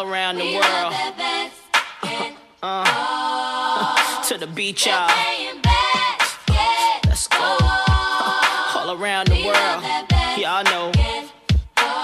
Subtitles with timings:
[0.00, 0.94] all around the world.
[2.62, 5.08] Uh, to the beach, y'all.
[7.06, 7.56] Let's go.
[8.76, 9.82] All around the world.
[10.38, 10.90] Y'all know.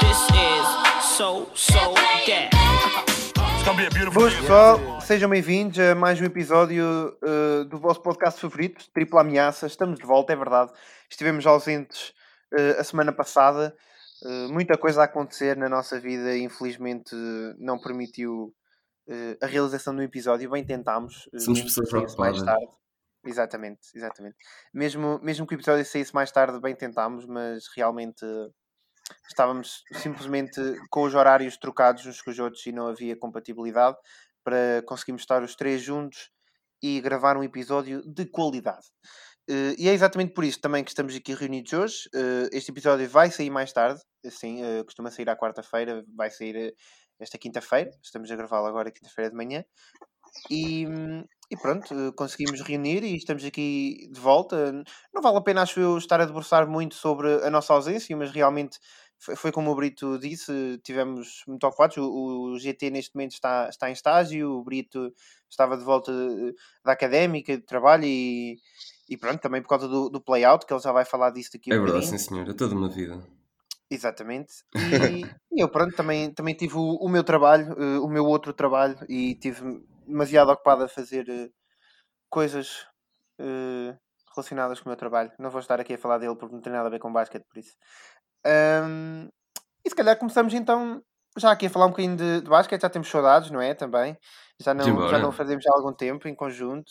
[0.00, 0.66] This is
[1.16, 1.94] so, so
[2.26, 2.50] that.
[4.12, 9.66] Boas pessoal, sejam bem-vindos a mais um episódio uh, do vosso podcast favorito, Tripla Ameaça.
[9.66, 10.70] Estamos de volta, é verdade.
[11.10, 12.12] Estivemos ausentes
[12.52, 13.74] uh, a semana passada.
[14.22, 17.14] Uh, muita coisa a acontecer na nossa vida infelizmente
[17.58, 18.54] não permitiu
[19.40, 20.50] a realização do episódio.
[20.50, 21.28] Bem tentámos.
[21.38, 22.66] Somos pessoas mais tarde.
[23.24, 24.36] Exatamente, exatamente.
[24.72, 28.24] Mesmo, mesmo que o episódio saísse mais tarde, bem tentámos, mas realmente
[29.28, 33.96] estávamos simplesmente com os horários trocados uns com os outros e não havia compatibilidade
[34.44, 36.30] para conseguirmos estar os três juntos
[36.82, 38.86] e gravar um episódio de qualidade.
[39.48, 42.08] Uh, e é exatamente por isso também que estamos aqui reunidos hoje.
[42.14, 46.74] Uh, este episódio vai sair mais tarde, assim, uh, costuma sair à quarta-feira, vai sair
[47.20, 47.90] esta quinta-feira.
[48.02, 49.64] Estamos a gravá-lo agora, quinta-feira de manhã.
[50.50, 50.84] E,
[51.50, 54.72] e, pronto, conseguimos reunir e estamos aqui de volta.
[55.14, 58.32] Não vale a pena, acho eu, estar a debruçar muito sobre a nossa ausência, mas
[58.32, 58.78] realmente
[59.18, 61.96] foi, como o Brito disse, tivemos muito ocupados.
[61.96, 65.12] O, o, GT neste momento está, está em estágio, o Brito
[65.48, 66.12] estava de volta
[66.84, 68.58] da académica, de trabalho e,
[69.08, 71.72] e pronto, também por causa do, do play-out, que ele já vai falar disso daqui
[71.72, 73.22] É um verdade, sim senhor, é toda uma vida.
[73.90, 74.64] Exatamente.
[74.74, 78.52] E, e, eu, pronto, também, também tive o, o meu trabalho, uh, o meu outro
[78.52, 81.52] trabalho, e tive demasiado ocupado a fazer uh,
[82.28, 82.86] coisas
[83.40, 83.96] uh,
[84.34, 85.30] relacionadas com o meu trabalho.
[85.38, 87.44] Não vou estar aqui a falar dele porque não tem nada a ver com basquete,
[87.48, 87.76] por isso.
[88.46, 89.28] Um,
[89.84, 91.02] e se calhar começamos então
[91.36, 93.74] já aqui a falar um bocadinho de, de basquete, já temos saudades, não é?
[93.74, 94.16] Também.
[94.60, 96.90] Já não, já não fazemos há algum tempo em conjunto.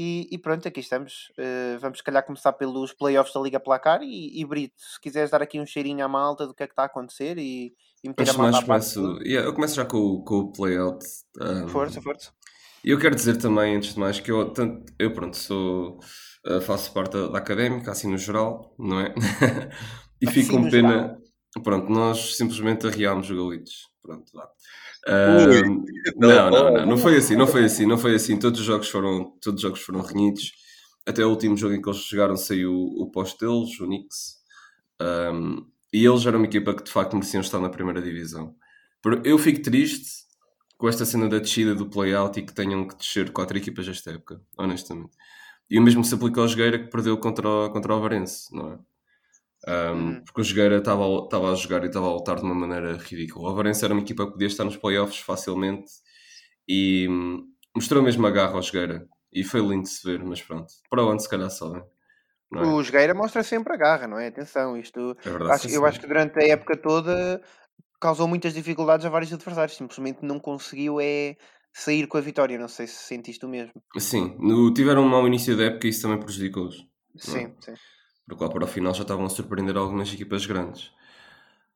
[0.00, 1.32] E, e, pronto, aqui estamos.
[1.36, 4.00] Uh, vamos, se calhar, começar pelos playoffs da Liga Placar.
[4.00, 6.72] E, e, Brito, se quiseres dar aqui um cheirinho à malta do que é que
[6.72, 7.74] está a acontecer e,
[8.04, 11.04] e meter Acho a malta começo, yeah, Eu começo já com, com o playout.
[11.40, 12.30] Um, força, força.
[12.84, 15.98] E eu quero dizer também, antes de mais, que eu, tanto, eu pronto, sou,
[16.46, 19.12] uh, faço parte da, da, académica, assim no e não é?
[20.22, 20.92] e fico com pena.
[20.92, 21.18] Geral.
[21.64, 23.88] Pronto, nós simplesmente arriámos o Galitos.
[24.08, 24.50] Pronto, vá.
[25.06, 25.84] Uh,
[26.16, 28.38] não, não, não, não foi assim, não foi assim, não foi assim.
[28.38, 30.50] Todos os jogos foram, todos os jogos foram renhidos.
[31.06, 34.38] Até o último jogo em que eles jogaram saiu o posto deles, o Knicks.
[34.98, 38.54] Um, e eles eram uma equipa que de facto mereciam estar na primeira divisão.
[39.24, 40.08] Eu fico triste
[40.78, 44.12] com esta cena da descida do playout e que tenham que descer quatro equipas esta
[44.12, 45.14] época, honestamente.
[45.68, 48.72] E o mesmo se aplica ao Jogueira que perdeu contra o, contra o Varense, não
[48.72, 48.78] é?
[49.66, 50.24] Um, uhum.
[50.24, 53.46] Porque o Jogueira estava a jogar e estava a lutar de uma maneira ridícula.
[53.46, 55.90] O Alvarense era uma equipa que podia estar nos playoffs facilmente
[56.66, 59.06] e hum, mostrou mesmo a garra ao Jogueira.
[59.32, 60.72] E foi lindo de se ver, mas pronto.
[60.88, 61.76] Para onde se calhar só.
[61.76, 61.82] É?
[62.60, 64.28] O Jogueira mostra sempre a garra, não é?
[64.28, 65.16] Atenção, isto.
[65.24, 67.42] É verdade, acho, eu acho que durante a época toda
[68.00, 69.76] causou muitas dificuldades a vários adversários.
[69.76, 71.36] Simplesmente não conseguiu é
[71.72, 72.58] sair com a vitória.
[72.58, 73.74] Não sei se sentiste o mesmo.
[73.98, 76.76] Sim, no, tiveram um mau início da época e isso também prejudicou-os.
[76.76, 77.20] É?
[77.20, 77.54] Sim,
[78.28, 80.92] porque lá para o final já estavam a surpreender algumas equipas grandes.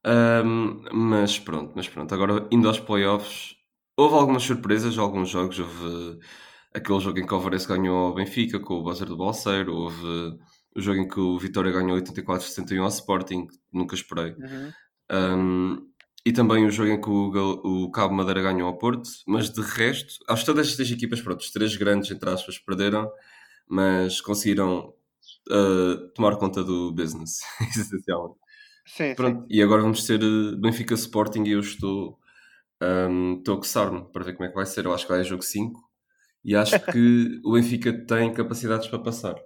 [0.04, 3.56] Um, mas pronto, mas pronto, agora indo aos playoffs,
[3.96, 6.18] houve algumas surpresas, alguns jogos, houve
[6.74, 10.38] aquele jogo em que o Alvarez ganhou ao Benfica com o buzzer do Balseiro, houve
[10.74, 14.32] o jogo em que o Vitória ganhou 84-61 ao Sporting, nunca esperei.
[14.32, 14.72] Uhum.
[15.10, 15.92] Um,
[16.24, 19.60] e também o jogo em que o, o Cabo Madeira ganhou ao Porto, mas de
[19.60, 23.10] resto, acho que todas estas equipas, pronto, os três grandes, entre aspas, perderam,
[23.68, 24.94] mas conseguiram
[25.50, 28.38] uh, tomar conta do business, essencialmente.
[28.86, 29.46] Sim, Pronto, sim.
[29.48, 32.18] E agora vamos ter eh, Benfica Sporting e eu estou,
[32.82, 34.84] um, estou a coçar-me para ver como é que vai ser.
[34.84, 35.80] Eu acho que vai a jogo 5
[36.44, 39.36] e acho que o Benfica tem capacidades para passar.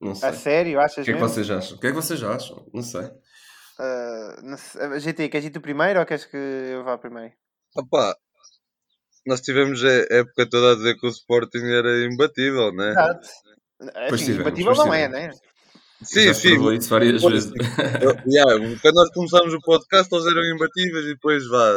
[0.00, 0.28] Não sei.
[0.28, 0.80] A sério?
[0.80, 1.76] Achas O que é que vocês acham?
[1.76, 2.68] O que é que vocês acham?
[2.74, 3.04] Não sei.
[3.04, 5.00] Uh, não sei.
[5.00, 7.32] GT, queres ir tu primeiro ou queres que eu vá primeiro?
[7.76, 8.16] Opa,
[9.24, 12.90] nós tivemos a época toda a dizer que o Sporting era imbatível, né?
[12.90, 13.28] Exato.
[14.10, 15.30] Assim, imbatível não é, né?
[16.02, 16.74] Sim, Já sim.
[16.74, 17.52] isso várias vezes.
[18.00, 21.72] Eu, yeah, quando nós começámos o podcast, eles eram imbatíveis e depois vá.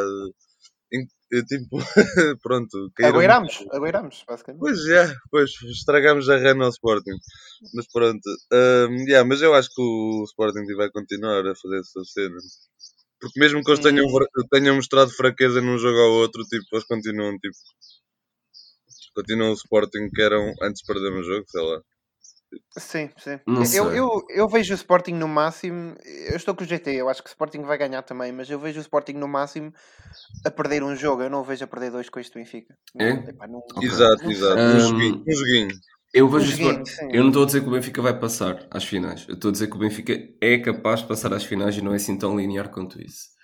[1.48, 1.78] Tipo,
[2.42, 2.92] pronto.
[3.04, 4.62] Agoiramos, agoiramos, basicamente.
[4.62, 7.18] Pois já, yeah, pois estragamos a rena ao Sporting.
[7.74, 8.30] Mas pronto.
[8.54, 12.38] Um, yeah, mas eu acho que o Sporting vai continuar a fazer essa cena.
[13.20, 14.06] Porque mesmo que eles tenham,
[14.52, 17.56] tenham mostrado fraqueza num jogo ao outro, tipo, eles continuam, tipo.
[19.16, 21.82] Continuam o Sporting que eram antes de perder um jogo, sei lá.
[22.78, 23.40] Sim, sim.
[23.76, 25.96] Eu, eu, eu vejo o Sporting no máximo.
[26.04, 28.60] Eu estou com o GT, eu acho que o Sporting vai ganhar também, mas eu
[28.60, 29.74] vejo o Sporting no máximo
[30.46, 31.24] a perder um jogo.
[31.24, 32.76] Eu não o vejo a perder dois com este Benfica.
[33.00, 33.12] É?
[33.12, 33.60] Epá, não...
[33.60, 33.88] okay.
[33.88, 34.60] Exato, exato.
[34.60, 35.24] Um, um joguinho.
[35.28, 35.80] Um joguinho.
[36.14, 38.86] Eu, vejo um joguinho, eu não estou a dizer que o Benfica vai passar às
[38.86, 39.26] finais.
[39.28, 41.92] Eu estou a dizer que o Benfica é capaz de passar às finais e não
[41.92, 43.36] é assim tão linear quanto isso.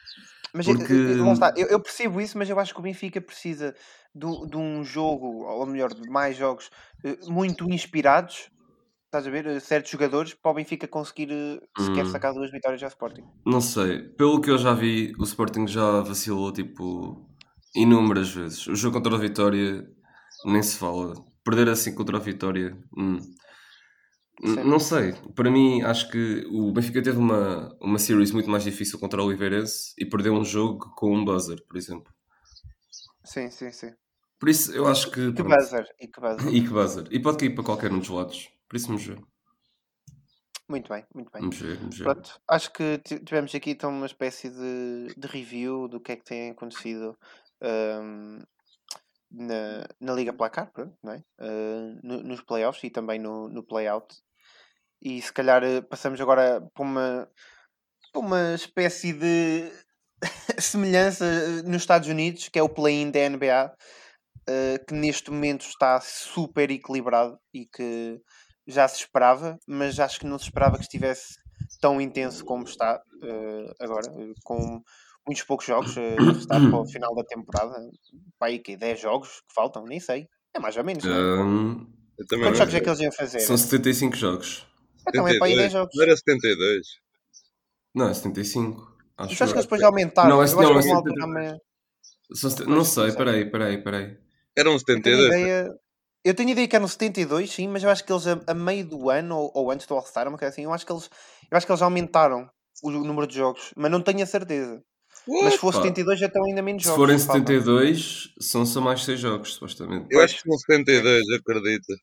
[0.53, 0.93] Mas Porque.
[0.93, 3.73] eh, está, eu, eu percebo isso, mas eu acho que o Benfica precisa
[4.13, 6.69] do- de, um jogo, ou melhor, de mais jogos
[7.05, 8.49] eh, muito inspirados,
[9.11, 9.45] estás a ver?
[9.45, 12.09] eh, Certos jogadores para o Benfica conseguir eh, sequer Hum.
[12.09, 13.23] sacar duas vitórias ao Sporting.
[13.45, 14.01] Não sei.
[14.17, 17.29] Pelo que eu já vi, o Sporting já vacilou tipo
[17.75, 18.67] inúmeras vezes.
[18.67, 19.85] O jogo contra a Vitória
[20.45, 21.13] nem se fala.
[21.43, 22.77] Perder assim contra a Vitória.
[22.97, 23.17] hum.
[24.65, 25.13] Não sei.
[25.35, 29.25] Para mim, acho que o Benfica teve uma, uma series muito mais difícil contra o
[29.27, 32.11] Oliveirense e perdeu um jogo com um buzzer, por exemplo.
[33.23, 33.91] Sim, sim, sim.
[34.39, 35.31] Por isso, eu acho que.
[35.31, 35.55] Que pronto.
[35.55, 36.53] buzzer, e que buzzer.
[36.55, 37.07] E que buzzer.
[37.11, 38.49] E pode cair para qualquer um dos lados.
[38.71, 39.21] Por isso, vamos ver.
[40.69, 41.41] Muito bem, muito bem.
[41.41, 42.03] Vamos ver, vamos ver.
[42.05, 46.15] Pronto, acho que ti- tivemos aqui então uma espécie de, de review do que é
[46.15, 47.17] que tem acontecido
[47.61, 48.39] ahm,
[49.29, 51.23] na, na Liga Placar, pronto, não é?
[51.37, 54.15] Ah, no- nos playoffs e também no, no playout.
[55.01, 57.29] E se calhar eh, passamos agora para uma,
[58.13, 59.69] para uma espécie de
[60.59, 63.75] semelhança eh, nos Estados Unidos, que é o play-in da NBA,
[64.49, 68.21] eh, que neste momento está super equilibrado e que
[68.67, 71.35] já se esperava, mas acho que não se esperava que estivesse
[71.79, 74.81] tão intenso como está eh, agora, eh, com
[75.25, 77.73] muitos poucos jogos eh, a restar para o final da temporada.
[78.39, 80.27] Para aí que 10 jogos que faltam, nem sei.
[80.53, 82.25] É mais ou menos, não é?
[82.39, 83.39] Quantos jogos é que eles iam fazer?
[83.39, 84.65] são 75 jogos.
[85.07, 85.71] Então é para aí 10 72.
[85.71, 85.95] jogos.
[85.95, 86.87] Não era 72.
[87.93, 88.91] Não, é 75.
[89.17, 90.29] Acho Mas acho que eles depois aumentaram.
[90.29, 91.61] Não, acho não, é altura meio-
[92.33, 94.17] São sete- Pois, Não não sei, peraí, peraí, peraí.
[94.57, 95.27] Eram Eu tenho 72.
[95.27, 95.69] ideia.
[96.23, 98.85] Eu tenho ideia que eram 72, sim, mas eu acho que eles a, a meio
[98.85, 101.09] do ano ou, ou antes do All-Star, uma coisa assim, eu acho que eles
[101.49, 102.49] eu acho que eles aumentaram
[102.83, 104.83] o número de jogos, mas não tenho a certeza.
[105.27, 105.81] Mas se for Pá.
[105.81, 107.01] 72 já estão ainda menos Se jogos.
[107.01, 107.45] forem que faltam.
[107.45, 110.07] 72, são só mais 6 jogos, supostamente.
[110.09, 111.93] Eu acho que são 72, acredita.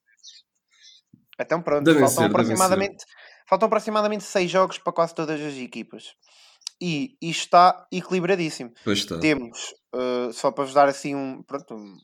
[1.41, 3.05] Então pronto, Devem faltam ser, aproximadamente
[3.49, 6.15] faltam aproximadamente 6 jogos para quase todas as equipas.
[6.81, 8.73] E isto está equilibradíssimo.
[8.85, 9.19] Pois está.
[9.19, 11.97] Temos, uh, só para vos dar assim um, pronto, um-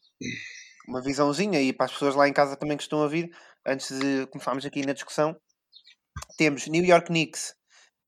[0.89, 3.31] uma visãozinha e para as pessoas lá em casa também que estão a vir,
[3.67, 5.37] antes de começarmos aqui na discussão,
[6.37, 7.55] temos New York Knicks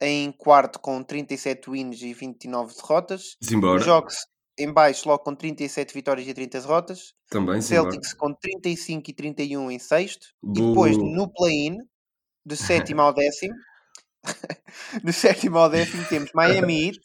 [0.01, 3.83] em quarto com 37 wins e 29 derrotas, Simbora.
[3.83, 4.17] Jogos
[4.59, 7.91] em baixo logo com 37 vitórias e 30 derrotas, Também, simbora.
[7.91, 11.77] Celtics com 35 e 31 em sexto, e depois no play-in,
[12.45, 12.57] de
[12.95, 13.55] sétimo ao décimo,
[15.05, 17.01] do sétimo ao décimo temos Miami Heat,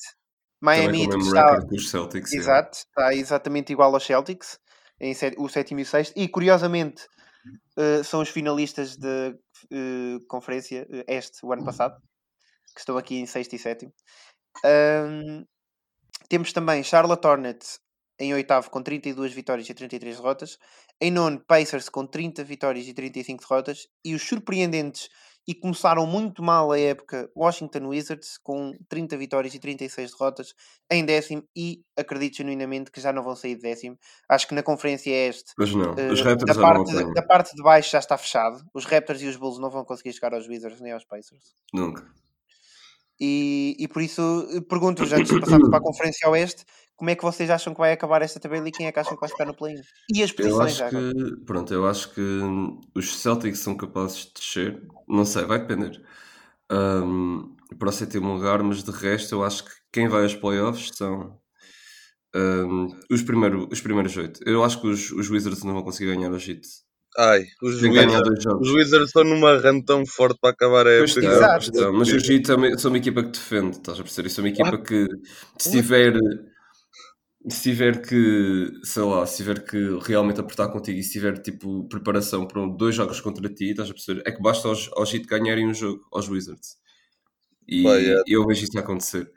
[0.62, 2.34] Miami Heat está, Celtics.
[2.34, 2.38] é.
[2.38, 4.60] exato, está exatamente igual aos Celtics,
[5.01, 7.07] em sé- o sétimo e o sexto, e curiosamente
[7.77, 9.33] eh, são os finalistas da
[10.27, 11.95] conferência eh, este, o ano passado,
[12.74, 13.94] que estão aqui em sexto e sétimo.
[14.65, 15.45] Ahm,
[16.30, 17.80] temos também Charlotte Hornets
[18.19, 20.57] em oitavo com 32 vitórias e 33 derrotas.
[21.01, 23.88] Em nono, Pacers com 30 vitórias e 35 derrotas.
[24.06, 25.09] E os surpreendentes
[25.48, 30.54] e começaram muito mal a época, Washington Wizards com 30 vitórias e 36 derrotas
[30.90, 31.44] em décimo.
[31.56, 33.98] E acredito genuinamente que já não vão sair de décimo.
[34.30, 37.14] Acho que na conferência este, Mas não, eh, os Raptors da, não parte, apanham.
[37.14, 38.64] da parte de baixo já está fechado.
[38.74, 41.56] Os Raptors e os Bulls não vão conseguir chegar aos Wizards nem aos Pacers.
[41.74, 42.06] Nunca.
[43.20, 46.66] E, e por isso eh, pergunto-vos, antes de passarmos para a Conferência Oeste,
[47.01, 49.15] como é que vocês acham que vai acabar esta tabela e quem é que acham
[49.15, 49.81] que vai ficar no play-in?
[50.13, 51.12] E as Eu posições acho já agora?
[51.12, 52.21] que, pronto, eu acho que
[52.94, 54.83] os Celtics são capazes de descer.
[55.07, 56.00] Não sei, vai depender.
[56.71, 60.92] Hum, para o sétimo lugar, mas de resto, eu acho que quem vai aos playoffs
[60.94, 61.36] são
[62.36, 64.39] hum, os, primeiro, os primeiros oito.
[64.46, 66.62] Eu acho que os, os Wizards não vão conseguir ganhar o Heat.
[67.17, 71.25] Ai, os Wizards, os Wizards estão numa run tão forte para acabar a época.
[71.25, 71.72] Exato.
[71.72, 71.91] está.
[71.91, 72.46] Mas os Heat
[72.77, 74.27] são uma equipa que defende, estás a perceber?
[74.27, 75.08] E são uma equipa que,
[75.58, 76.13] se tiver,
[77.50, 81.88] se tiver que, sei lá, se tiver que realmente apertar contigo e se tiver tipo
[81.88, 84.21] preparação para dois jogos contra ti, estás a perceber?
[84.25, 86.77] É que basta aos, aos Heat ganharem um jogo, aos Wizards.
[87.67, 88.21] E é.
[88.27, 89.31] eu vejo isso acontecer.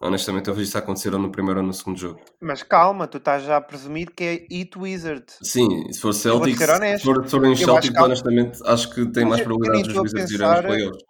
[0.00, 2.20] Honestamente, eu vejo isso acontecer ou no primeiro ou no segundo jogo.
[2.40, 5.24] Mas calma, tu estás já a presumir que é It Wizard.
[5.42, 8.58] Sim, se for Celtics, se for, se forem os Eu acho Celtics, que há- honestamente,
[8.66, 11.02] acho que tem mais probabilidades dos Wizards irem aos pensar- playoffs.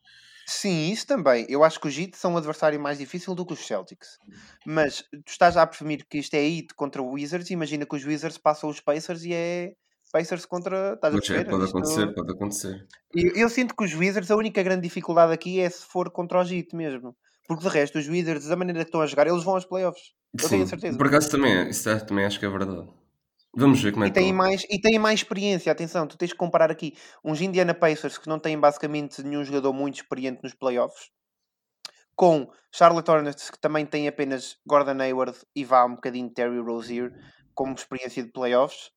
[0.48, 1.44] Sim, isso também.
[1.48, 4.16] Eu acho que os Heat são um adversário mais difícil do que os Celtics.
[4.64, 7.50] Mas tu estás a presumir que isto é Heat contra o Wizards.
[7.50, 9.72] Imagina que os Wizards passam os Pacers e é
[10.12, 10.94] Pacers contra.
[10.94, 11.50] Estás a é, perceber?
[11.50, 12.86] pode Isto- acontecer, pode acontecer.
[13.14, 16.38] Eu, eu sinto que os Wizards, a única grande dificuldade aqui é se for contra
[16.38, 17.16] o Heat mesmo.
[17.48, 20.02] Porque de resto, os Wizards, da maneira que estão a jogar, eles vão aos playoffs.
[20.40, 20.96] Eu tenho Sim, certeza.
[20.98, 22.88] Por acaso também é, isso é- também acho que é verdade.
[23.56, 26.32] Vamos ver como é E que têm, mais, e têm mais experiência, atenção, tu tens
[26.32, 26.94] que comparar aqui
[27.24, 31.10] uns Indiana Pacers que não têm basicamente nenhum jogador muito experiente nos playoffs,
[32.14, 37.10] com Charlotte Hornets que também tem apenas Gordon Hayward e vá um bocadinho Terry Rozier
[37.54, 38.90] como experiência de playoffs,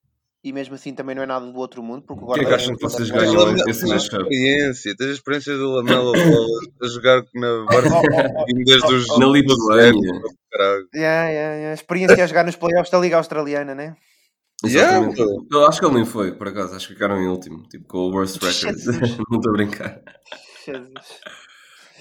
[0.43, 2.45] e mesmo assim também não é nada do outro mundo, porque o O que é
[2.45, 4.21] que acham que vocês é ganham esse Tens matchup?
[4.23, 6.13] experiência, tens a experiência do Lamelo
[6.81, 10.21] a jogar na Oh, oh, oh, desde os oh, Na Lituânia.
[10.51, 10.87] craque.
[10.95, 11.73] Yeah, yeah, yeah.
[11.73, 13.95] Experiência a jogar nos playoffs da Liga Australiana, né?
[14.65, 15.07] Yeah.
[15.51, 16.75] Eu acho que ele nem foi, por acaso.
[16.75, 18.77] Acho que ficaram em último, tipo com o worst record.
[18.77, 19.17] Jesus.
[19.29, 20.01] não estou a brincar.
[20.65, 20.93] Jesus.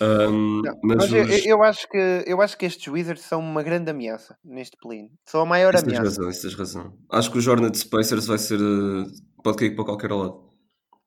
[0.01, 3.41] Um, Não, mas mas eu, os- eu acho que, eu acho que estes Wizards são
[3.41, 5.09] uma grande ameaça neste play.
[5.27, 6.17] São a maior Isso tens ameaça.
[6.21, 6.93] razão, isso tens razão.
[7.11, 8.61] Acho que o Hornets Pacers vai ser.
[8.61, 9.05] eh,
[9.43, 10.49] pode cair para qualquer lado.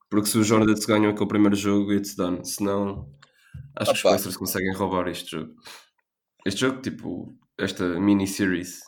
[0.09, 2.45] Porque se os Hornets ganham aquele primeiro jogo, it's done.
[2.45, 3.07] Se não,
[3.77, 4.11] acho que os Opa.
[4.11, 5.53] Pacers conseguem roubar este jogo.
[6.45, 8.79] Este jogo, tipo, esta mini-series.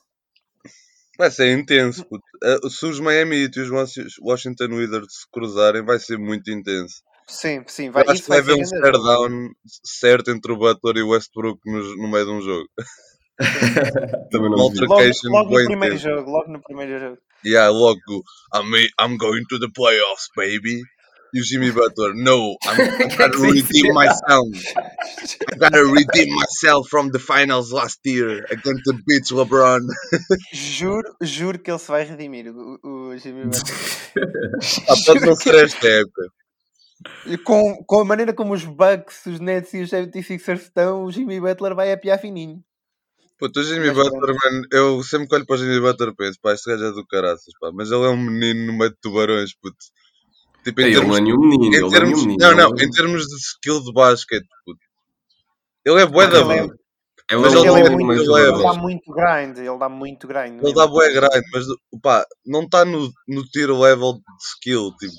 [1.17, 2.03] Vai ser intenso.
[2.05, 2.23] puto.
[2.43, 6.95] Uh, Se os Miami e os Washi- Washington Wizards se cruzarem, vai ser muito intenso.
[7.27, 7.89] Sim, sim.
[7.89, 8.97] Vai, Eu acho isso que vai haver um ser grande.
[8.97, 9.49] stare down
[9.83, 12.67] certo entre o Butler e o Westbrook no, no meio de um jogo.
[14.31, 14.57] Também não.
[14.57, 14.73] Logo,
[15.29, 17.17] logo no primeiro jogo, logo no primeiro jogo.
[17.45, 20.81] Yeah, logo, I'm, I'm going to the playoffs, baby.
[21.33, 23.61] E o Jimmy Butler, no, I'm, I gotta Sim, sim.
[23.61, 24.53] redeem myself.
[25.51, 29.81] I gotta redeem myself from the finals last year against the bitch LeBron.
[30.53, 35.05] Juro, juro que ele se vai redimir, o, o Jimmy Butler.
[35.07, 36.27] Pode não ser esta época.
[37.25, 41.11] E com, com a maneira como os Bucks, os Nets e os 76ers estão, o
[41.11, 42.63] Jimmy Butler vai a piar fininho.
[43.39, 46.53] Puto, o Jimmy Butler, mano, eu sempre que olho para o Jimmy Butler penso, pá,
[46.53, 49.53] este gajo é do caraças, pá, mas ele é um menino no meio de tubarões,
[49.55, 49.77] puto.
[50.63, 52.27] Tipo, em Ei, ele termos, não é nenhum menino, em ele não é termos, nenhum
[52.27, 52.39] menino.
[52.49, 54.79] não, não, ele- em termos de skill de basquete, puto.
[55.85, 56.83] Ele é bué da Ele é-.
[57.31, 58.21] Ele mas é ele um é muito.
[58.21, 60.61] Ele dá muito grind, ele dá muito grind.
[60.63, 61.65] Ele dá bué grande, mas
[62.01, 64.21] pá, não está no, no tier level de
[64.55, 65.13] skill, tipo.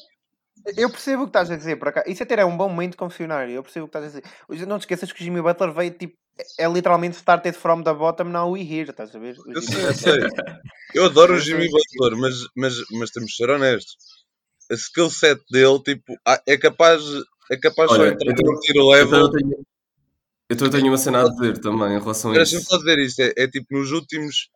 [0.76, 2.08] Eu percebo o que estás a dizer, por acaso.
[2.08, 3.52] Isso até é um bom momento de confessionário.
[3.52, 4.66] Eu percebo o que estás a dizer.
[4.66, 6.14] Não te esqueças que o Jimmy Butler veio tipo.
[6.58, 9.36] É literalmente started from the bottom, now we here, estás a ver?
[9.38, 10.28] O Eu sei, eu sei.
[10.94, 11.68] Eu adoro o Jimmy.
[11.68, 13.94] Butler, mas, mas, mas temos de ser honestos.
[14.70, 17.02] A skill set dele, tipo, ah, é capaz,
[17.50, 19.20] é capaz só Olha, entrar então- no Então level.
[19.20, 19.66] eu tenho,
[20.50, 22.70] então eu tenho uma cena a dizer também em relação a Deixa-me isso.
[22.70, 24.48] só dizer isto, é, é tipo nos últimos,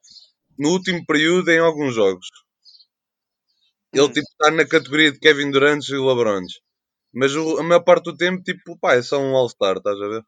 [0.58, 2.26] no último período em alguns jogos.
[3.92, 4.12] Ele Hum.
[4.12, 6.52] tipo está na categoria de Kevin Durant e LeBrons.
[7.12, 10.08] Mas o- a maior parte do tempo, tipo, pá, é só um All-Star, estás a
[10.08, 10.22] ver?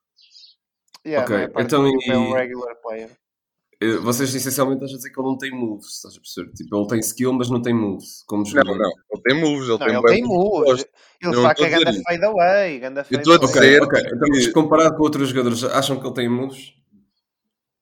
[1.06, 3.10] Yeah, Ok, então é um regular player.
[3.82, 6.52] Eh, Vocês essencialmente estão a dizer que ele não tem moves, estás a perceber?
[6.52, 8.22] Tipo, ele tem skill, mas não tem moves.
[8.26, 8.76] Como Não, jogador.
[8.78, 8.90] não.
[9.12, 10.80] Ele tem moves, ele Não, tem ele tem moves.
[10.80, 10.88] Ele
[11.22, 13.48] Eu não saca ganda fade away, ganda Eu fade estou a away.
[13.50, 14.00] Ok, dizer- ok.
[14.00, 16.72] Então, mas comparado com outros jogadores, acham que ele tem moves?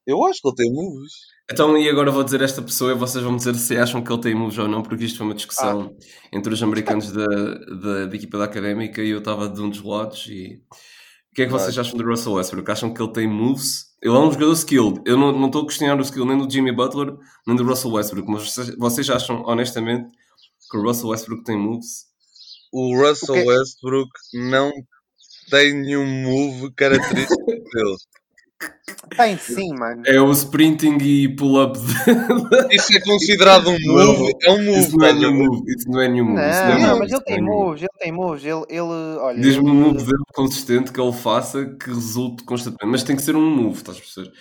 [0.07, 1.13] Eu acho que ele tem moves.
[1.51, 4.13] Então, e agora vou dizer esta pessoa e vocês vão me dizer se acham que
[4.13, 5.97] ele tem moves ou não, porque isto foi uma discussão
[6.33, 9.83] entre os americanos da, da, da equipa da académica e eu estava de um dos
[9.83, 10.27] lados.
[10.29, 10.63] E
[11.33, 12.71] o que é que vocês acham do Russell Westbrook?
[12.71, 13.88] Acham que ele tem moves?
[14.03, 15.01] Ele é um jogador skilled.
[15.05, 17.93] Eu não não estou a questionar o skill nem do Jimmy Butler nem do Russell
[17.93, 20.09] Westbrook, mas vocês, vocês acham honestamente
[20.71, 22.07] que o Russell Westbrook tem moves?
[22.73, 23.47] O Russell O?
[23.47, 24.71] Westbrook não
[25.51, 27.97] tem nenhum move característico dele.
[29.17, 30.03] Tem sim, mano.
[30.07, 31.79] É o sprinting e pull-up.
[31.79, 34.33] de- Isso é considerado um move.
[34.43, 35.73] É um move, Isso não é nenhum move.
[35.73, 36.37] Isso não é nenhum move.
[36.41, 38.45] Não, é não, move, mas ele tem não é nenhum moves, ele tem moves.
[38.45, 39.41] Ele, ele olha.
[39.41, 42.91] Diz-me um move dele consistente que ele faça que resulte constantemente.
[42.91, 44.33] Mas tem que ser um move, estás a perceber?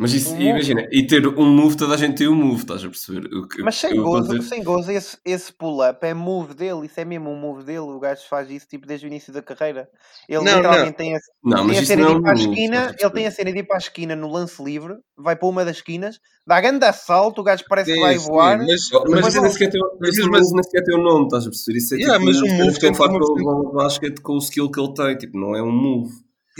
[0.00, 0.44] Mas isso, Um move.
[0.48, 3.26] imagina, e ter um move, toda a gente tem um move, estás a perceber?
[3.36, 6.98] O que- Mas sem gozo, dizer- sem gozo, esse, esse pull-up é move dele, isso
[6.98, 7.80] é mesmo um move dele.
[7.80, 9.90] O gajo faz isso tipo desde o início da carreira.
[10.26, 12.22] Ele Não, literalmente tem a, Não, tem mas a cena não de é ir um
[12.22, 12.48] para a move.
[12.48, 15.36] esquina, a ele tem a cena de ir para a esquina no lance livre, vai
[15.36, 18.56] para uma das esquinas, dá grande assalto, o gajo parece que Sim, vai sim, voar.
[18.56, 18.80] mas, Mas,
[19.10, 21.42] Mas isso não- nem sequer tem, mas move assim- nem sequer tem o nome, estás
[21.46, 21.76] a perceber?
[21.78, 24.38] Isso é Yeah, tipo, mas um move que tem com percent- o basquete com o
[24.38, 26.10] skill que ele tem, tipo, não é um move.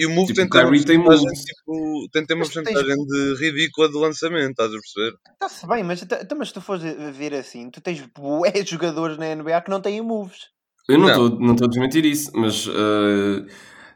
[0.00, 1.44] E o move Tipo, tem, que ter uma tem porcentagem, moves.
[1.44, 5.16] tipo, tem que ter uma tu tens- porcentagem de ridícula de lançamento, estás a perceber?
[5.34, 6.82] Está-se bem, mas, então- mas se tu fores
[7.16, 10.48] ver assim, tu tens bué jogadores na NBA que não têm moves.
[10.88, 11.26] Eu não Não.
[11.26, 13.46] estou não estou a desmentir isso, mas eh,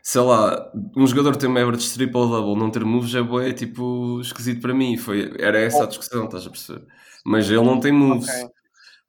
[0.02, 4.60] sei lá, um jogador ter uma average triple-double, não ter moves é bué, tipo, esquisito
[4.60, 4.96] para mim.
[4.96, 6.84] Foi, era essa a discussão, estás a perceber?
[7.26, 8.28] Mas ele não tem moves.
[8.28, 8.48] Ok.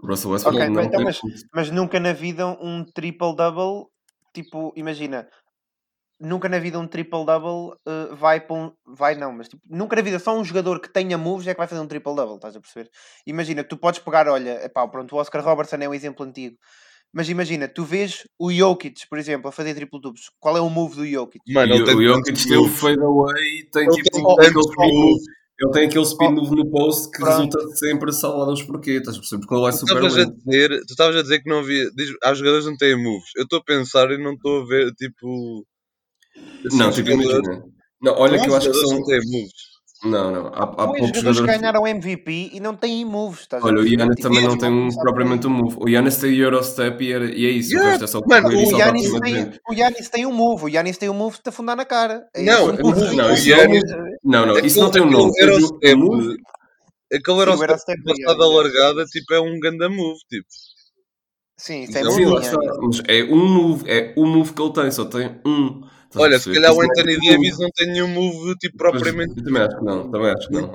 [0.02, 1.42] O Russell Westbrook Ok, não então, tem mas- moves.
[1.54, 3.86] Mas nunca na vida um triple-double,
[4.34, 5.28] tipo, imagina,
[6.20, 8.72] nunca na vida um triple-double eh, vai para um.
[8.86, 11.58] Vai não, mas tipo, nunca na vida só um jogador que tenha moves é que
[11.58, 12.90] vai fazer um triple-double, estás a perceber?
[13.26, 16.58] Imagina, tu podes pegar, olha, epá, pronto, o Oscar Robertson é um exemplo antigo.
[17.14, 20.30] Mas imagina, tu vês o Jokic, por exemplo, a fazer triple duplos.
[20.40, 21.42] Qual é o move do Jokic?
[21.54, 22.80] Mano, ele o- tem o Jokic tem o moves.
[22.80, 25.20] fade away e tem Ele tipo speed move.
[25.58, 26.34] Ele tem aquele speed Oh.
[26.34, 27.32] move no post que Pronto.
[27.58, 29.42] resulta sempre salvado aos porquê, estás a perceber?
[29.48, 30.36] Porque ele é Tu super estavas a lento.
[30.46, 31.90] dizer, tu estavas a dizer que não havia.
[31.96, 33.30] Diz, há jogadores que não têm moves.
[33.38, 35.66] Eu estou a pensar e não estou a ver, tipo.
[36.74, 37.64] Não, tipo, imagina.
[38.02, 39.00] Não, olha Não que há eu acho que são.
[39.00, 39.48] não.
[40.04, 40.48] Não, não.
[40.54, 43.42] Há, há Pois, poucos jogadores que ganharam MVP e não têm moves.
[43.42, 43.88] Estás a Olha, o?
[43.88, 45.78] Yannis também não tem vão um, propriamente um move.
[45.80, 47.70] O Yannis tem Eurostep e, era, e é isso.
[47.72, 50.66] Yeah, O resto é só mano, O Yannis, tem, o Yannis tem um move.
[50.66, 52.28] O Yannis tem um move de te afundar na cara.
[52.36, 54.16] É Não, esse o Não, não, o isso não é um Yannis- move.
[54.24, 55.32] Não, não, isso não tem um nome.
[55.40, 55.80] Eurostep,
[57.14, 58.56] aquele Eurostep Eurostep do passado Yannis.
[58.56, 60.46] alargada, tipo, é um ganda move, tipo.
[61.58, 62.26] Sim, isso é Não, Sim.
[62.26, 63.84] Mas é um move.
[63.90, 64.92] É o move que ele tem.
[64.92, 65.82] Só tem um.
[66.16, 69.78] Olha, se calhar o é Anthony Davis não tem nenhum move, tipo, propriamente também acho
[69.78, 70.72] que não, também acho que não.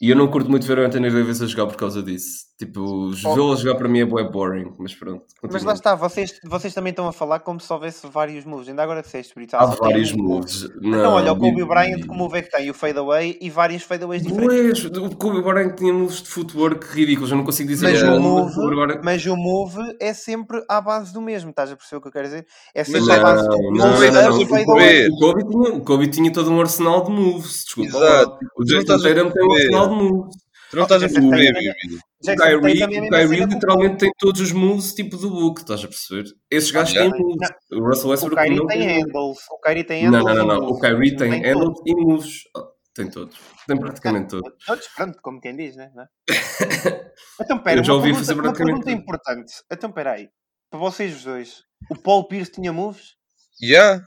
[0.00, 2.46] E eu não curto muito ver o Anthony Davis a jogar por causa disso.
[2.66, 2.80] Tipo,
[3.24, 3.34] Oh.
[3.34, 5.24] vê-lo a jogar para mim é bué boring, mas pronto.
[5.50, 8.68] Mas lá está, vocês, vocês também estão a falar como se houvesse vários moves.
[8.68, 9.56] Ainda agora disseste, Brito.
[9.56, 10.22] Há tem vários move.
[10.34, 10.68] moves.
[10.80, 12.70] Não, Então, olha, o Kobe Bryant, que move é que tem?
[12.70, 14.86] O fadeaway e vários fadeaways diferentes.
[14.88, 18.16] Pois, o Kobe Bryant tinha moves de footwork ridículos, eu não consigo dizer Mas nada,
[18.16, 21.98] o, move, Bryant- mas o move é sempre à base do mesmo, estás a perceber
[21.98, 22.46] o que eu quero dizer?
[22.74, 24.38] É sempre Mas à Não, base do não, move não, é não.
[24.38, 25.08] o O fadeaway.
[25.08, 27.96] O Kobe tinha, o Kobe tinha todo um arsenal de moves, desculpa.
[27.96, 28.38] Exato.
[28.56, 30.41] O não Jason Tatum tem um arsenal de moves.
[30.72, 31.98] Tu não estás a perceber, Tatum- Bibi.
[31.98, 36.24] O Kyrie, o Kyrie literalmente tem todos os moves tipo do book, estás a perceber?
[36.50, 37.48] Esses gajos têm moves.
[37.70, 40.54] O Russell O Westbrook Kyrie não tem handles, o Kyrie tem Não, handles não, não,
[40.56, 40.64] e não.
[40.64, 40.80] O moves.
[40.80, 42.40] Kyrie tem handles e moves.
[42.56, 42.64] Ah,
[42.94, 43.36] tem todos.
[43.66, 44.50] Tem praticamente todos.
[44.66, 45.90] Todos, pronto, como quem diz, né?
[45.94, 46.06] Não é?
[47.40, 49.02] Então, pera, Eu já uma ouvi pergunta, fazer uma praticamente pergunta tudo.
[49.02, 49.52] importante.
[49.70, 50.28] Então, peraí,
[50.70, 53.14] para vocês os dois, o Paul Pierce tinha moves?
[53.62, 54.02] Yeah.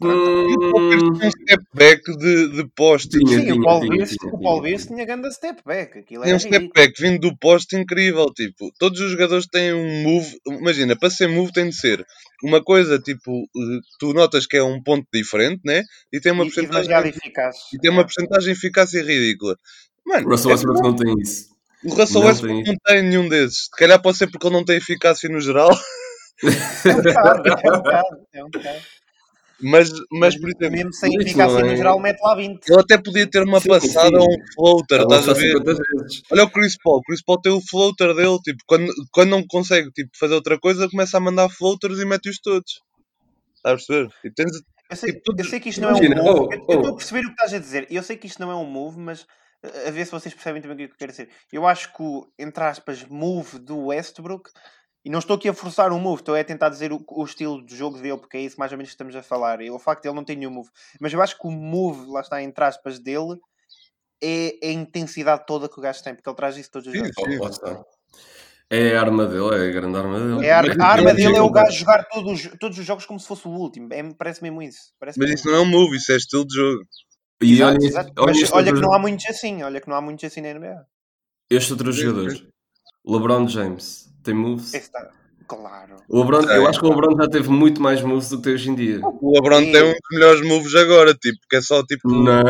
[0.00, 3.18] E o Hum, tinha um step back de, de poste.
[3.18, 5.98] Sim, o tinha, Paul tinha, tinha, grande step back.
[5.98, 10.36] Aquilo um step back vindo do poste incrível, tipo, todos os jogadores têm um move,
[10.46, 12.04] imagina, para ser move tem de ser
[12.44, 15.82] uma coisa, tipo, eh, tu notas que é um ponto diferente, né?
[16.12, 17.56] E tem uma E, e porcentagem demasiado eficaz.
[17.72, 19.56] e tem uma porcentagem de eficácia ridícula.
[20.04, 21.48] Mano, O Russell é Westbrook não tem isso.
[21.84, 22.64] O Russell Não Westbrook tem.
[22.64, 23.64] não tem nenhum desses.
[23.64, 25.70] Se calhar pode ser porque ele não tem eficácia no geral,
[26.86, 28.26] É um bocado, é um bocado.
[28.32, 28.82] É um bocado.
[29.60, 32.68] Mas, mas por exemplo, Mesmo sem Isso eficácia não é- no geral, mete lá 20.
[32.68, 35.52] ele até podia ter uma Sim, passada ou um floater, Ele estás a ver?
[35.58, 36.22] 50 vezes.
[36.30, 39.46] Olha o Chris Paul, o Chris Paul tem o floater dele, tipo, quando, quando não
[39.46, 42.80] consegue tipo, fazer outra coisa, começa a mandar floaters e mete-os todos.
[43.56, 44.10] Estás a perceber?
[44.22, 46.18] Tipo, tens, Eu sei, Tipo, eu sei que isto não é um move.
[46.20, 46.88] oh, eu- eu estou oh.
[46.88, 47.86] a perceber o que estás a dizer.
[47.90, 50.62] Eu sei que isto não é um move, mas uh, a ver se vocês percebem
[50.62, 51.28] também o que eu quero dizer.
[51.52, 54.48] Eu acho que o, entre aspas, move do Westbrook,
[55.06, 57.64] e não estou aqui a forçar um move, estou a tentar dizer o, o estilo
[57.64, 59.60] de jogo dele, porque é isso mais ou menos que estamos a falar.
[59.60, 60.68] E o facto de ele não ter nenhum move.
[60.98, 63.38] Mas eu acho que o move, lá está, entre aspas, dele,
[64.20, 66.92] é, é a intensidade toda que o gajo tem, porque ele traz isso todos os
[66.92, 67.04] Sim,
[67.38, 67.60] jogos.
[68.68, 70.44] É a arma dele, é a grande arma dele.
[70.44, 72.84] É a, Mas a arma dele é é o gajo jogar todos, os- todos os
[72.84, 73.86] jogos como se fosse o último.
[73.94, 74.92] É, parece mesmo isso.
[74.98, 76.82] Parece mas mesmo isso não é um move, isso é estilo de jogo.
[77.40, 78.12] E Exato, olha, exato.
[78.18, 80.48] olha Mas olha que não há muitos assim, olha que não há muitos assim na
[80.48, 80.84] NBA.
[81.48, 82.32] Este outro jogador.
[83.06, 84.74] LeBron James, tem moves?
[84.74, 85.10] Esse está,
[85.46, 85.96] claro.
[86.08, 86.56] O LeBron, Tem.
[86.56, 88.74] eu acho que o LeBron já teve muito mais moves do que tem hoje em
[88.76, 89.00] dia.
[89.02, 89.72] O LeBron Sim.
[89.72, 92.08] tem um dos melhores moves agora, tipo, que é só tipo.
[92.08, 92.42] Não,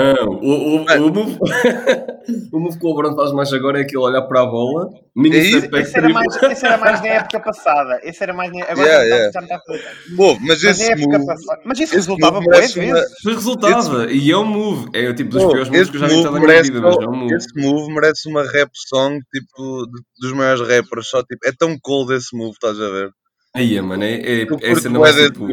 [0.43, 1.39] o, o, o, move,
[2.53, 5.61] o move que o LeBron faz mais agora é aquele olhar para a bola, É
[5.69, 8.01] back Esse era, mais, esse era mais na época passada.
[8.03, 8.65] Esse era mais na...
[8.67, 9.27] Agora Yeah, já, me yeah.
[9.27, 11.27] está- já me está a mas Mas esse move.
[11.27, 11.61] passada.
[11.65, 13.11] Mas isso esse resultava boas uma- vezes.
[13.25, 14.89] Resultava, e é um move.
[14.93, 16.63] É o tipo dos Oh, piores moves esse que eu já vi toda a minha
[16.63, 17.35] vida, mas é um move.
[17.35, 19.87] Esse move merece uma rap song tipo
[20.21, 21.09] dos maiores rappers.
[21.09, 23.11] Só tipo, é tão cold esse move, estás a ver?
[23.55, 25.49] Aí, mano, é, é, Eu é a cena mais, tipo,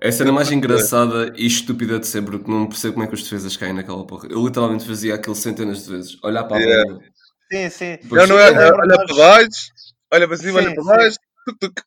[0.00, 3.14] é a cena mais engraçada e estúpida de sempre, porque não percebo como é que
[3.14, 4.28] os defesas caem naquela porra.
[4.30, 6.18] Eu literalmente fazia aquilo centenas de vezes.
[6.22, 6.90] Olhar para a Yeah.
[6.92, 7.00] bola.
[7.52, 7.98] Sim, sim.
[8.02, 9.48] Depois- Não, não é, eu lembro olha para baixo,
[10.12, 11.16] olha para cima, Sim, olha para baixo.
[11.46, 11.80] tuc, tuc.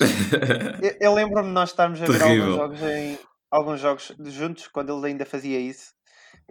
[0.82, 2.60] Eu, eu lembro-me de nós estarmos a ver Terrível.
[2.60, 3.18] alguns jogos, em,
[3.50, 5.92] alguns jogos juntos, quando ele ainda fazia isso.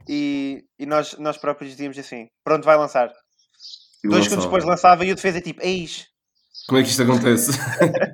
[0.07, 3.11] E, e nós, nós próprios dizíamos assim: pronto, vai lançar.
[4.03, 6.07] E Dois segundos depois lançava e o defesa tipo, eis.
[6.67, 7.51] Como é que isto acontece?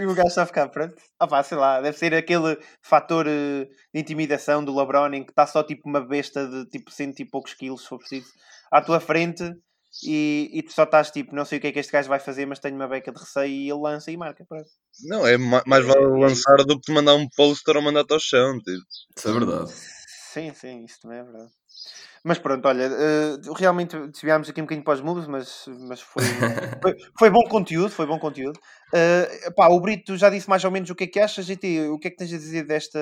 [0.00, 0.94] E o gajo está a ficar pronto.
[1.18, 5.30] Ah pá, sei lá, deve ser aquele fator eh, de intimidação do LeBron em que
[5.30, 8.26] está só tipo uma besta de tipo cento e poucos quilos, se for preciso,
[8.72, 9.44] à tua frente
[10.02, 12.18] e, e tu só estás tipo, não sei o que é que este gajo vai
[12.18, 14.44] fazer, mas tenho uma beca de receio e ele lança e marca.
[14.48, 14.68] Pronto.
[15.04, 18.20] Não, é ma- mais vale lançar do que te mandar um poster ou mandar-te ao
[18.20, 18.58] chão.
[18.58, 18.82] Tipo.
[19.16, 19.72] Isso é verdade.
[20.32, 21.50] Sim, sim, isso também é verdade.
[22.26, 26.24] Mas pronto, olha, eh, realmente desviámos aqui um bocadinho para os moves, mas, mas foi,
[26.82, 28.58] foi, foi bom conteúdo, foi bom conteúdo.
[28.92, 31.88] Eh, pá, o Brito já disse mais ou menos o que é que achas, GT,
[31.88, 32.98] o que é que tens a dizer desta,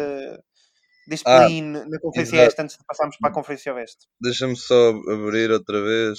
[1.07, 2.49] deste Ah, play-in na Conferência exato.
[2.49, 4.07] Este antes de passarmos para a Conferência Oeste?
[4.21, 6.19] Deixa-me só abrir outra vez.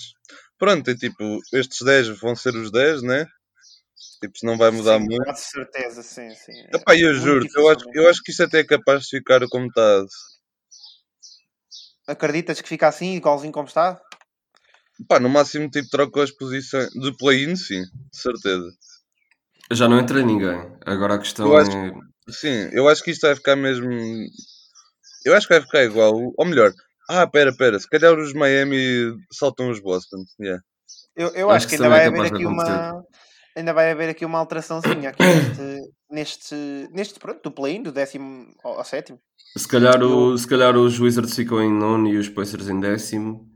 [0.57, 3.27] Pronto, é tipo, estes 10 vão ser os 10, né?
[4.19, 5.23] Tipo, se não vai mudar sim, muito.
[5.23, 6.53] quase certeza, sim, sim.
[6.73, 9.47] Epá, eu Muito juro, eu acho, eu acho que isso até é capaz de ficar
[9.47, 10.03] como está.
[12.07, 13.99] Acreditas que fica assim, igualzinho como está?
[15.07, 18.71] Pá, no máximo tipo troco as posições do play-in, sim, de certeza.
[19.71, 20.71] Já não entra ninguém.
[20.85, 21.91] Agora a questão Eu acho- é.
[22.29, 23.89] Sim, eu acho que isto vai ficar mesmo.
[25.25, 26.13] Eu acho que vai ficar igual.
[26.37, 26.71] Ou melhor,
[27.07, 27.77] Ah, pera, pera.
[27.79, 30.17] Se calhar os Miami saltam os Boston.
[30.39, 30.59] Yeah.
[31.15, 33.03] Eu, eu Acho acho, que que ainda também é vai haver de aqui uma.
[33.55, 35.81] Ainda vai haver aqui uma alteraçãozinha aqui neste,
[36.15, 36.55] neste,
[36.91, 39.19] neste pronto, do play-in, do décimo ao, ao sétimo.
[39.57, 43.49] Se calhar, o, se calhar os Wizards ficam em nono e os Pacers em décimo.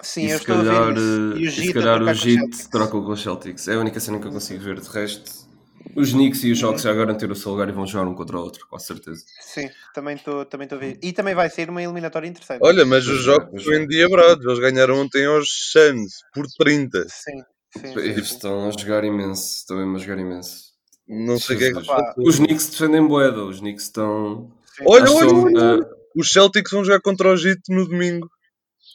[0.00, 0.96] Sim, e eu se estou calhar, a ver
[1.38, 3.68] E o e se calhar o Git trocam com os Celtics.
[3.68, 4.80] É a única cena que eu consigo ver.
[4.80, 5.46] De resto,
[5.94, 8.36] os Knicks e os Jogos já garantiram o seu lugar e vão jogar um contra
[8.36, 9.22] o outro, com certeza.
[9.40, 10.98] Sim, também estou também estou a ver.
[11.02, 12.60] E também vai ser uma eliminatória interessante.
[12.62, 13.82] Olha, mas os é, jogos estão é.
[13.82, 14.44] endiabrados.
[14.44, 17.06] Eles ganharam ontem aos Suns por 30.
[17.08, 17.80] Sim, sim.
[17.80, 18.34] sim, Eles sim.
[18.34, 19.56] estão a jogar imenso.
[19.56, 20.65] Estão mesmo a jogar imenso.
[21.08, 21.80] Não sei o que é que.
[22.20, 23.44] Os Knicks defendem boeda.
[23.44, 24.50] Os Knicks estão.
[24.84, 25.80] Olha, olha, são, olha.
[25.82, 28.28] eh, Os Celtics vão jogar contra o Gito no domingo.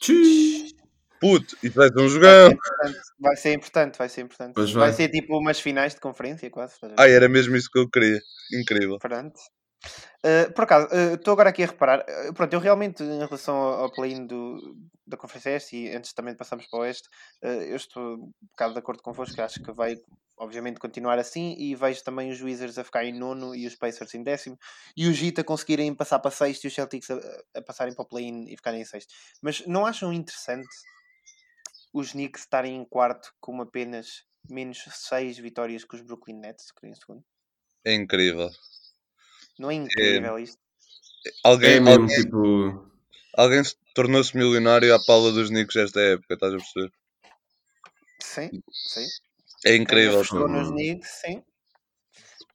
[0.00, 0.72] tchii.
[1.20, 2.48] Puto, isso vai ser um Vai jogão.
[2.48, 4.54] ser importante, vai ser importante, vai ser importante.
[4.56, 4.66] Vai.
[4.74, 4.92] vai.
[4.92, 6.74] ser tipo umas finais de conferência, quase.
[6.74, 7.00] estás a ver?
[7.02, 8.18] Ai, era mesmo isso que eu queria.
[8.52, 8.98] Incrível.
[8.98, 9.38] Pronto.
[10.24, 12.00] Uh, por acaso, uh, estou agora aqui a reparar.
[12.00, 14.26] uh, pronto, eu realmente, em relação ao, play-in
[15.06, 17.08] da Conferência Este e antes também de passarmos para o Oeste,
[17.42, 19.40] uh, eu estou um bocado de acordo convosco.
[19.40, 19.96] Acho que vai,
[20.38, 21.56] obviamente, continuar assim.
[21.58, 24.56] E vejo também os Wizards a ficar em nono e os Pacers em décimo.
[24.96, 27.18] E os Heat a conseguirem passar para sexto e os Celtics a,
[27.56, 29.12] a passarem para o play-in e ficarem em sexto.
[29.42, 30.68] Mas não acham interessante
[31.92, 36.86] os Knicks estarem em quarto com apenas menos seis vitórias que os Brooklyn Nets, que
[36.86, 37.22] em segundo?
[37.84, 38.48] É incrível.
[39.58, 40.58] Não é incrível isto?
[41.44, 42.90] Alguém, É mesmo alguém, tipo.
[43.36, 46.92] alguém se tornou-se milionário à pala dos Knicks esta época, estás a perceber?
[48.20, 49.06] Sim, sim.
[49.64, 50.14] É incrível.
[50.20, 50.70] Apostou nos.
[50.70, 51.42] Knicks, sim.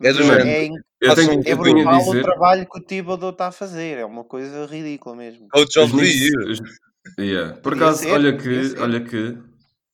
[0.01, 0.47] É do Mas género.
[0.49, 0.69] é,
[1.01, 2.21] Eu tenho, é brutal o dizer.
[2.23, 3.97] trabalho que o Thibodeau está a fazer.
[3.97, 5.47] É uma coisa ridícula mesmo.
[5.49, 6.57] Coach of the Year.
[7.19, 7.57] yeah.
[7.61, 9.37] Por acaso, olha que, olha que,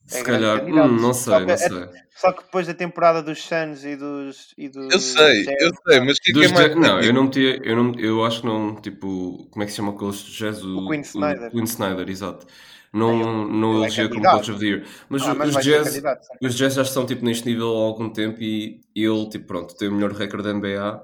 [0.06, 2.04] se É grande calhar, hum, não Só sei, que não é- sei.
[2.16, 4.54] Só que depois da temporada dos Suns e dos.
[4.58, 6.76] E dos Eu sei, Jazz, eu sei, mas o que é que Dos é mais
[6.76, 9.78] não, eu não metia, eu, não, eu acho que não, tipo, como é que se
[9.78, 10.64] chama aqueles jazz?
[10.64, 11.52] O, O Quinn Snyder.
[11.52, 12.46] Quinn Snyder, exato.
[12.94, 14.22] Não, não ele é elegia como.
[14.24, 14.86] Coach of the Year.
[15.10, 16.02] Mas Ah, mas os jazz,
[16.40, 19.88] os jazz já estão tipo neste nível há algum tempo e ele, tipo, pronto, tem
[19.88, 21.04] o melhor recorde da NBA,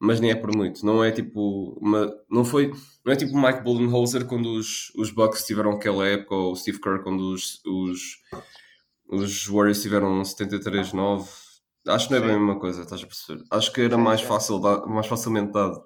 [0.00, 0.84] mas nem é por muito.
[0.84, 2.72] Não é tipo, uma, não foi,
[3.04, 6.56] não é tipo o Mike Budenholzer quando os, os Bucks tiveram aquela época, ou o
[6.56, 8.18] Steve Kerr quando os, os,
[9.08, 11.26] os Warriors tiveram 73-9.
[11.88, 13.44] Acho que não é bem a mesma coisa, estás a perceber?
[13.50, 15.82] Acho que era mais, fácil, mais facilmente dado.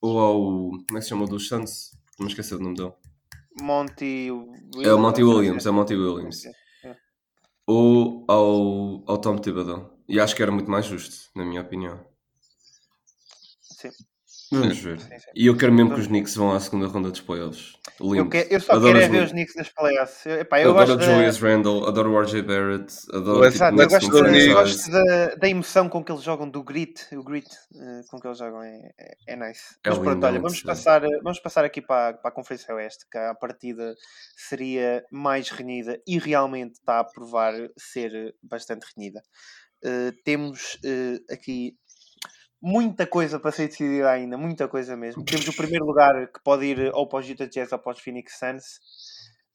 [0.00, 1.90] Ou ao, como é que se chama o dos Suns?
[2.18, 2.92] Não me esqueci do nome dele.
[3.60, 4.86] Monty Williams.
[4.86, 6.46] É o Monty Williams, é o Monty Williams.
[6.84, 6.96] É.
[7.66, 9.98] Ou ao, ao Tom Thibodeau.
[10.08, 12.00] E acho que era muito mais justo, na minha opinião.
[13.90, 14.60] Sim.
[14.60, 15.00] Vamos ver.
[15.00, 15.30] Sim, sim.
[15.34, 17.74] E eu quero mesmo que os Knicks vão à segunda ronda dos playoffs.
[18.00, 18.30] Eu, Lindo.
[18.30, 19.26] que- eu só Adoro quero é os ver Knicks.
[19.26, 20.26] os Knicks nas playoffs.
[20.26, 21.14] Eu, epá, eu adoro gosto o da...
[21.14, 24.52] Julius Randle, adoro o RJ Barrett, adoro West- tipo, Exato, eu gosto, da, Knicks.
[24.52, 28.26] gosto da, da emoção com que eles jogam, do grit, o grit eh, com que
[28.26, 29.76] eles jogam é, é, é nice.
[29.84, 32.74] É Mas pronto, é olha, vamos passar, eh, vamos passar aqui para, para a Conferência
[32.74, 33.94] Oeste, que a partida
[34.36, 39.22] seria mais renhida e realmente está a provar ser bastante renhida.
[39.84, 41.76] Eh, temos eh, aqui
[42.66, 45.24] muita coisa para ser decidida ainda, muita coisa mesmo.
[45.24, 48.00] Temos o primeiro lugar que pode ir ou para os Utah Jazz ou para os
[48.00, 48.80] Phoenix Suns.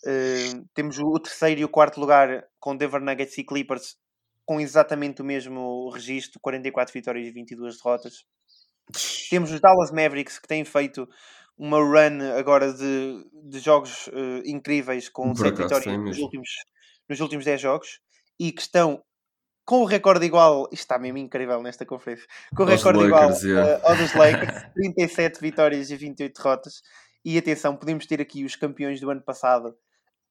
[0.05, 3.97] Uh, temos o, terceiro e o quarto lugar com Denver Nuggets e Clippers
[4.45, 8.25] com exatamente o mesmo registro, 44 vitórias e 22 derrotas.
[9.29, 11.07] Temos os Dallas Mavericks que têm feito
[11.57, 16.49] uma run agora de, de jogos uh, incríveis com Por 7 acaso, vitórias nos últimos,
[17.09, 17.99] nos últimos 10 jogos
[18.39, 19.03] e que estão
[19.71, 23.77] com o recorde igual, isto está mesmo incrível nesta conferência, com o recorde igual yeah.
[23.77, 26.81] uh, ao dos Lakers, 37 vitórias e 28 derrotas.
[27.23, 29.73] E atenção, podemos ter aqui os campeões do ano passado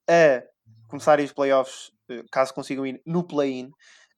[0.06, 0.42] a
[0.88, 3.68] começarem os playoffs, eh, caso consigam ir no play-in.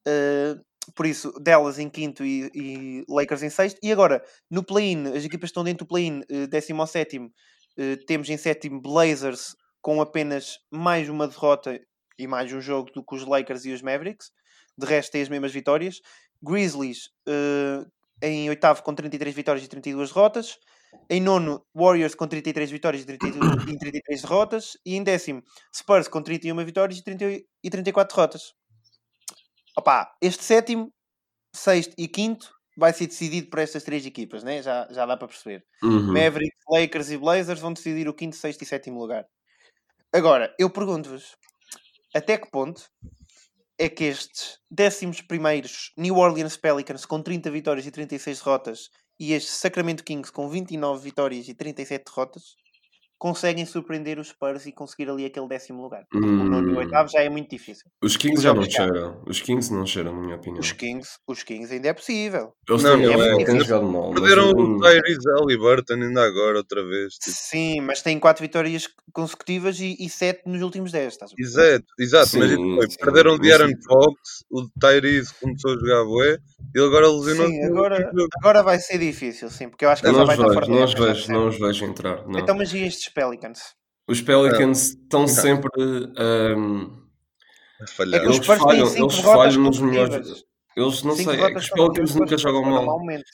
[0.09, 0.61] Uh,
[0.93, 3.79] por isso, Dallas em quinto e, e Lakers em sexto.
[3.81, 7.33] E agora, no play-in, as equipas estão dentro do play-in, uh, décimo ao sétimo.
[7.79, 11.81] Uh, temos em sétimo Blazers com apenas mais uma derrota
[12.19, 14.33] e mais um jogo do que os Lakers e os Mavericks.
[14.83, 16.01] De resto, têm as mesmas vitórias.
[16.43, 17.89] Grizzlies uh,
[18.21, 20.59] em oitavo com 33 vitórias e 32 derrotas.
[21.09, 24.77] Em nono, Warriors com 33 vitórias e 32 e 33 derrotas.
[24.85, 25.43] E em décimo,
[25.75, 28.55] Spurs com 31 vitórias e, 30 e 34 derrotas.
[29.77, 30.93] Opa, este sétimo,
[31.55, 34.63] sexto e quinto vai ser decidido por estas três equipas, né?
[34.63, 35.65] já, já dá para perceber.
[35.83, 36.13] Uhum.
[36.13, 39.27] Mavericks, Lakers e Blazers vão decidir o quinto, sexto e sétimo lugar.
[40.13, 41.37] Agora, eu pergunto-vos,
[42.15, 42.83] até que ponto
[43.79, 49.33] é que estes décimos primeiros New Orleans Pelicans com 30 vitórias e 36 derrotas e
[49.33, 52.57] este Sacramento Kings com 29 vitórias e 37 derrotas
[53.23, 56.05] conseguem surpreender os Spurs e conseguir ali aquele décimo lugar.
[56.13, 57.89] O nono e o Hum, oitavo já é muito difícil.
[58.03, 58.83] os Kings já não jogos já.
[58.83, 59.23] cheiram.
[59.29, 60.59] Os Kings não cheiram, na minha opinião.
[60.59, 62.53] Os Kings, os Kings ainda é possível.
[62.69, 63.45] Eles Não, têm, não eles é.
[63.45, 64.11] têm jogado mal.
[64.11, 67.15] Mas Perderam hum, o Tyrese Halliburton ainda agora, outra vez.
[67.15, 67.37] Tipo.
[67.39, 71.13] Sim, mas tem quatro vitórias consecutivas e, e sete nos últimos dez.
[71.13, 71.31] Estás?
[71.39, 72.37] Exato, exato.
[72.39, 72.91] mas Sim, isso foi.
[72.91, 73.83] sim, Perderam o mas De'Aaron sim.
[73.87, 76.39] Fox, o Tyrese começou a jogar bué,
[76.75, 77.53] e ele agora lesionou-se.
[77.53, 80.49] Sim, agora, agora vai ser difícil, sim, porque eu acho que ele não vai estar
[80.49, 82.27] vejo, fora não da os vejo, não os vejo entrar.
[82.27, 82.41] Não.
[82.41, 83.75] Então, mas e estes Pelicans?
[84.09, 85.71] Os Pelicans estão sempre.
[86.17, 86.55] A
[87.83, 88.21] É falhar.
[88.23, 90.45] que os eles falham, eles falham nos melhores.
[90.77, 92.73] Eles não Cinco sei, é que os Pelicans nunca jogam mal.
[92.85, 93.31] normalmente.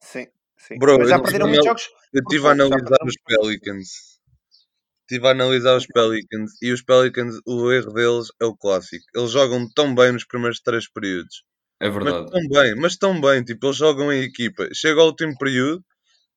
[0.00, 0.78] Sim, sim.
[0.78, 1.88] Bro, mas já eu perderam muitos jogos.
[2.12, 3.14] Eu estive a analisar os.
[3.26, 3.88] Pelicans.
[5.02, 9.04] Estive a analisar os Pelicans e os Pelicans, o erro deles é o clássico.
[9.14, 11.44] Eles jogam tão bem nos primeiros três períodos.
[11.80, 12.30] É Mas verdade.
[12.30, 13.44] tão bem, mas tão bem.
[13.44, 14.66] Tipo, eles jogam em equipa.
[14.74, 15.84] Chega ao último período,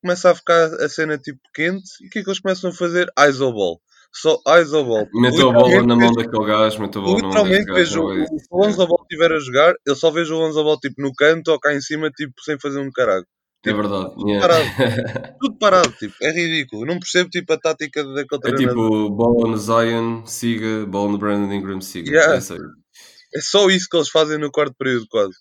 [0.01, 1.89] começa a ficar a cena tipo quente.
[2.01, 3.07] E o que é que eles começam a fazer?
[3.29, 3.81] Isoball.
[4.13, 5.07] Só Isoball.
[5.13, 8.01] Mete a bola na mão daquele gajo, mete a bola na mão deste Literalmente vejo
[8.01, 8.47] não é o isso.
[8.51, 11.51] o Lonzo Ball estiver a jogar, eu só vejo o Lonzo Ball tipo no canto
[11.51, 13.25] ou cá em cima, tipo, sem fazer um caralho.
[13.65, 14.15] É Tipo, verdade.
[14.15, 14.47] tudo yeah.
[14.47, 14.69] parado.
[15.41, 16.85] Tudo parado, tipo, é ridículo.
[16.85, 18.89] Não percebo tipo a tática daquele É treinador.
[18.89, 22.09] tipo, bola no Zion, siga, bola no Brandon Ingram, siga.
[22.09, 22.35] Yeah.
[22.35, 23.37] É.
[23.37, 25.33] É só isso que eles fazem no quarto período, quase.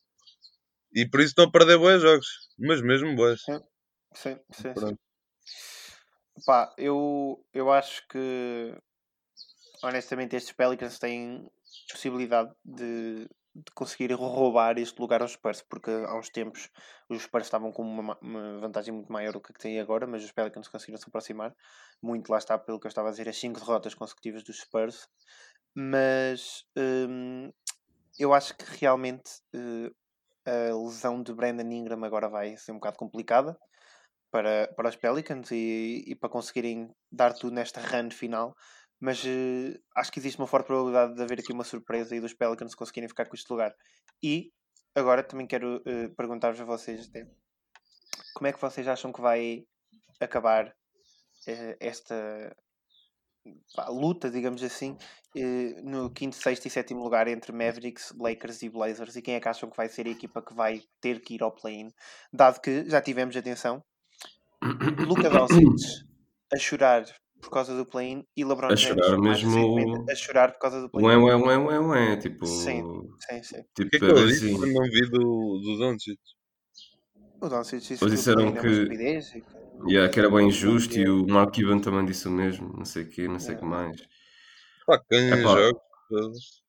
[0.95, 2.27] E por isso estão a perder bons jogos.
[2.59, 3.41] Mas mesmo bons.
[4.15, 4.99] Sim, sim, sim.
[6.45, 8.75] Pá, eu, eu acho que
[9.83, 11.49] honestamente estes Pelicans têm
[11.91, 16.71] possibilidade de, de conseguir roubar este lugar aos Spurs, porque há uns tempos
[17.09, 19.81] os Spurs estavam com uma, ma- uma vantagem muito maior do que a que têm
[19.81, 21.55] agora, mas os Pelicans conseguiram se aproximar.
[22.03, 25.09] Muito lá está, pelo que eu estava a dizer, as 5 derrotas consecutivas dos Spurs.
[25.75, 27.53] Mas hum,
[28.19, 29.93] eu acho que realmente eh,
[30.71, 33.59] a lesão de Brandon Ingram agora vai ser um bocado complicada
[34.31, 38.55] para, para os Pelicans e, e para conseguirem dar tudo nesta run final.
[39.01, 42.35] Mas eh, acho que existe uma forte probabilidade de haver aqui uma surpresa e dos
[42.35, 43.75] Pelicans conseguirem ficar com este lugar.
[44.23, 44.53] E
[44.95, 47.09] agora também quero eh, perguntar-vos a vocês
[48.35, 49.65] como é que vocês acham que vai
[50.21, 50.75] acabar
[51.47, 52.57] eh, esta
[53.75, 54.97] pá, luta, digamos assim,
[55.85, 59.49] no quinto, sexto e sétimo lugar entre Mavericks, Lakers e Blazers e quem é que
[59.49, 61.93] acham que vai ser a equipa que vai ter que ir ao play-in,
[62.33, 63.85] dado que já tivemos atenção
[65.07, 65.65] Luca Doncic
[66.53, 67.05] a chorar
[67.41, 70.91] por causa do play-in e LeBron A chorar mesmo- a chorar por causa do Ué,
[71.15, 71.23] play-in.
[71.23, 72.17] ué, ué, ué, ué.
[72.17, 72.83] Tipo, Sim.
[73.31, 73.61] Sim, sim.
[73.61, 74.59] O que é tipo que eu é disse assim.
[74.59, 76.19] quando não vi do, do Doncic?
[77.41, 80.19] O Doncic disse Eles que o disseram é uma que- estupidez e que- Yeah, que
[80.19, 82.75] era bem injusto e o Mark Cuban também disse o mesmo.
[82.77, 83.97] Não sei o quê, não sei o que mais.
[84.85, 85.51] Pá, ganha Epá.
[85.57, 86.63] jogos.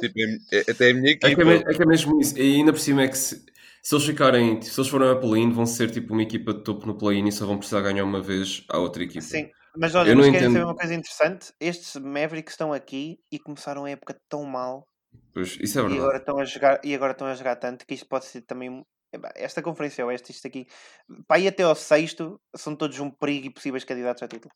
[0.00, 1.42] Tipo, é, é- até a minha É que equipa.
[1.52, 2.38] é, é que é mesmo isso.
[2.38, 3.44] E ainda por cima é que se,
[3.82, 6.86] se eles ficarem, se eles forem a play-in, vão ser tipo uma equipa de topo
[6.86, 9.20] no play-in e só vão precisar ganhar uma vez à outra equipa.
[9.20, 10.52] Sim, mas olha, Eu mas não querem entendo.
[10.52, 11.52] saber uma coisa interessante?
[11.60, 14.86] Estes Mavericks estão aqui e começaram a época tão mal
[15.32, 16.00] Pois, isso é e verdade.
[16.00, 18.84] agora estão a jogar e agora estão a jogar tanto que isto pode ser também
[19.36, 20.66] esta conferência oeste, isto aqui,
[21.28, 24.54] para ir até ao sexto, são todos um perigo e possíveis candidatos a título.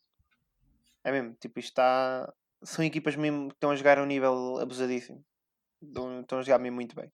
[1.04, 2.32] É mesmo, tipo, isto está.
[2.62, 5.22] São equipas mesmo que estão a jogar a um nível abusadíssimo.
[5.82, 7.12] Estão a jogar mesmo muito bem.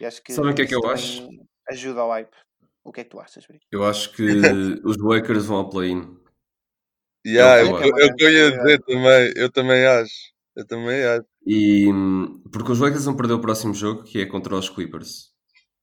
[0.00, 1.28] E acho que Sabem o que é que eu acho?
[1.68, 2.34] Ajuda ao hype.
[2.82, 3.66] O que é que tu achas, Brito?
[3.70, 4.22] Eu acho que
[4.82, 6.16] os Lakers vão ao play-in.
[7.26, 9.32] Yeah, Eu eu, eu, eu ia dizer também.
[9.36, 10.32] Eu também acho.
[10.56, 11.26] Eu também acho.
[11.46, 15.29] E hum, porque os Lakers vão perder o próximo jogo, que é contra os Clippers.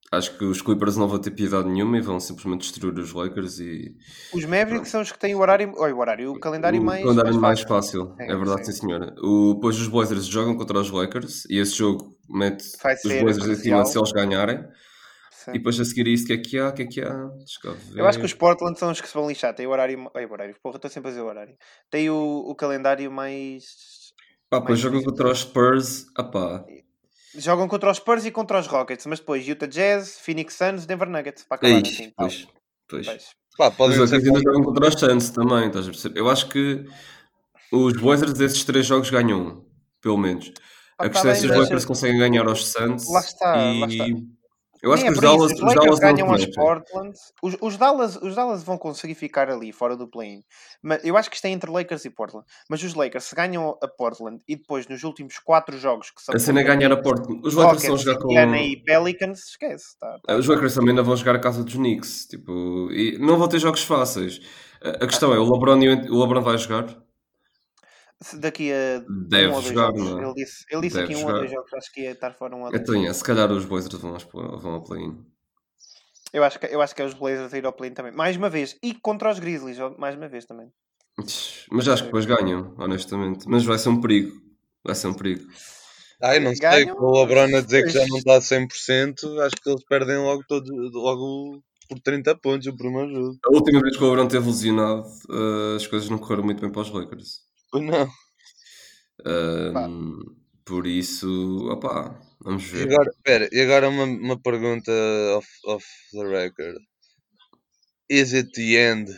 [0.10, 3.60] Acho que os Clippers não vão ter piedade nenhuma e vão simplesmente destruir os Lakers
[3.60, 3.93] e
[4.34, 5.74] Os Mavericks são os que têm o horário.
[5.76, 7.04] Oi, o horário, o calendário o mais.
[7.04, 8.08] calendário mais mais fácil.
[8.08, 8.15] fácil.
[8.17, 8.72] Sim, É verdade, sim.
[8.72, 9.13] sim, senhora.
[9.22, 13.48] O, depois os Blazers jogam contra os Lakers e esse jogo mete Vai os Blazers
[13.48, 14.65] em cima se eles ganharem.
[15.30, 15.52] Sim.
[15.52, 16.70] E depois a seguir isso, o que é que há?
[16.70, 17.30] O que é que há?
[17.96, 19.54] Eu acho que os Portland são os que se vão lixar.
[19.54, 20.10] Tem o horário.
[20.13, 20.56] Oi, o horário.
[20.63, 21.56] Porra, estou sempre a dizer o horário.
[21.89, 22.15] Tem o,
[22.48, 23.65] o calendário mais.
[24.50, 26.06] Pá, mais jogam contra os Spurs.
[26.17, 26.65] Ah pá,
[27.38, 31.10] Jogam contra os Spurs e contra os Rockets, mas depois Utah Jazz, Phoenix Suns, Denver
[31.10, 31.43] Nuggets.
[31.43, 32.02] Para é acabar isso.
[32.02, 32.12] assim.
[32.12, 32.28] tal.
[32.28, 32.47] Pois,
[32.88, 33.06] pois.
[33.06, 33.23] Pois.
[33.60, 34.28] Os podem Lakers ser.
[34.28, 36.19] ainda jogam contra os Suns também, estás a perceber?
[36.19, 36.86] Eu acho que
[37.71, 39.65] os Blazers desses três jogos ganham um,
[40.02, 40.52] pelo menos.
[40.97, 43.10] Ah, A tá questão é bem, se os Lakers conseguem ganhar aos Suns.
[43.10, 43.80] Lá está, e...
[43.80, 44.06] lá está.
[44.82, 46.46] Eu acho Nem que é os Dallas, os Dallas ganham aos.
[46.48, 47.18] Portland.
[47.42, 50.44] Os, os, Dallas, os Dallas vão conseguir ficar ali, fora do play-in.
[50.82, 52.46] Mas eu acho que isto é entre Lakers e Portland.
[52.70, 56.36] Mas os Lakers, se ganham a Portland e depois nos últimos quatro jogos que são
[56.36, 57.42] A cena é ganhar a Portland.
[57.44, 58.32] Os Lakers Rockets, jogar com.
[58.32, 59.98] Indiana e Pelicans, esquece.
[60.00, 60.36] Tá, tá.
[60.36, 62.28] Os Lakers também ainda vão jogar a casa dos Knicks.
[62.28, 64.40] Tipo, e não vão ter jogos fáceis.
[64.82, 67.07] A questão é, o LeBron, o LeBron vai jogar?
[68.22, 70.02] Se Daqui a Deve um ou dois jogar, jogos.
[70.04, 70.24] não é?
[70.26, 71.40] Ele disse, ele disse Deve aqui um ou jogar.
[71.40, 72.82] dois jogos, acho que ia estar fora um ou dois.
[72.82, 74.18] Então, é, se calhar os Blazers vão,
[74.60, 75.24] vão ao play-in.
[76.34, 78.12] Eu acho, que, eu acho que é os Blazers a ir ao play-in também.
[78.12, 78.76] Mais uma vez.
[78.84, 80.72] E contra os Grizzlies, mais uma vez também.
[81.72, 83.48] Mas acho que depois ganham, honestamente.
[83.48, 84.36] Mas vai ser um perigo.
[84.84, 85.48] Vai ser um perigo.
[86.22, 89.40] Ai, não sei, Ganham, com o LeBron a dizer que já não está a 100%,
[89.40, 93.38] acho que eles perdem logo, todos, logo por 30 pontos o primeiro jogo.
[93.46, 96.72] A última vez que o LeBron teve lesionado, eh, as coisas não correram muito bem
[96.72, 97.47] para os Lakers.
[97.72, 98.10] Pois não.
[99.26, 100.22] Ahm,
[100.66, 102.92] por isso, opá, vamos E ver.
[102.94, 104.92] agora, pera, e agora uma, uma pergunta
[105.36, 106.78] off, off the record.
[108.10, 109.10] Is it the end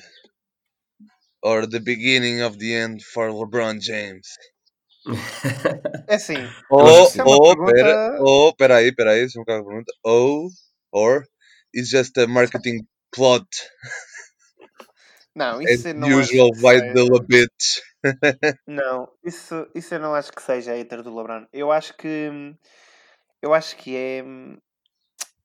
[1.44, 4.28] or the beginning of the end for LeBron James?
[6.10, 6.38] É assim,
[6.72, 9.94] Ou, Isso é uma ou, pergunta- pera, ou, peraí, peraí, deixa-me cá a pergunta.
[10.04, 10.50] Ou,
[10.92, 11.24] or,
[11.74, 12.80] is just a marketing
[13.12, 13.46] plot
[15.36, 17.82] não, as isso eu não usual que by seja- the bitch.
[18.68, 21.46] Não, isso, isso eu não acho que seja hater do LeBron.
[21.52, 22.30] Eu acho que
[23.42, 24.24] eu acho que é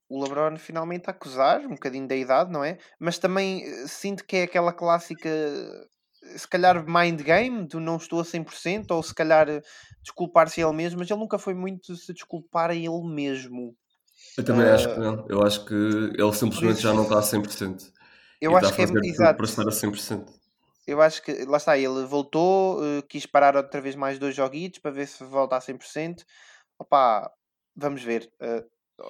[0.09, 2.79] o LeBron finalmente a acusar um bocadinho da idade, não é?
[2.99, 5.29] Mas também eh, sinto que é aquela clássica
[6.37, 9.63] se calhar mind game do não estou a 100% ou se calhar eh,
[10.03, 13.77] desculpar-se a ele mesmo, mas ele nunca foi muito se desculpar a ele mesmo.
[14.37, 15.27] Eu também acho Ah, que não.
[15.29, 17.93] Eu acho que ele simplesmente já não está a 100%.
[18.41, 19.37] Eu e acho que é exato.
[19.37, 20.44] para estar a 100%.
[20.87, 24.81] Eu acho que, lá está, ele voltou, eh, quis parar outra vez mais dois joguitos
[24.81, 26.25] para ver se volta a 100%.
[26.79, 27.31] Opa,
[27.75, 28.31] vamos ver.
[28.41, 28.65] Eh,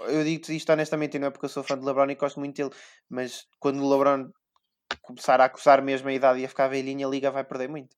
[0.09, 2.41] eu digo isto honestamente, e não é porque eu sou fã de LeBron e gosto
[2.41, 2.71] muito dele,
[3.09, 4.31] mas quando o LeBron
[5.03, 7.97] começar a acusar mesmo a idade e a ficar velhinho, a liga vai perder muito.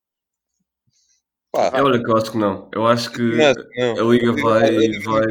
[1.52, 2.68] Pá, É, olha que eu acho que não.
[2.72, 4.08] Eu acho que não, não.
[4.08, 5.24] a liga vai, vai.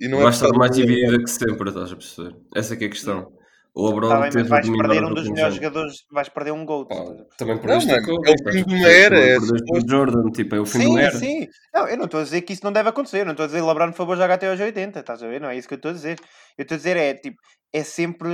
[0.00, 2.36] E é vai por estar mais dividida que sempre, estás a perceber?
[2.54, 3.39] Essa é que é a questão.
[3.74, 6.88] O LeBron Tá bem, mas vais perder um dos melhores jogadores, vais perder um perceber?
[7.36, 9.88] também Não, perdeste mano, Kobe, é o fim de uma era, é o.
[9.88, 11.16] Jordan, tipo, é o fim de Sim, uma era.
[11.18, 11.48] sim.
[11.72, 13.20] Não, eu não estou a dizer que isso não deve acontecer.
[13.20, 15.00] Eu não estou a dizer LeBron, por favor, joga até aos 80.
[15.00, 15.40] Estás a ver?
[15.40, 16.18] Não é isso que eu estou a dizer.
[16.58, 17.36] Eu estou a dizer é, tipo,
[17.72, 18.30] é sempre...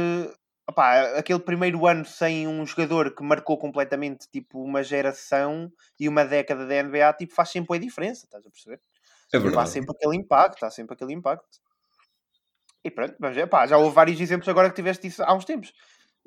[0.69, 5.71] opá, aquele primeiro ano sem um jogador que marcou completamente, tipo, uma geração
[6.01, 8.25] e uma década da NBA, tipo, faz sempre a diferença.
[8.25, 8.77] Estás a perceber?
[9.33, 9.71] É Tipo, há verdade.
[9.71, 10.65] sempre aquele impacto.
[10.65, 11.59] Há sempre aquele impacto.
[12.85, 13.47] E pronto, vamos ver.
[13.47, 15.73] Pá, já houve vários exemplos agora que tiveste isso há uns tempos.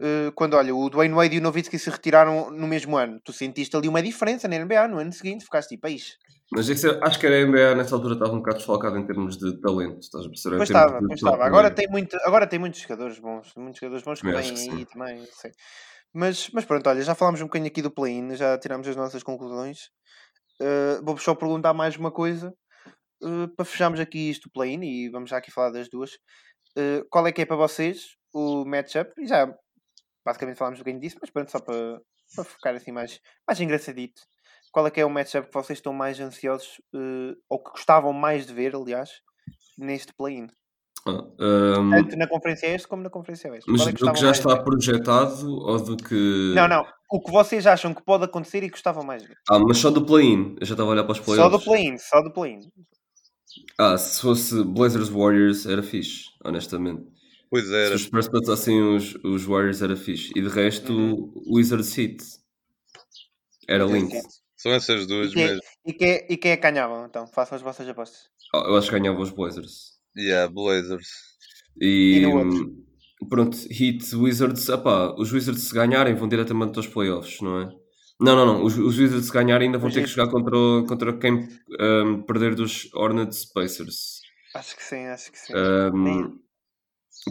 [0.02, 3.20] Eh, quando, olha, o Dwayne Wade e o Nowitzki se retiraram no mesmo ano.
[3.24, 4.88] Tu sentiste ali uma diferença na NBA.
[4.88, 6.18] No ano seguinte ficaste tipo, "Eish,
[6.52, 9.38] Mas é que acho que a NBA nessa altura estava um bocado desfalcada em termos
[9.38, 10.58] de talento, estás a perceber?
[10.58, 11.46] Pois estava, pois estava.
[11.46, 15.28] Agora tem, muito, agora tem muitos jogadores bons, muitos jogadores bons que vêm aí também,
[15.34, 15.52] sei.
[16.12, 19.22] Mas, mas pronto, olha, já falámos um bocadinho aqui do play-in, já tiramos as nossas
[19.22, 19.90] conclusões.
[20.60, 22.52] Uh, Vou-vos só perguntar mais uma coisa
[23.24, 26.14] uh, para fecharmos aqui isto do play-in e vamos já aqui falar das duas.
[26.78, 29.12] Uh, qual é que é para vocês o matchup?
[29.20, 29.52] E já
[30.26, 32.00] basicamente falámos um bocadinho disso, mas pronto, só para,
[32.36, 34.22] para ficar assim mais, mais engraçadito.
[34.72, 38.14] Qual é que é o matchup que vocês estão mais ansiosos uh, ou que gostavam
[38.14, 39.10] mais de ver, aliás,
[39.78, 40.48] neste play-in?
[41.08, 43.72] Ah, ahm, Tanto na Conferência Este como na Conferência Oeste.
[43.72, 44.64] mas é que do que já está ver?
[44.66, 46.52] projetado ou do que.
[46.54, 46.86] Não, não.
[47.10, 49.38] O que vocês acham que pode acontecer e gostavam mais de ver?
[49.50, 50.58] Ah, mas só do play-in.
[50.60, 51.52] Eu já estava a olhar para os Só playoffs.
[51.58, 52.60] do play-in, só do play-in.
[53.78, 57.04] Ah, se fosse Blazers Warriors era fixe, honestamente.
[57.50, 57.96] Pois Se era.
[57.96, 60.32] os Spurs passassem os, os Warriors era fixe.
[60.36, 61.34] E de resto, Uhum.
[61.48, 62.18] Wizards Heat.
[63.68, 64.12] Era lindo.
[64.58, 65.60] São essas E duas mesmo.
[65.86, 67.26] e, quem, é, e quem é que ganhavam, então?
[67.28, 68.30] Façam as vossas apostas.
[68.54, 69.94] Ah, eu acho que ganhava os Blazers.
[70.18, 71.08] Yeah, Blazers.
[71.82, 77.62] E, E pronto, Heat, Wizards, epá, os Wizards se ganharem vão diretamente aos playoffs, não
[77.62, 77.70] é?
[78.20, 78.64] Não, não, não.
[78.64, 80.56] Os, os Wizards se ganharem ainda vão ter que jogar contra,
[80.88, 81.48] contra quem
[81.80, 84.20] hum, perder dos Hornets Pacers.
[84.54, 85.54] Acho que sim, acho que sim.
[85.94, 86.40] Hum, Nem-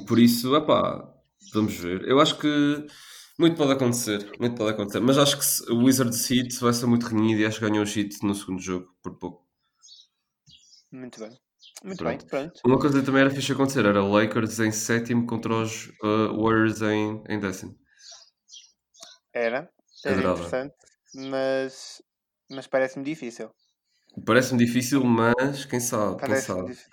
[0.06, 1.08] por isso, epá,
[1.52, 2.04] vamos ver.
[2.08, 2.48] Eu acho que
[3.38, 5.00] muito pode acontecer, muito pode acontecer.
[5.00, 7.88] Mas acho que o Wizards Heat vai ser muito renhido e acho que ganhou o
[7.88, 9.46] Heat no segundo jogo, por pouco.
[10.92, 11.34] Muito bem.
[11.82, 12.24] Muito Pronto.
[12.24, 12.60] bem, pronto.
[12.64, 16.80] Uma coisa que também era fixe acontecer era Lakers em sétimo contra os uh, Warriors
[16.82, 17.76] em, em décimo.
[19.32, 19.72] Era.
[20.04, 20.40] Era Adorava.
[20.40, 20.74] interessante.
[21.14, 22.02] Mas,
[22.50, 23.50] mas parece-me difícil.
[24.26, 26.68] Parece-me difícil, mas quem sabe, quem Parece-me sabe.
[26.70, 26.90] difícil.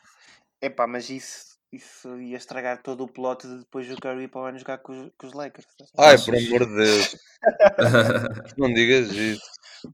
[0.62, 4.46] Epá, mas isso, isso ia estragar todo o plot de depois o Curry para o
[4.46, 5.66] ano jogar com os, com os Lakers.
[5.98, 6.26] Ai, Achas?
[6.26, 7.16] por amor de Deus.
[8.58, 9.42] Não digas isso.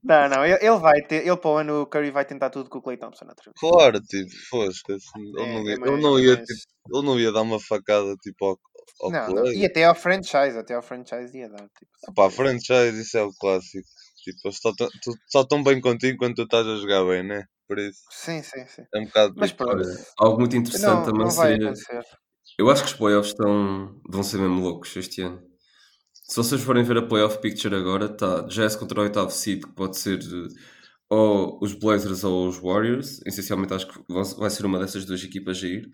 [0.04, 2.70] Não, não, ele, ele vai ter, ele para o ano o Curry vai tentar tudo
[2.70, 3.56] com o Clay Thompson outra vez.
[3.60, 4.94] Claro, tipo, fosca.
[4.94, 6.60] Ele, É, não é ia, ele, não é ia, tipo,
[6.94, 8.60] ele não ia dar uma facada tipo ao,
[9.00, 9.46] ao Não.
[9.54, 11.68] E até ao franchise, até ao franchise ia dar.
[11.70, 13.88] Tipo, Pá, franchise, isso é o clássico.
[14.24, 14.90] Tipo, eles só tão-
[15.28, 17.46] só estão bem contigo quando tu estás a jogar bem, né?
[17.68, 18.84] Por isso, Sim, sim, sim.
[18.94, 19.34] é um bocado.
[19.38, 19.82] Mas tipo, pronto.
[19.88, 21.66] Olha, algo muito interessante Não, também não vai seria.
[21.68, 22.04] acontecer.
[22.60, 24.00] Eu acho que os playoffs estão...
[24.10, 25.42] vão ser mesmo loucos este ano.
[26.14, 29.72] Se vocês forem ver a playoff picture agora, está Jazz contra o oitavo seed, que
[29.74, 30.48] pode ser eh,
[31.10, 33.22] ou os Blazers ou os Warriors.
[33.26, 34.00] Essencialmente acho que
[34.38, 35.90] vai ser uma dessas duas equipas a ir.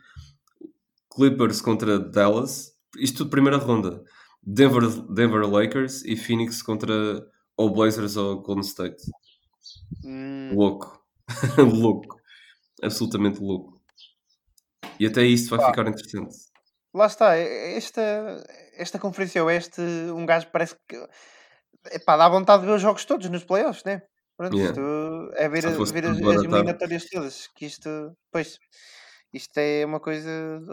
[1.15, 2.73] Clippers contra Dallas.
[2.97, 4.03] Isto tudo primeira ronda.
[4.41, 6.93] Denver, Denver Lakers e Phoenix contra
[7.57, 9.03] ou Blazers ou Golden State.
[10.03, 11.03] Hum, Louco.
[11.57, 12.15] louco.
[12.81, 13.81] Absolutamente louco.
[14.99, 15.67] E até isso vai Pá.
[15.67, 16.35] ficar interessante.
[16.93, 18.43] lá está, esta,
[18.75, 20.95] esta Conferência Oeste, um gajo parece que
[21.91, 24.01] epá, dá vontade de ver os jogos todos nos playoffs, né?
[24.35, 24.69] Pronto, Yeah.
[24.69, 25.61] isto é ver,
[25.91, 28.59] ver as, as eliminatórias todas, que isto, pois,
[29.33, 30.29] isto é uma coisa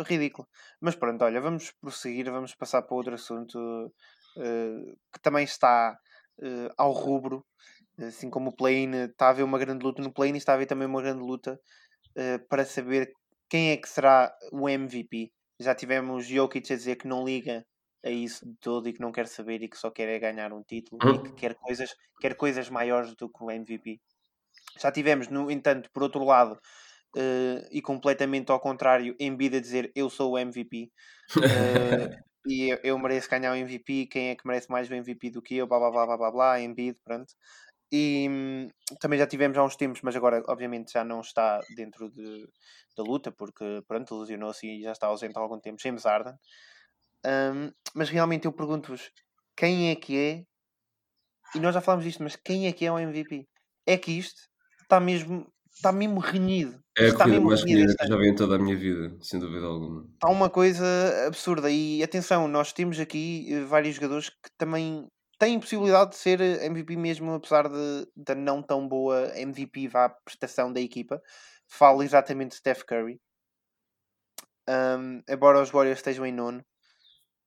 [0.07, 0.47] ridícula.
[0.81, 3.93] Mas pronto, olha, vamos prosseguir, vamos passar para outro assunto
[4.39, 5.99] eh, que também está
[6.43, 7.45] eh, ao rubro,
[7.99, 10.67] assim como o play-in está a haver uma grande luta no play-in, está a haver
[10.67, 11.61] também uma grande luta
[12.17, 13.13] eh, para saber
[13.49, 15.33] quem é que será o MVP.
[15.61, 17.65] Já tivemos Jokic a dizer que não liga
[18.05, 20.53] a isso de todo e que não quer saber e que só quer é ganhar
[20.53, 24.01] um título e que quer coisas, quer coisas maiores do que o MVP.
[24.79, 26.59] Já tivemos, no entanto, por outro lado,
[27.17, 30.91] eh, e completamente ao contrário, Embiid a dizer eu sou o MVP
[31.43, 34.07] eh, e eu, eu mereço ganhar o MVP.
[34.07, 35.67] Quem é que merece mais o MVP do que eu?
[35.67, 37.35] Blá blá blá blá blá, blá Embiid, pronto.
[37.93, 38.69] E hum,
[39.01, 42.49] também já tivemos há uns tempos, mas agora, obviamente, já não está dentro de,
[42.97, 45.81] da luta porque, pronto, lesionou-se e já está ausente há algum tempo.
[45.81, 46.35] James Harden.
[47.25, 49.11] Hum, mas realmente eu pergunto-vos
[49.57, 50.45] quem é que é,
[51.55, 53.49] e nós já falámos disto, mas quem é que é o MVP?
[53.87, 54.41] É que isto
[54.83, 56.79] está mesmo, está mesmo renhido.
[56.97, 59.41] É a Está corrida mais este que já vi em toda a minha vida, sem
[59.41, 60.05] dúvida alguma.
[60.15, 60.85] Está uma coisa
[61.27, 61.69] absurda.
[61.71, 65.09] E atenção, nós temos aqui eh, vários jogadores que também
[65.39, 70.09] têm possibilidade de ser eh, MVP mesmo, apesar de, da não tão boa MVP vá
[70.09, 71.21] prestação da equipa.
[71.67, 73.21] Falo exatamente de Steph Curry.
[74.69, 76.65] Um, embora os Warriors estejam em nono,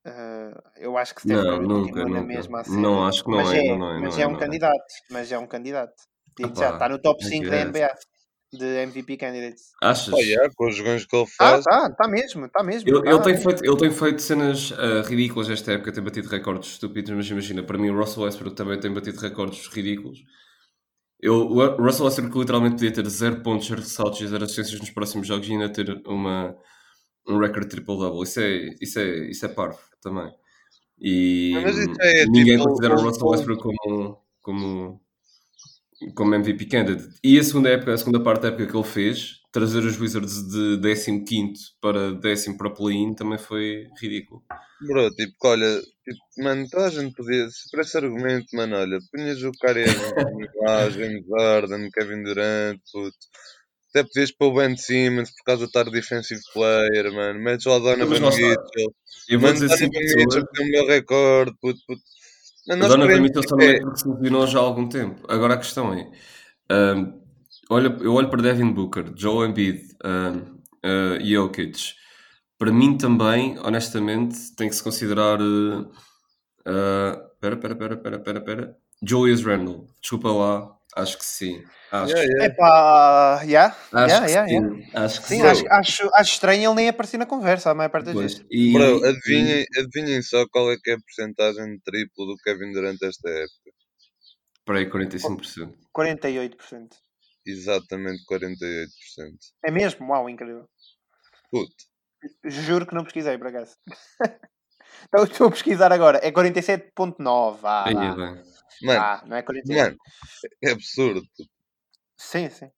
[0.06, 2.28] uh, eu acho que Steph Não, Curry nunca, continua na nunca.
[2.28, 2.72] mesma a ser.
[2.72, 4.38] Não, acho que não mas é, é, não é, mas não é, é, um não
[4.38, 4.40] é.
[4.42, 4.94] candidato.
[5.10, 6.04] Mas é um candidato.
[6.38, 7.70] Digo já, está no top I 5 da guess.
[7.70, 8.17] NBA
[8.54, 9.72] de MVP candidates.
[9.82, 10.14] Achas?
[10.14, 11.64] Pá, yeah, com os jogos que ele Ah, faz.
[11.64, 12.90] tá, está mesmo, está mesmo.
[12.90, 13.50] Ele, ele tá tem mesmo.
[13.50, 17.64] feito, ele tem feito cenas ah, ridículas esta época, tem batido recordes estúpidos, mas imagina,
[17.64, 20.20] para mim o Russell Westbrook também tem batido recordes ridículos.
[21.20, 24.92] Eu, o Russell Westbrook literalmente podia ter 0 pontos, 0 ressaltos e 0 assistências nos
[24.92, 26.56] próximos jogos e ainda ter uma,
[27.28, 28.24] um recorde triple-double.
[28.24, 30.32] Isso é, isso, é, isso é parvo também.
[31.00, 35.02] E Mas isso é ninguém tipo considera o Russell Westbrook como, como,
[36.16, 37.10] como MVP candidate.
[37.24, 40.48] E a segunda, época, a segunda parte da época que ele fez, trazer os Wizards
[40.48, 40.78] de
[41.26, 44.44] 15 para décimo para play-in também foi ridículo.
[44.82, 49.00] Bro, tipo, olha, tipo, mano, toda a gente podia, se por esse argumento, mano, olha,
[49.12, 49.80] punhas o cara
[50.62, 53.18] lá, James Harden, Kevin Durant, puto.
[53.90, 57.40] Até podias pôr o Ben Simmons por causa de estar defensive player, mano.
[57.40, 58.30] Metes Donovan lá está.
[58.30, 58.96] Mitchell.
[59.30, 62.02] Eu vou Mano, dizer assim, Donovan Mitchell tem o meu recorde, puto, puto.
[62.68, 65.22] Mano, a só tipo, não é porque se lesionou já há algum tempo.
[65.30, 66.12] Agora a questão é,
[66.70, 67.14] ahm,
[67.70, 70.58] olha, eu olho para Devin Booker, Joe Embiid, um,
[71.26, 71.96] Jokic.
[72.58, 75.40] Para mim também, honestamente, tem que se considerar...
[75.40, 75.82] Uh,
[76.68, 78.78] uh, pera, pera, pera, pera, pera, pera.
[79.02, 79.86] Julius Randle.
[80.02, 81.64] Desculpa lá, acho que sim.
[81.90, 82.46] Acho, Yeah, yeah.
[82.46, 84.54] Epá, yeah, acho yeah, yeah, sim.
[84.56, 85.06] yeah.
[85.06, 88.08] Acho que Sim, acho, acho, acho estranho ele nem aparecer na conversa a maior parte
[88.08, 88.46] das vezes.
[88.52, 92.74] E, Bro, adivinhem, adivinhem só qual é que é a porcentagem de triplo do Kevin
[92.74, 93.72] Durant esta época.
[94.60, 95.74] Espera aí, 45%.
[95.96, 96.90] 48%.
[97.46, 98.88] Exatamente 48%.
[99.64, 100.10] É mesmo?
[100.10, 100.68] Uau, incrível.
[101.50, 101.74] Puto.
[102.44, 103.76] Juro que não pesquisei, por acaso.
[105.08, 106.20] então estou a pesquisar agora.
[106.22, 107.60] É 47.9.
[107.64, 107.86] Ah.
[108.84, 109.78] Mano, Ah, não é 48.
[109.82, 109.98] mano,
[110.62, 111.22] é absurdo.
[112.18, 112.72] Sim, sim.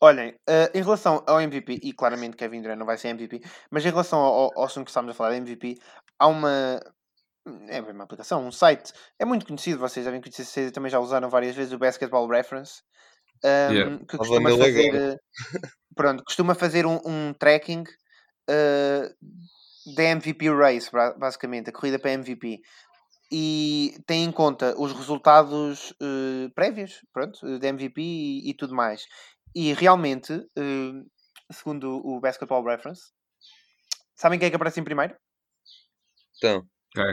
[0.00, 3.40] Olhem, eh, em relação ao MVP, e claramente Kevin Durant não vai ser MVP,
[3.70, 5.78] mas em relação ao, ao, assunto que estamos a falar de MVP,
[6.18, 6.80] há uma.
[7.68, 8.92] É uma aplicação, um site.
[9.18, 12.82] É muito conhecido, vocês devem conhecer, vocês também já usaram várias vezes o Basketball Reference.
[13.44, 13.98] ehm, Yeah.
[14.06, 14.94] Que costuma fazer.
[14.94, 15.16] eh,
[15.94, 17.84] Pronto, costuma fazer um, um tracking
[18.48, 19.08] eh,
[19.96, 22.60] da MVP Race, ba- basicamente, a corrida para MVP
[23.32, 29.06] e tem em conta os resultados eh, prévios, pronto, de MVP e, e tudo mais.
[29.54, 31.02] E realmente, eh,
[31.50, 33.10] segundo o Basketball Reference,
[34.14, 35.16] sabem quem é que aparece em primeiro?
[36.36, 36.66] Então,
[36.96, 37.04] Ok.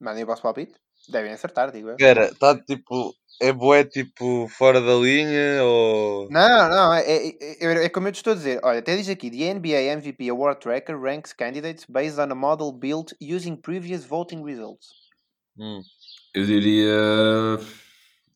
[0.00, 0.74] Mandem o vosso palpite.
[1.08, 1.96] Devem acertar, digo eu.
[1.96, 3.14] Espera, está tipo.
[3.40, 6.28] É boé tipo fora da linha ou.
[6.28, 7.28] Não, não, é, é,
[7.60, 8.60] é, é como eu te estou a dizer.
[8.64, 12.72] Olha, até diz aqui: The NBA MVP Award Tracker ranks candidates based on a model
[12.72, 14.88] built using previous voting results.
[15.58, 15.80] Hum,
[16.34, 17.58] Eu diria.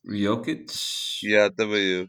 [0.05, 0.65] Jokic.
[1.23, 2.07] yeah, também eu.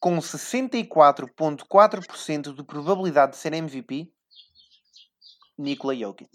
[0.00, 4.08] Com 64,4% de probabilidade de ser MVP,
[5.58, 6.30] Nikola Jokic.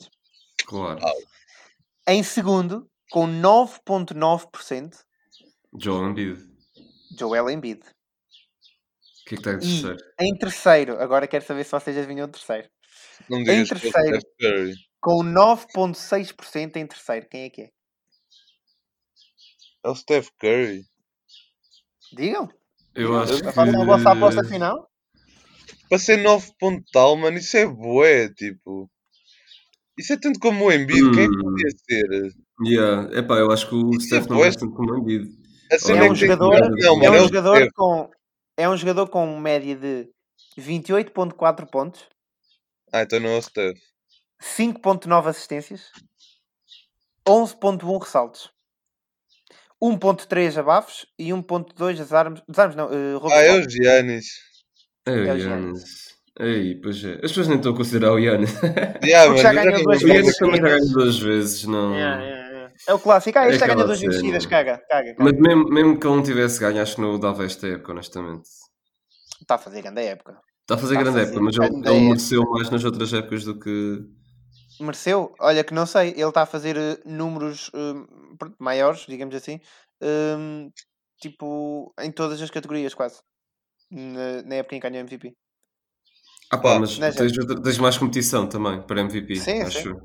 [0.66, 0.99] Claro.
[2.08, 4.95] Em segundo, com 9,9%,
[5.80, 6.41] Joel Embiid.
[7.18, 7.80] Joel Embiid.
[7.82, 7.86] O
[9.26, 9.97] que é que está em terceiro?
[10.20, 12.70] em terceiro, agora quero saber se vocês adivinham o terceiro.
[13.30, 14.20] Não me digas que é o terceiro.
[14.20, 14.76] Steph Curry.
[15.02, 17.70] Com 9,6% em terceiro, quem é que é?
[19.84, 20.86] É o Steph Curry.
[22.14, 22.49] Digam.
[22.93, 23.52] Eu acho que.
[23.52, 24.88] Façam a vossa aposta final.
[25.89, 28.89] Para ser 9 ponto tal, mano, isso é bué, tipo.
[29.97, 31.41] Isso é tanto como o Embiid, quem é que Hum.
[31.41, 32.34] podia ser?
[32.66, 33.18] Yeah.
[33.20, 35.30] Epá, eu acho que o Isso Steph é não é tanto como o Embiid.
[35.72, 37.72] A cena É É é um jogador, Não, é mano, é um jogador Steph.
[37.74, 38.10] com
[38.58, 40.10] é um jogador com média de
[40.58, 42.08] 28.4 pontos,
[42.93, 43.80] Ah, então não é o Steph.
[44.42, 45.92] 5.9 assistências,
[47.28, 48.52] 11.1 ressaltos,
[49.82, 53.66] 1.3 abafos e 1.2 desarmes, desarmes não, uh, roubos Ah, de é bola.
[53.66, 54.26] o Giannis.
[55.06, 56.12] É o É o Giannis.
[56.39, 57.16] Ei, pois é.
[57.16, 58.52] As pessoas nem estão a considerar o Giannis.
[59.04, 61.94] Yeah, já ganhou duas o vezes também já ganhou duas vezes, não.
[61.96, 62.74] Yeah, yeah, yeah.
[62.88, 65.16] É o clássico, ah, É este já ganhou duas seguidas, caga, caga, caga.
[65.20, 68.48] Mas mesmo, mesmo que ele não tivesse ganho, acho que não dava esta época, honestamente.
[69.42, 70.39] Está a fazer grande época.
[70.62, 73.44] Está a fazer Está a grande fazer época, mas ele, mereceu mais nas outras épocas
[73.44, 74.00] do que.
[74.80, 75.36] Mereceu?
[75.39, 77.69] Olha que não sei, ele está a fazer eh, números
[78.38, 79.59] pronto, maiores, digamos assim,
[80.01, 80.72] hum,
[81.19, 83.22] tipo, em todas as categorias quase.
[83.91, 85.36] Na, na época em que ganhou MVP.
[86.51, 87.32] Ah pá, Pá, mas né, tens,
[87.63, 89.89] tens mais competição também para MVP, Sim, acho.
[89.89, 89.95] sim.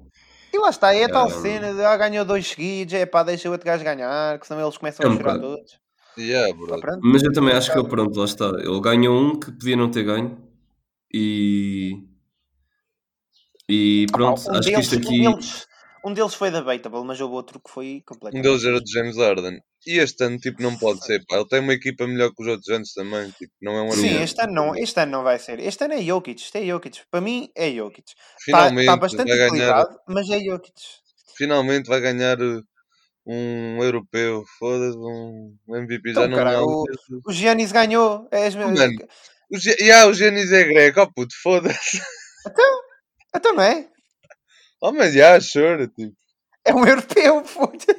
[0.54, 3.22] E lá está, é a tal Um, cena de ah, ganhou dois seguidos, é pá,
[3.22, 5.40] deixa o outro gajo ganhar, que senão eles começam É a chorar bocado.
[5.40, 5.78] todos.
[6.18, 6.80] Yeah, Pá, bro.
[6.80, 7.04] pronto.
[7.04, 8.46] Mas eu também É acho que ele, pronto, lá está.
[8.60, 10.38] Ele ganhou um que podia não ter ganho
[11.12, 12.04] e.
[13.68, 15.20] E Ah, pronto, um, acho que deles, isto um, aqui.
[15.20, 15.66] deles,
[16.04, 19.16] um deles foi debatable, mas houve outro que foi Um completamente deles era de James
[19.16, 19.60] Harden.
[19.86, 21.36] E este ano, tipo, não pode ser, pá.
[21.36, 23.30] Ele tem uma equipa melhor que os outros anos também.
[23.30, 25.60] Tipo, não é um Sim, este ano, não, este ano não vai ser.
[25.60, 27.02] Este ano é Jokic, isto é Jokic.
[27.10, 28.04] Para mim é Jokic.
[28.10, 30.74] Está Finalmente tá bastante vai ganhar, mas é Jokic.
[31.36, 32.62] finalmente vai ganhar uh,
[33.26, 34.42] um europeu.
[34.58, 36.12] Foda-se, um MVP.
[36.14, 36.84] Já Então, não cara, o,
[37.24, 38.26] o Giannis ganhou.
[38.32, 38.96] É, as- Oh, mano,
[39.52, 41.00] o, Ge- yeah, o Giannis é grego.
[41.02, 42.00] Oh, puto, foda-se.
[42.46, 42.85] então
[43.52, 43.88] não é?
[44.80, 46.16] Oh, mas já, chora, tipo.
[46.64, 47.96] É um europeu, puta.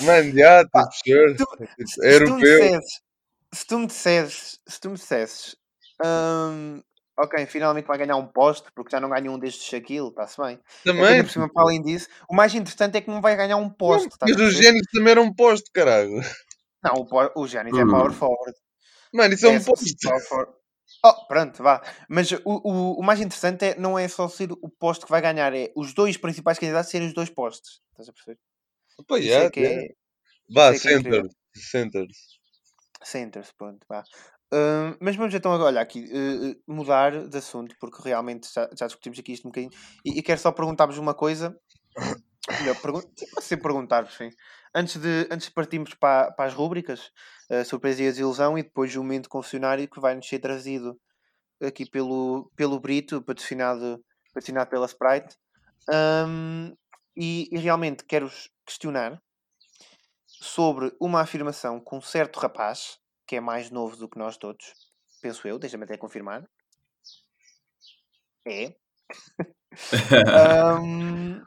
[0.00, 1.34] Mano, já, Pá, tipo, chora.
[1.36, 2.58] tu- Tipo, Se, é se tu me europeu.
[2.60, 3.00] dissesses,
[3.54, 5.56] se tu me dissesses, se tu me dissesses,
[6.04, 6.82] hum,
[7.18, 10.58] ok, finalmente vai ganhar um poste, porque já não ganhou um destes Shaquille, está-se bem.
[10.58, 11.22] É Também.
[11.22, 13.76] por cima, para além disso, o mais interessante é que não vai ganhar um Não,
[13.76, 14.50] poste, estás mas o?
[14.50, 16.20] Giannis também era um posto, caralho.
[16.82, 18.14] Não, o, o Giannis é power Hum.
[18.14, 18.58] forward.
[19.12, 19.84] Mano, isso é É um posto.
[21.04, 21.82] Oh, pronto, vá.
[22.08, 25.20] Mas o, o, o mais interessante é, não é só ser o posto que vai
[25.20, 27.80] ganhar, é os dois principais candidatos serem os dois postes.
[27.90, 28.38] Estás a perceber?
[29.20, 29.70] Já, é que já.
[29.70, 29.88] é
[30.50, 31.34] Vá, isso é é centers.
[31.54, 32.18] Centers.
[33.02, 34.04] centers, pronto, vá.
[34.52, 38.86] Hum, mas vamos então agora, olha aqui, eh, mudar de assunto, porque realmente já, já
[38.86, 39.72] discutimos aqui isto um bocadinho,
[40.04, 41.58] e, e quero só perguntar-vos uma coisa,
[42.60, 43.00] melhor, pergun
[43.40, 44.30] ser perguntar-vos, sim.
[44.74, 47.10] Antes de, antes de partirmos para, para as rúbricas,
[47.50, 50.98] a surpresa e a desilusão, e depois o momento confessionário que vai nos ser trazido
[51.62, 54.02] aqui pelo, pelo Brito, patrocinado,
[54.32, 55.36] patrocinado pela Sprite.
[56.26, 56.74] Hum,
[57.16, 59.20] e, e realmente quero-vos questionar
[60.26, 64.72] sobre uma afirmação com um certo rapaz, que é mais novo do que nós todos,
[65.20, 66.48] penso eu, deixa-me até confirmar.
[68.46, 68.74] É.
[70.34, 71.42] Ahm,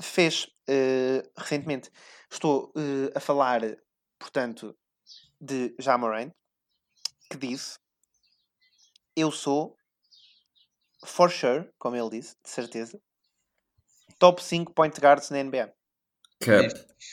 [0.00, 1.90] fez eh, recentemente.
[2.30, 3.60] Estou eh, a falar,
[4.18, 4.76] portanto,
[5.40, 6.30] de Jamoran,
[7.30, 7.78] que disse:
[9.16, 9.76] Eu sou,
[11.04, 13.00] for sure, como ele disse, de certeza,
[14.18, 15.72] top 5 point guards na NBA.
[16.40, 16.68] Cap.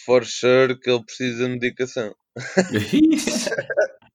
[0.05, 2.15] For sure, que ele precisa de medicação.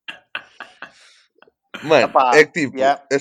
[1.82, 3.02] Mano, Epá, é que tipo, yeah.
[3.10, 3.16] é-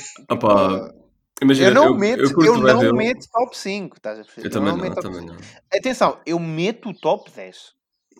[1.41, 2.93] imagina, eu não eu, meto, eu eu, não dele.
[2.93, 4.47] meto top 5, estás a perceber?
[4.47, 5.37] Eu também não, meto eu top também não.
[5.73, 7.73] Atenção, eu meto o top 10.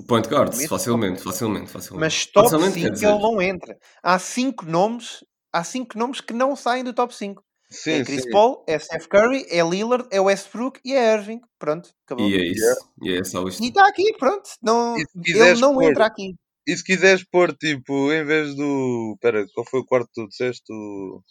[0.07, 1.99] Point guards, Meto facilmente, facilmente, facilmente.
[1.99, 3.78] Mas top facilmente 5 quer ele não entra.
[4.01, 7.43] Há 5 nomes, há 5 nomes que não saem do top 5.
[7.70, 8.32] sim, é Chris sim.
[8.32, 11.41] Paul, é Steph Curry, é Lillard, é Westbrook e é Irving.
[11.57, 12.30] Pronto, acabou.
[12.30, 12.89] E é isso.
[13.03, 13.61] E é só isto.
[13.61, 14.49] E está aqui, pronto.
[14.61, 16.36] Não, ele não pôr- entra aqui.
[16.65, 19.17] E se quiseres pôr, tipo, em vez do.
[19.20, 20.72] Pera, qual foi o quarto que tu disseste?
[20.72, 21.22] O.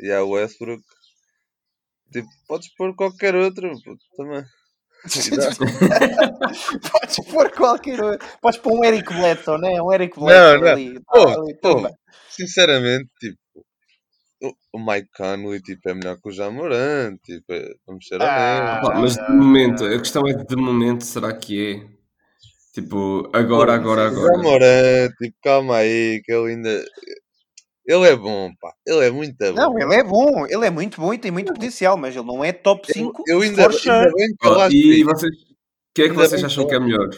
[0.00, 0.02] O Westbrook.
[0.02, 0.82] Yeah, Westbrook.
[2.12, 4.44] Tipo, podes pôr qualquer outro, puto, também.
[6.90, 8.26] Podes pôr qualquer outro.
[8.40, 9.82] Podes pôr um Eric Bledsoe, né?
[9.82, 10.68] Um Eric Não, Bledsoe não.
[10.68, 10.94] ali.
[10.94, 11.94] Tá Pô, ali,
[12.30, 13.38] sinceramente, tipo,
[14.42, 18.80] o, o Mike Conley tipo, é melhor que o Jamoran, tipo, é- vamos ser Ah,
[18.80, 18.88] honestos.
[18.88, 21.94] Pá, mas de momento, a questão é de momento será que é?
[22.74, 24.36] Tipo, agora, agora, O agora.
[24.36, 26.84] Jamoran, tipo, calma aí, que ele ainda.
[27.86, 28.72] Ele é bom, pá.
[28.86, 29.52] Ele é muito bom.
[29.52, 30.46] Não, ele é bom.
[30.48, 33.36] Ele é muito bom e tem muito potencial, mas ele não é top 5 eu,
[33.36, 35.04] eu ainda, ainda bem que Ó, falaste e disso.
[35.04, 35.32] vocês,
[35.94, 37.10] quem é que Ainda vocês acham que que é melhor?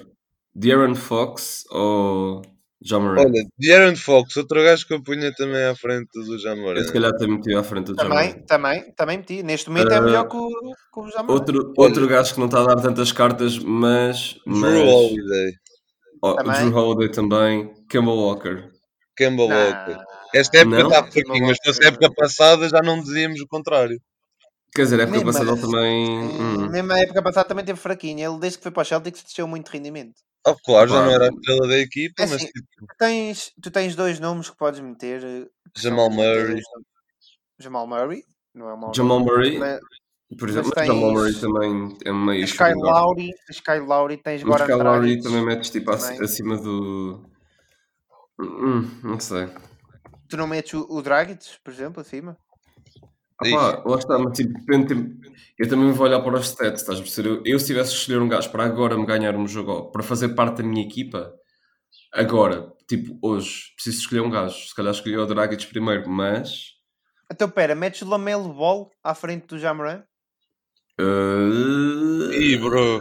[0.55, 2.43] De'Aaron Fox ou
[2.83, 3.21] Jamoran.
[3.23, 6.79] Olha, De'Aaron Fox, outro gajo que eu punha também à frente do Jamoran.
[6.81, 8.43] Eu se calhar também meti à frente do Também, Jamoran.
[8.47, 9.43] também, também meti.
[9.43, 11.33] Neste momento é Ah, melhor que o, que o Jamoran.
[11.33, 14.37] Outro, outro gajo que não está a dar tantas cartas, mas.
[14.47, 15.53] mas Drew Holiday,
[16.23, 16.57] oh, o Também.
[16.71, 17.75] Drew Holiday também.
[17.89, 18.76] Campbell Walker.
[19.17, 19.57] Kemba Não.
[19.57, 20.05] Walker.
[20.35, 20.89] Esta época Não?
[20.89, 24.01] está fraquinho, mas se fosse a época passada já não dizíamos o contrário.
[24.75, 26.11] Quer dizer, a época Mesmo passada também.
[26.11, 26.69] hum.
[26.69, 28.31] Mesmo a época passada também teve fraquinho.
[28.31, 30.15] Ele, desde que foi para o Celtics, desceu muito de rendimento.
[30.47, 33.53] Oh, claro, já não era a estrela da equipa, É mas assim, tipo, Tu tens,
[33.63, 35.25] tu tens dois nomes que podes meter.
[35.25, 36.61] eh, que Jamal Murray.
[37.59, 38.23] Jamal Murray.
[38.55, 39.81] Não é mau Jamal nome, Murray, mas
[40.39, 42.73] por exemplo, mas Jamal Murray também é meio Sky.
[42.75, 46.21] Lowry, Sky Lowry, tens Mas Goran Kyle Lowry também metes tipo também.
[46.23, 47.25] acima do.
[48.39, 49.49] Hum, não sei.
[50.29, 52.37] Tu não metes o, o Dragic, por exemplo, acima?
[53.39, 56.81] Ah, pá, lá está, mas tipo, depende, tipo, eu também vou olhar para os stats,
[56.81, 57.29] estás a perceber?
[57.29, 60.03] Eu, eu se tivesse que escolher um gajo para agora me ganhar um jogo, para
[60.03, 61.33] fazer parte da minha equipa,
[62.13, 64.69] agora, tipo, hoje, preciso escolher um gajo.
[64.69, 66.77] Se calhar escolhi o Dragic primeiro, mas.
[67.31, 70.03] Então, pera, metes o Lamelo Ball à frente do Jamoran?
[70.99, 72.33] Uh...
[72.33, 73.01] Ih, bro.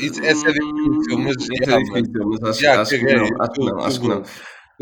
[0.00, 3.60] Isso- essa é difícil, mas já, é difícil, mas acho, acho que não, acho que
[3.64, 4.22] não, acho que não.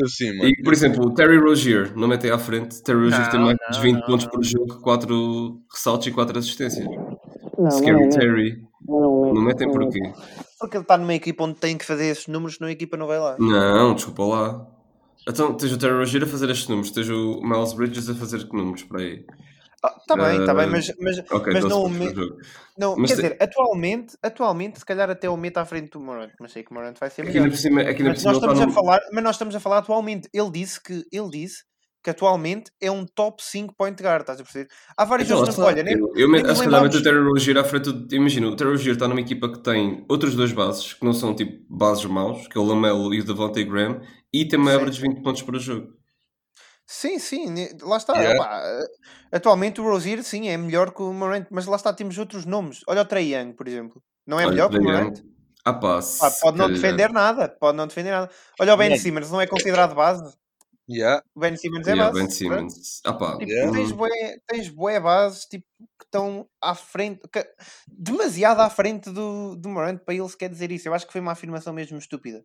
[0.06, 0.48] Sim, mano.
[0.48, 2.82] E, por exemplo, o Terry Rozier, não mete aí à frente.
[2.82, 4.30] Terry Rozier tem mais de não, 20 não, pontos não.
[4.30, 6.86] por jogo, 4 ressaltos e 4 assistências.
[7.58, 8.62] Não, Scary não, Terry.
[8.86, 10.00] não, não, Não metem não, porquê?
[10.60, 13.06] Porque ele está numa equipa onde tem que fazer esses números, senão a equipa não
[13.06, 13.36] vai lá.
[13.38, 14.66] Não, desculpa lá.
[15.28, 18.48] Então, tens o Terry Rozier a fazer estes números, tens o Miles Bridges a fazer
[18.48, 19.24] que números para aí.
[20.00, 22.12] Está bem, está bem, Uh, mas, mas, Ok, mas 12 não, me-
[22.76, 26.00] não Mas quer tem- dizer, atualmente, atualmente, se calhar até o meto à frente do
[26.00, 27.50] Morant, mas sei que o Morant vai ser Aqui melhor.
[27.50, 28.72] por cima, aqui Mas nós ele estamos está a no...
[28.72, 30.28] falar, mas nós estamos a falar atualmente.
[30.32, 31.62] Ele disse que ele disse
[32.02, 34.68] que atualmente é um top 5 point guard, estás a perceber?
[34.96, 35.66] Há vários Então, lá jogadores, está.
[35.66, 38.14] olha, nem, eu, eu nem se calhar meto o Terry Rozier à frente do...
[38.14, 41.34] Imagina, o Terry Rozier está numa equipa que tem outros dois bases, que não são
[41.34, 44.00] tipo bases maus, que é o Lamelo e o Devontae Graham,
[44.32, 45.88] e tem uma average de 20 pontos por jogo.
[46.90, 47.44] Sim, sim,
[47.82, 48.14] lá está.
[48.16, 48.82] Yeah.
[48.82, 52.46] eh, atualmente o Rozier, sim, é melhor que o Morant, mas lá está, temos outros
[52.46, 52.80] nomes.
[52.86, 54.02] Olha o Trey Young, por exemplo.
[54.26, 55.22] Não é Olha, melhor que o Trae Morant?
[55.66, 58.30] Ah pá, se pode não defender nada, pode não defender nada.
[58.58, 59.02] Olha o Ben Mano.
[59.02, 60.34] Simmons, não é considerado base?
[60.88, 61.22] Yeah.
[61.34, 62.24] O Ben Simmons é Yeah, base.
[62.24, 63.00] Ben Simmons.
[63.04, 63.72] Ah pá, Tipo, Yeah.
[63.72, 65.66] tens, bué, tens bué bases tipo,
[65.98, 67.46] que estão à frente, que-
[67.86, 70.88] demasiado à frente do, do Morant para ele sequer dizer isso.
[70.88, 72.42] Eu acho que foi uma afirmação mesmo estúpida.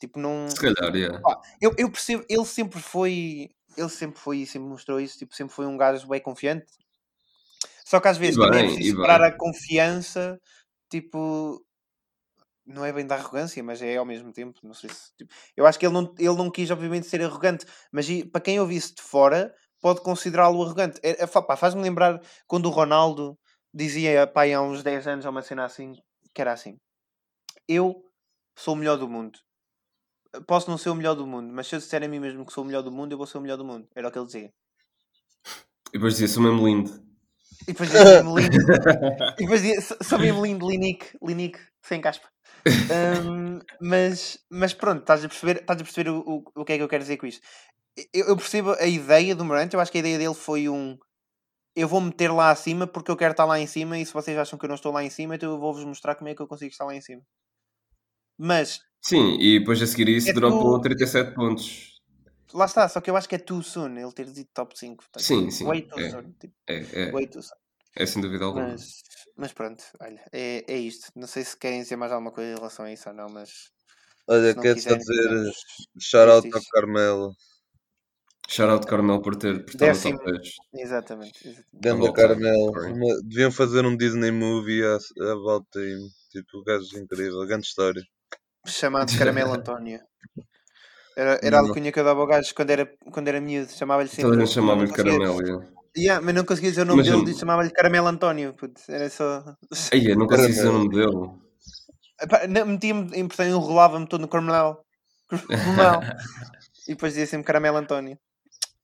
[0.00, 0.48] Tipo, não.
[0.50, 1.20] se calhar, yeah.
[1.20, 3.50] Pá, eu, eu percebo, ele sempre foi.
[3.76, 5.18] Ele sempre foi e sempre mostrou isso.
[5.18, 6.66] Tipo, sempre foi um gajo bem confiante.
[7.84, 9.28] Só que às vezes também é bem, preciso e separar bem.
[9.28, 10.40] a confiança.
[10.90, 11.64] Tipo,
[12.66, 14.60] não é bem da arrogância, mas é ao mesmo tempo.
[14.62, 15.14] Não sei se.
[15.16, 18.60] tipo, eu acho que ele não, ele não quis, obviamente, ser arrogante, mas para quem
[18.60, 21.00] ouve isso de fora, pode considerá-lo arrogante.
[21.02, 23.38] É, é, Faz-me lembrar quando o Ronaldo
[23.72, 25.94] dizia pá, há uns 10 anos ou uma cena assim,
[26.34, 26.76] que era assim:
[27.66, 28.04] Eu
[28.56, 29.38] sou o melhor do mundo.
[30.46, 32.52] Posso não ser o melhor do mundo, mas se eu disser a mim mesmo que
[32.52, 33.88] sou o melhor do mundo, eu vou ser o melhor do mundo.
[33.94, 34.52] Era o que ele dizia.
[35.88, 36.90] E depois dizia, sou mesmo lindo.
[37.62, 38.56] E depois dizia mesmo lindo.
[39.38, 42.28] e depois dizia, "Sou- sou mesmo lindo, Linique, Linique, sem caspa.
[42.66, 46.76] Hum, mas, mas pronto, estás a perceber, estás a perceber o, o, o que é
[46.76, 47.42] que eu quero dizer com isto.
[48.12, 50.96] Eu, eu percebo a ideia do Morant, eu acho que a ideia dele foi um
[51.76, 54.36] eu vou meter lá acima porque eu quero estar lá em cima e se vocês
[54.38, 56.42] acham que eu não estou lá em cima, então eu vou-vos mostrar como é que
[56.42, 57.22] eu consigo estar lá em cima.
[58.38, 61.98] Mas Sim, e depois a seguir isso É dropou tu- 37 pontos.
[62.52, 65.04] lá está, só que eu acho que é too soon ele ter dito top 5.
[65.12, 65.20] tá?
[65.20, 66.10] Sim, sim, Way too é.
[66.10, 66.32] soon.
[66.38, 67.56] Tipo, É, é, way too soon.
[67.96, 68.68] é sem dúvida alguma.
[68.68, 69.02] Mas,
[69.36, 71.10] mas pronto, olha, é, é isto.
[71.14, 73.70] Não sei se querem dizer mais alguma coisa em relação a isso ou não, mas
[74.26, 75.56] Olha, quero só quiserem, dizer podemos-
[76.00, 76.60] shout out ao.
[76.72, 77.32] Carmelo.
[78.50, 80.54] Shout out Carmel por ter por estar no top 10.
[80.74, 81.48] Exatamente.
[81.48, 81.64] exatamente.
[81.74, 82.72] Ganda volta, Carmelo.
[82.94, 84.98] Uma- deviam fazer um Disney movie a-
[85.32, 86.08] about him.
[86.30, 88.02] Tipo, o gajo incrível, grande história.
[88.66, 90.00] Chamado Caramelo António.
[91.16, 94.08] Era, era a alcunha que eu dava ao gajo quando era, quando era miúdo, chamava-lhe
[94.08, 94.24] sempre.
[94.24, 95.68] Toda a gente mas chamava-lhe não conseguia- Caramel.
[95.96, 96.20] yeah.
[96.24, 98.54] Mas não conseguia dizer o nome Imagina- dele e chamava-lhe Caramelo António.
[98.54, 99.42] puto, Era só.
[99.92, 101.30] Aí, eu não consigo dizer o nome dele.
[102.66, 104.78] Metia-me, em portanto, enrolava-me todo no Caramelo.
[105.28, 106.02] Caramelo.
[106.86, 108.16] e depois dizia sempre Caramelo António.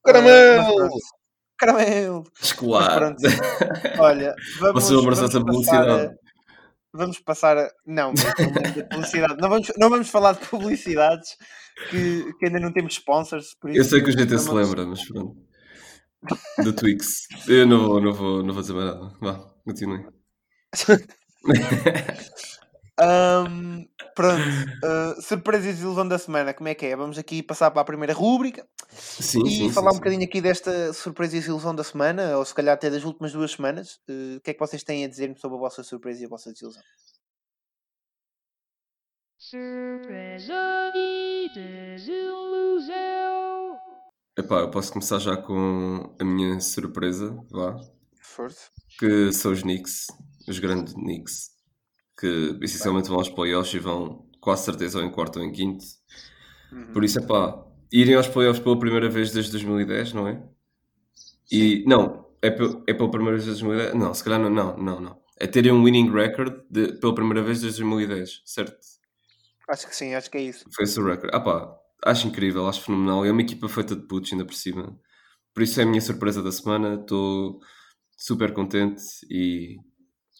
[0.06, 0.76] Ah, Caramelo!
[0.76, 0.96] pronto.
[1.56, 2.24] Caramelo!
[2.42, 3.14] Escolar.
[3.98, 6.14] Olha, vamos, Você abraçou essa publicidade.
[6.96, 7.68] Vamos passar a.
[7.84, 9.36] Não, mas publicidade.
[9.40, 11.30] Não vamos, não vamos falar de publicidades
[11.90, 13.54] que, que ainda não temos sponsors.
[13.60, 15.36] Por isso, Eu sei que o GT se vamos- lembra, mas pronto.
[16.62, 17.26] Do Twix.
[17.48, 19.12] Eu não vou, não vou, não vou dizer mais nada.
[19.20, 20.06] Vá, continue.
[22.96, 24.42] Ahm, pronto,
[24.84, 26.94] ah, surpresa e desilusão da semana, como é que é?
[26.94, 30.40] Vamos aqui passar para a primeira rúbrica Sim, e sim, falar sim, um bocadinho aqui
[30.40, 33.96] desta surpresa e desilusão da semana, ou se calhar até das últimas duas semanas.
[34.08, 36.28] Uh, o que é que vocês têm a dizer-me sobre a vossa surpresa e a
[36.28, 36.82] vossa desilusão?
[39.36, 42.94] Surpresa e desilusão.
[44.38, 47.76] Epá, eu posso começar já com a minha surpresa, vá.
[48.20, 48.70] Força.
[48.98, 50.06] Que são os Knicks,
[50.48, 51.50] os grandes Knicks,
[52.18, 55.84] que essencialmente vão aos playoffs e vão quase certeza ou em quarto ou em quinto.
[56.72, 56.92] Uhum.
[56.92, 60.42] Por isso, epá, irem aos playoffs pela primeira vez desde 2010, não é?
[61.50, 63.94] E, não, é, pel- é pela primeira vez desde 2010?
[63.94, 65.00] Não, se calhar não, não, não.
[65.00, 65.24] não.
[65.38, 68.76] É terem um winning record de- pela primeira vez desde 2010, certo?
[69.68, 70.64] Acho que sim, acho que é isso.
[70.74, 71.30] Foi esse o record.
[71.34, 73.24] Ah pá, acho incrível, acho fenomenal.
[73.24, 74.96] É uma equipa feita de putos ainda por cima.
[75.52, 76.94] Por isso é a minha surpresa da semana.
[77.00, 77.60] Estou
[78.16, 79.76] super contente e,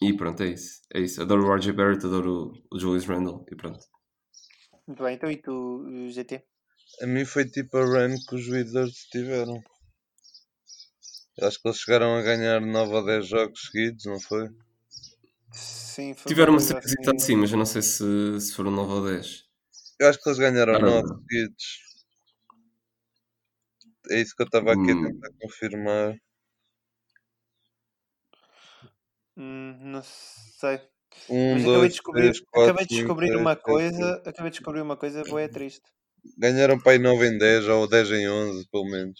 [0.01, 0.81] e pronto, é isso.
[0.93, 1.21] É isso.
[1.21, 3.85] Adoro o RJ Barrett, adoro o, Julius Randle e pronto.
[4.87, 6.43] Muito bem, então e tu, GT?
[7.01, 9.63] A mim foi tipo a run que os Wizards tiveram.
[11.37, 14.49] Eu Acho que eles chegaram a ganhar 9 ou 10 jogos seguidos, não foi?
[15.51, 16.79] Sim, foi Tiveram uma série
[17.17, 19.45] assim, mas eu não sei se, se foram 9 ou 10.
[19.99, 21.01] Eu acho que eles ganharam não.
[21.01, 21.65] 9 seguidos.
[24.09, 25.01] É isso que eu estava aqui a Hum.
[25.01, 26.15] tentar confirmar.
[29.37, 30.81] Hum, não sei.
[31.29, 33.63] Um, Mas acabei dois, de descobrir, três, quatro, acabei de cinco, descobrir seis, uma sete,
[33.63, 34.21] coisa, oito.
[34.27, 35.89] acabei de descobrir uma coisa boa é triste.
[36.37, 39.19] Ganharam para aí 9 em 10 ou 10 em 11, pelo menos.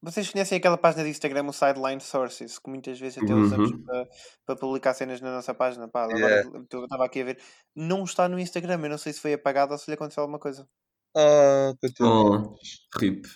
[0.00, 3.42] Vocês conhecem aquela página de Instagram, o Sideline Sources, que muitas vezes até Uhum.
[3.42, 4.08] usamos para,
[4.46, 5.88] para publicar cenas na nossa página.
[5.88, 6.50] Pá, agora Yeah.
[6.72, 7.42] eu estava aqui a ver.
[7.74, 10.38] Não está no Instagram, eu não sei se foi apagado ou se lhe aconteceu alguma
[10.38, 10.68] coisa.
[11.14, 11.74] Ah.
[12.00, 12.56] Oh,
[12.98, 13.26] rip.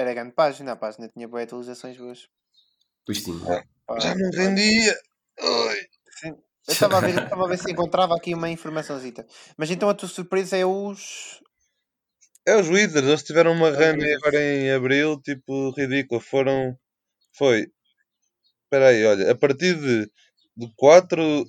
[0.00, 2.28] Era grande página, a página tinha boas atualizações boas.
[3.06, 3.38] Pois sim.
[3.86, 4.60] Pá, Já não olha,
[6.20, 6.30] sim.
[6.66, 9.26] Eu estava a ver, estava a ver se encontrava aqui uma informaçãozita.
[9.56, 11.40] Mas então a tua surpresa é os.
[12.46, 16.20] É os Wizards, eles tiveram uma Os run agora em abril, tipo, ridícula.
[16.20, 16.78] Foram.
[17.36, 17.68] Foi.
[18.64, 20.10] Espera aí, olha, a partir de,
[20.56, 21.44] de 4.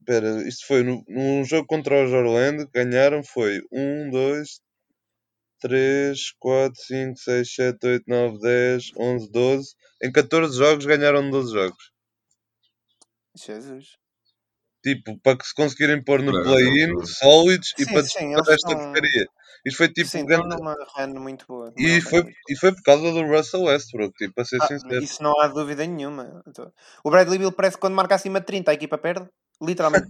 [0.00, 4.60] Espera, isto foi no, num jogo contra os Orlando, ganharam, foi 1, 2,
[5.60, 9.74] 3, 4, 5, 6, 7, 8, 9, 10, 11, 12.
[10.02, 11.91] Em 14 jogos ganharam 12 jogos.
[13.34, 13.96] Jesus.
[14.82, 19.26] Tipo, para que se conseguirem pôr no play-in, sólidos e para disputar esta porcaria.
[19.64, 20.08] Isto foi tipo.
[20.08, 21.72] Sim, grande- numa run muito boa.
[21.76, 25.00] E foi, e foi por causa do Russell Westbrook, tipo, para ser Ah, sincero.
[25.00, 26.42] isso não há dúvida nenhuma.
[26.48, 26.72] Então,
[27.04, 29.28] O Bradley Bill parece que quando marca acima de 30 a equipa perde,
[29.62, 30.08] literalmente.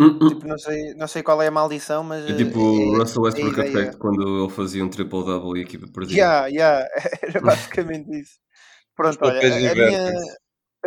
[0.00, 0.28] Hum, hum.
[0.28, 2.26] tipo, não, sei, não sei qual é a maldição, mas.
[2.26, 3.68] É tipo eh, o é- Russell Westbrook é.
[3.68, 6.16] Effect quando ele fazia um triple-double e a equipa perdia.
[6.16, 6.88] Yeah, yeah,
[7.22, 8.32] era basicamente isso.
[8.96, 10.04] Pronto, olha, a, a minha.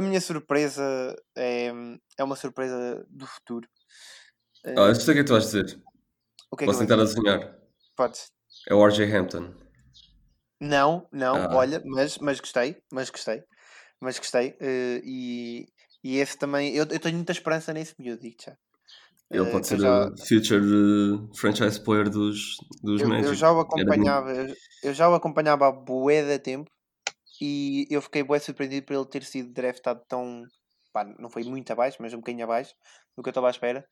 [0.02, 1.68] A minha surpresa é,
[2.18, 3.68] é uma surpresa do futuro.
[4.64, 5.82] Eh, Ah, eu sei o que é que tu vais dizer.
[6.52, 7.04] o que é que Posso vou tentar dizer?
[7.04, 7.60] adivinhar.
[7.95, 8.32] Podes.
[8.70, 9.54] É o RJ Hampton.
[10.60, 11.56] Não, não, Ah.
[11.58, 13.43] olha, mas, mas gostei, mas gostei,
[14.02, 14.56] mas gostei.
[14.62, 15.68] eh, e,
[16.04, 18.58] e esse também, eu, eu tenho muita esperança nesse miúdo, digo já.
[19.32, 20.64] Ele Eh, pode que eu ser já- o future
[21.32, 23.30] eh, franchise player dos, dos Eu, Magic.
[23.30, 26.70] eu já o Era acompanhava, eu, eu já o acompanhava há bué de tempo
[27.42, 30.44] e eu fiquei bué surpreendido por ele ter sido draftado tão,
[30.94, 32.74] pá, não foi muito abaixo, mas um bocadinho abaixo
[33.18, 33.86] do que eu estava à espera.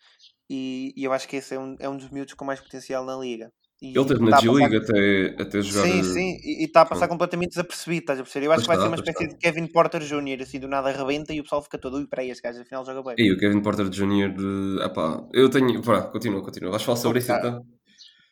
[0.49, 3.05] E, e eu acho que esse é um, é um dos miúdos com mais potencial
[3.05, 3.51] na liga.
[3.81, 5.87] E Ele teve tá na G-League passar- até, até jogar.
[5.87, 7.11] Sim, eh, sim, e está a passar pronto.
[7.11, 8.45] completamente desapercebido, estás a perceber?
[8.47, 10.59] Eu acho Pois que vai ser está, uma pois espécie de Kevin Porter Jr., assim
[10.59, 13.15] do nada rebenta e o pessoal fica todo, ui, peraí, este gajo afinal joga bem.
[13.17, 14.29] E o Kevin Porter Jr.
[14.33, 14.81] de.
[14.81, 15.81] Ah pá, eu tenho.
[15.81, 16.71] Pá, continua, continua.
[16.71, 17.65] Vais falar sobre isso então?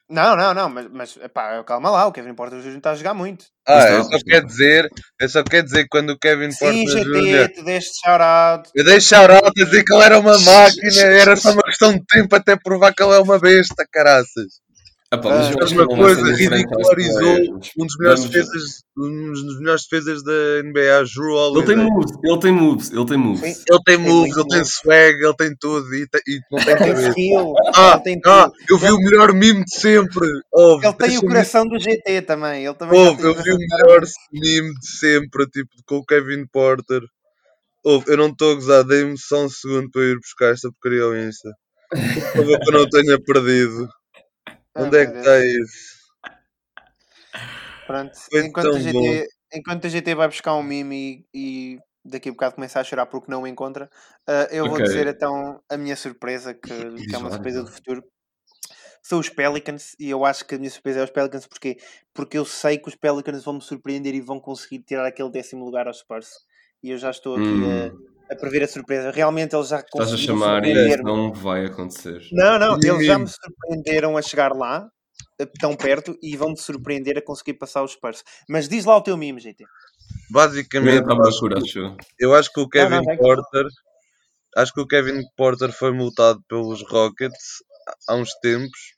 [0.10, 2.78] Não, não, não, mas, mas pá, calma lá, o Kevin Porter Jr.
[2.78, 3.46] está a jogar muito.
[3.68, 4.90] Ah, eu só quero dizer,
[5.20, 7.54] eu só quero dizer que quando o Kevin Sim, Porter GT, Jr.
[7.54, 8.70] tu deste shout-out.
[8.74, 12.06] Eu dei shout-out a dizer que ele era uma máquina, era só uma questão de
[12.06, 14.62] tempo até provar que ele é uma besta, caraças.
[15.10, 17.38] Ah pá, mas Ah, acho que uma coisa, ridicularizou
[17.80, 20.34] um dos melhores vamos- defesas, um dos melhores defesas da
[20.64, 21.76] NBA, Drew Ele tem Holiday.
[21.78, 23.40] moves, ele tem moves, ele tem moves.
[23.56, 23.64] Sim.
[23.70, 26.78] Ele tem moves, ele tem swag, ele tem tudo e, te- e não tem Ele
[26.84, 27.10] tem cabeça.
[27.12, 30.28] skill, Ah, ele tem ah, eu vi o melhor meme de sempre.
[30.52, 32.66] Ouve, Ele tem o coração do GT também.
[32.66, 34.02] Ele também tem eu vi o melhor
[34.34, 37.02] meme de sempre, tipo, com o Kevin Porter.
[37.86, 40.70] Ouve, eu não estou a gozar, dei-me só um segundo para eu ir buscar esta
[40.70, 41.50] porcaria ao Insta.
[42.36, 43.88] Favor, que eu não tenha perdido.
[44.78, 45.98] Ah, Onde é que está isso?
[47.86, 48.20] Pronto.
[48.30, 52.32] Foi Enquanto a, GT, enquanto a GT vai buscar um meme e, e daqui a
[52.32, 53.90] bocado começa a chorar porque não o encontra,
[54.28, 54.82] ah, eu vou Ok.
[54.82, 58.04] dizer então a minha surpresa, que, que é uma surpresa do futuro.
[59.04, 61.78] São os Pelicans e eu acho que a minha surpresa é os Pelicans porque,
[62.14, 65.66] porque eu sei que os Pelicans vão me surpreender e vão conseguir tirar aquele décimo
[65.66, 66.30] lugar aos Spurs.
[66.84, 67.68] E eu já estou aqui Hum.
[67.68, 67.92] a,
[68.30, 69.12] a prever a surpresa.
[69.12, 72.22] Realmente eles já Estás a conseguiram chamar e isso não vai acontecer.
[72.32, 74.88] Não, não, eles já me surpreenderam a chegar lá,
[75.40, 78.24] eh, tão perto, e vão-me surpreender a conseguir passar os Spurs.
[78.50, 79.64] Mas diz lá o teu mimo, GT.
[80.30, 82.34] Basicamente, eu acho, procura, acho eu.
[82.36, 83.66] acho que o Kevin não, que- Porter.
[84.56, 87.64] Acho que o Kevin Porter foi multado pelos Rockets
[88.08, 88.96] há uns tempos.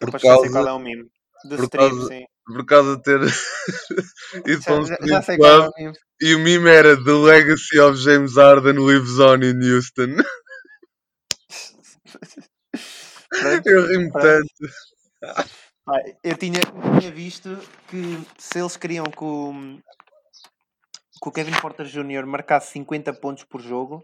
[0.00, 1.04] Por causa, qual é o mimo.
[1.44, 2.24] Do por strip, causa- sim.
[2.48, 3.20] Por causa de ter
[4.46, 7.78] ido para um já, sei qual é club o e o meme era The Legacy
[7.78, 10.16] of James Harden lives on in Houston.
[13.64, 14.48] Eu rimo tanto.
[16.24, 16.60] Eu tinha,
[16.98, 17.56] tinha visto
[17.88, 19.52] que se eles queriam que o,
[21.22, 22.26] que o Kevin Porter Jr.
[22.26, 24.02] marcasse 50 pontos por jogo,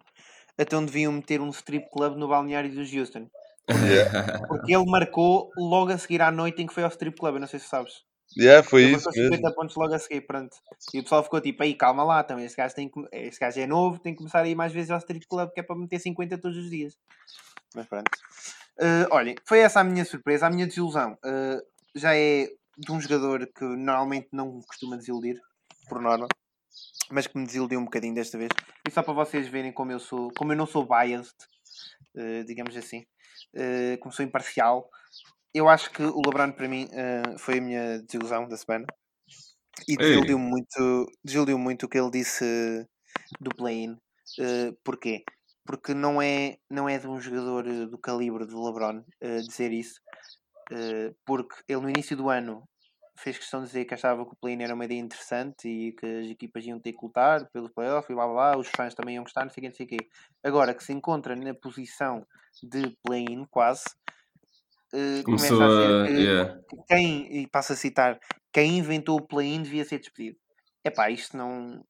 [0.57, 3.29] então deviam meter um strip club no balneário dos Houston.
[4.47, 7.41] Porque ele marcou logo a seguir à noite em que foi ao strip club, eu
[7.41, 8.05] não sei se sabes.
[8.37, 9.37] Yeah, foi Ele isso marcou mesmo.
[9.37, 10.57] 50 pontos logo a seguir, pronto.
[10.93, 13.61] E o pessoal ficou tipo, aí calma lá, também esse gajo, tem que, esse gajo
[13.61, 15.77] é novo, tem que começar a ir mais vezes ao strip club, que é para
[15.77, 16.99] meter 50 todos os dias.
[17.75, 18.11] Mas pronto.
[18.81, 21.17] Eh, olhem, foi essa a minha surpresa, a minha desilusão.
[21.25, 21.63] Eh,
[21.95, 25.41] já é de um jogador que normalmente não costuma desiludir,
[25.89, 26.27] por norma,
[27.11, 28.51] mas que me desiludiu um bocadinho desta vez.
[28.89, 31.35] E só para vocês verem como eu sou, como eu não sou biased,
[32.17, 33.05] eh, digamos assim,
[34.01, 34.91] como sou imparcial,
[35.55, 38.87] eu acho que o LeBron para mim eh, foi a minha desilusão da semana.
[39.89, 42.87] E desiludiu muito, desiludiu muito o que ele disse
[43.41, 43.99] do play-in.
[44.41, 45.25] Eh, porquê?
[45.67, 49.73] Porque não é, não é de um jogador eh, do calibre do LeBron eh, dizer
[49.73, 50.01] isso.
[51.27, 52.65] Porque ele no início do ano
[53.19, 56.05] fez questão de dizer que achava que o play-in era uma ideia interessante e que
[56.07, 59.15] as equipas iam ter que lutar pelos playoffs e blá blá blá, os fãs também
[59.17, 59.97] iam gostar, não sei o que, não sei o quê.
[60.43, 62.27] Agora que se encontra na posição
[62.63, 63.85] de play-in quase,
[64.95, 66.61] eh, Começou começa a dizer que Yeah.
[66.89, 68.19] quem, e passo a citar,
[68.53, 70.39] quem inventou o play-in devia ser despedido.
[70.85, 71.85] Epá, isto não.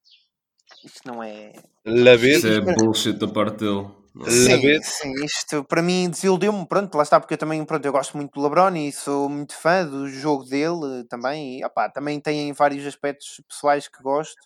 [0.85, 1.53] Isto não é.
[1.85, 2.45] La Isso vez.
[2.45, 3.87] é bullshit da parte dele.
[4.29, 4.81] Sim.
[4.83, 8.31] Sim, isto para mim desiludiu-me, pronto, lá está, porque eu também, pronto, eu gosto muito
[8.33, 12.53] do LeBron e sou muito fã do jogo dele eh, também, e opá, também tem
[12.53, 14.41] vários aspectos pessoais que gosto,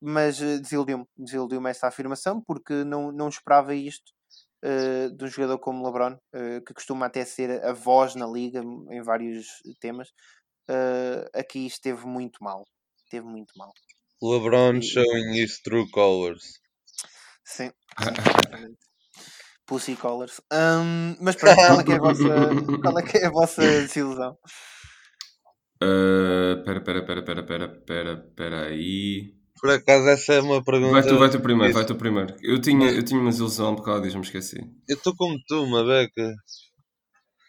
[0.00, 4.10] mas eh, desiludiu-me, desiludiu-me esta afirmação, porque não, não esperava isto
[4.62, 8.60] eh, de um jogador como LeBron, eh, que costuma até ser a voz na liga
[8.90, 9.46] em vários
[9.80, 10.08] temas,
[10.68, 12.66] eh, aqui esteve muito mal,
[13.04, 13.72] esteve muito mal.
[14.22, 16.60] LeBron showing his true colors.
[17.44, 17.70] Sim.
[19.66, 20.40] Pussy Collars.
[20.52, 22.24] Hum, mas pronto, qual é, que é a vossa,
[22.82, 24.36] qual é que é a vossa desilusão?
[25.80, 29.39] Uh, Pera, pera, pera, pera, pera, pera, pera aí.
[29.60, 30.92] Por acaso, essa é uma pergunta.
[30.92, 32.34] Vai tu, vai tu primeiro, vai tu primeiro.
[32.42, 34.58] Eu tinha, eu tinha uma ilusão um bocado disso, me esqueci.
[34.88, 36.34] Eu estou como tu, uma beca.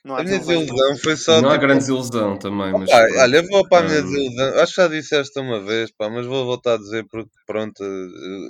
[0.03, 1.41] Não A minha desilusão foi só.
[1.41, 2.89] Não há tipo, grande ilusão também, mas.
[2.89, 3.19] Pronto.
[3.19, 4.03] olha, eu vou para a minha Hum.
[4.03, 4.59] desilusão.
[4.59, 7.83] Acho que já disse esta uma vez, pá, mas vou voltar a dizer porque, pronto,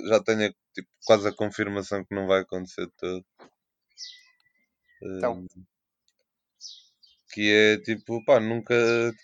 [0.08, 3.24] já tenho tipo, quase a confirmação que não vai acontecer de todo.
[5.02, 5.44] Então.
[5.44, 5.71] Eh,
[7.32, 8.74] Que é tipo, pá, nunca.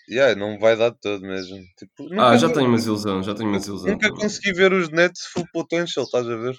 [0.09, 1.57] Yeah, não vai dar todo mesmo.
[1.77, 3.91] Tipo, nunca, Ah, já tenho uma desilusão, já tenho uma desilusão.
[3.91, 4.21] nunca também.
[4.23, 6.55] consegui ver os Nets full potential, estás a ver?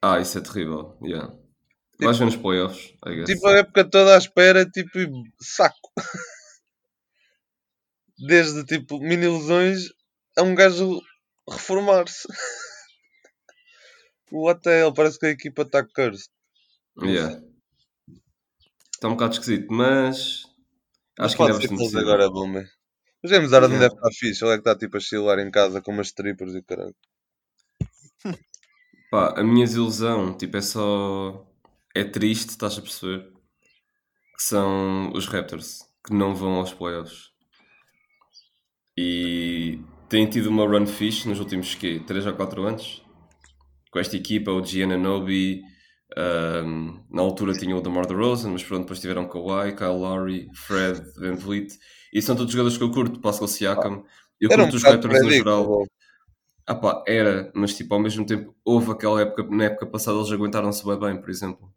[0.00, 0.96] Ah, isso é terrível.
[1.02, 1.34] Yeah.
[2.00, 3.26] Vais ver nos playoffs, I guess.
[3.26, 4.98] Tipo, a época toda à espera, tipo,
[5.40, 5.90] saco.
[8.18, 9.88] Desde, tipo, mini ilusões
[10.36, 11.00] a um gajo
[11.48, 12.26] reformar-se.
[14.32, 16.28] O hotel, parece que a equipa está cursed.
[17.00, 17.40] Yeah.
[18.92, 20.42] Está um bocado esquisito, mas.
[21.18, 22.64] Mas Acho que ainda é bastante agora bombem.
[23.24, 23.88] O James Harden Yeah.
[23.88, 24.44] deve estar fixe.
[24.44, 26.94] Ele é que está, tipo, a chilar em casa com umas strippers e caralho.
[29.10, 31.46] Pá, a minha desilusão, tipo, é só.
[31.94, 33.32] É triste, estás a perceber?
[34.36, 37.30] Que são os Raptors que não vão aos playoffs.
[38.96, 42.00] E têm tido uma run fixe nos últimos quê?
[42.06, 43.02] 3 ou 4 anos?
[43.90, 45.62] Com esta equipa, o Giannobi,
[46.16, 51.00] um, na altura tinha o DeMar DeRozan, mas pronto, depois tiveram Kawhi, Kyle Lowry, Fred,
[51.18, 51.78] Van Vliet.
[52.12, 54.04] E são todos jogadores que eu curto, Pascal Siakam.
[54.40, 55.84] Eu Era um curto os bocado Raptors no geral.
[56.66, 60.32] Ah pá, era, mas tipo, ao mesmo tempo, houve aquela época, na época passada eles
[60.32, 61.70] aguentaram-se bem bem, por exemplo.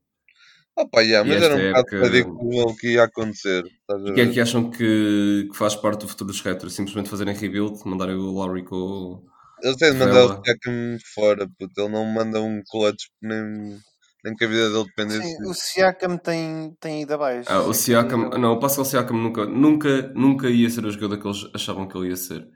[0.78, 3.64] Ah pá, yeah, mas era um bocado época- o que ia acontecer.
[3.90, 6.74] O que é que acham que, que faz parte do futuro dos Raptors?
[6.74, 9.26] Simplesmente fazerem rebuild, mandarem o Lowry com o...
[9.64, 10.44] Eles têm de mandar o.
[10.44, 11.82] Siakam fora, puto.
[11.82, 13.80] Ele não manda um clutch nem,
[14.28, 15.54] nem que a vida dele dependesse Sim, o.
[15.54, 17.50] Siakam tem, tem ido abaixo.
[17.50, 21.28] Ah, o Siakam, não, o Pascal Siakam nunca, nunca, nunca ia ser o jogador que
[21.28, 22.48] eles achavam que ele ia ser.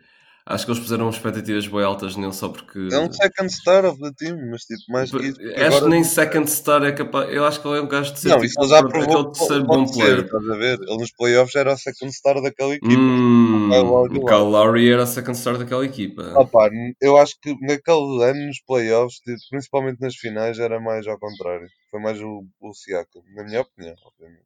[0.44, 2.90] Acho que eles puseram expectativas bem altas nele só porque...
[2.92, 5.40] É um second star of the team, mas tipo, mais que isso.
[5.40, 7.30] Acho agora- que nem second star é capaz.
[7.32, 9.24] Eu acho que ele é um gajo de ser Não, tipo, isso já provou aquele
[9.32, 10.20] que terceiro pode bom ser, player.
[10.26, 10.80] estás a ver?
[10.82, 12.92] Ele nos playoffs era o second star daquela equipa.
[13.00, 14.26] Hum, o.
[14.26, 16.34] Kyle Lowry era a second star daquela equipa.
[16.36, 16.70] Ah pá,
[17.00, 21.68] eu acho que naquele ano nos playoffs, tipo, principalmente nas finais, era mais ao contrário.
[21.92, 24.42] Foi mais o, o Siakam, na minha opinião, obviamente.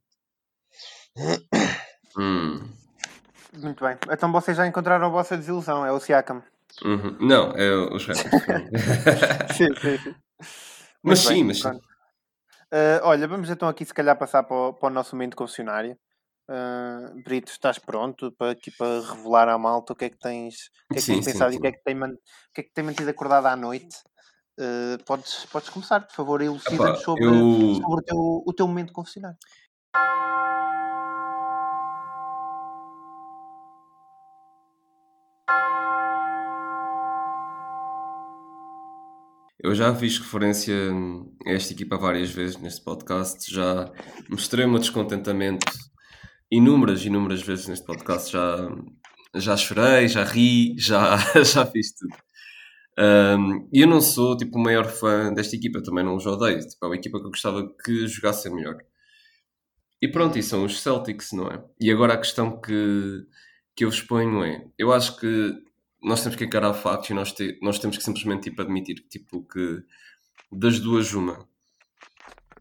[2.17, 2.67] Hum,
[3.57, 3.97] Muito bem.
[4.11, 6.43] Então vocês já encontraram a vossa desilusão, é o Siakam.
[6.83, 7.17] uhum.
[7.19, 8.43] Não, é os Raptors.
[9.55, 10.15] sim, sim, sim.
[11.03, 11.79] mas sim, mas sim.
[12.71, 15.97] Ah, olha, vamos então aqui se calhar passar para o, para o nosso momento confessionário.
[16.47, 20.69] Uh, Brito, estás pronto para, aqui, para revelar à malta o que é que tens,
[20.91, 21.57] o que é que Sim, tens sim, pensado e sim.
[21.57, 22.17] o que é que tem, o
[22.53, 23.97] que é que tem mantido acordado à noite?
[24.59, 27.75] Uh, podes, podes começar, por favor, elucida-nos sobre, eu.
[27.75, 29.37] sobre o, teu, o teu momento confessionário.
[39.65, 40.75] Eu já fiz referência
[41.43, 43.91] a esta equipa várias vezes neste podcast, já
[44.29, 45.65] mostrei o meu descontentamento
[46.51, 48.69] inúmeras, inúmeras vezes neste podcast, já,
[49.33, 52.15] já chorei, já ri, já, já fiz tudo.
[53.39, 56.85] Um, eu não sou tipo o maior fã desta equipa, também não os odeio, tipo,
[56.85, 58.77] é uma equipa que eu gostava que jogasse melhor.
[59.99, 61.65] E pronto, e são os Celtics, não é?
[61.81, 63.25] E agora a questão que,
[63.75, 65.55] que eu vos ponho é: eu acho que
[66.01, 69.07] nós temos que encarar factos e nós, te- nós temos que simplesmente tipo, admitir que,
[69.09, 69.83] tipo, que
[70.51, 71.47] das duas, uma,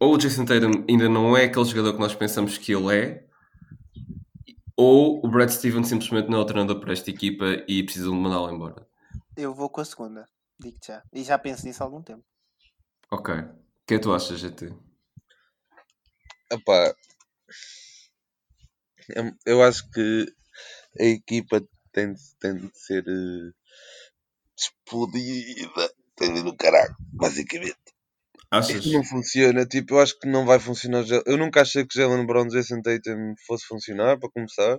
[0.01, 3.25] ou o Jason Tatum ainda não é aquele jogador que nós pensamos que ele é,
[4.77, 8.19] ou o Brad Stevens simplesmente não é o treinador para esta equipa e precisam de
[8.19, 8.87] mandá-lo embora.
[9.37, 10.27] Eu vou com a segunda,
[10.59, 11.03] digo-te já.
[11.13, 12.25] E já penso nisso há algum tempo.
[13.11, 13.35] Ok.
[13.35, 14.73] O que é que tu achas, GT?
[16.51, 16.95] Epá,
[19.15, 20.27] eu- eu acho que
[20.99, 21.63] a equipa
[21.95, 23.51] tem, de- tem de ser eh,
[24.59, 25.93] explodida.
[26.17, 27.77] Tem de ir no caralho, basicamente.
[28.51, 28.77] Achas?
[28.77, 31.05] Isto não funciona, tipo, eu acho que não vai funcionar.
[31.27, 34.79] Eu nunca achei que Jalen Brown, Jason Tatum fosse funcionar, para começar.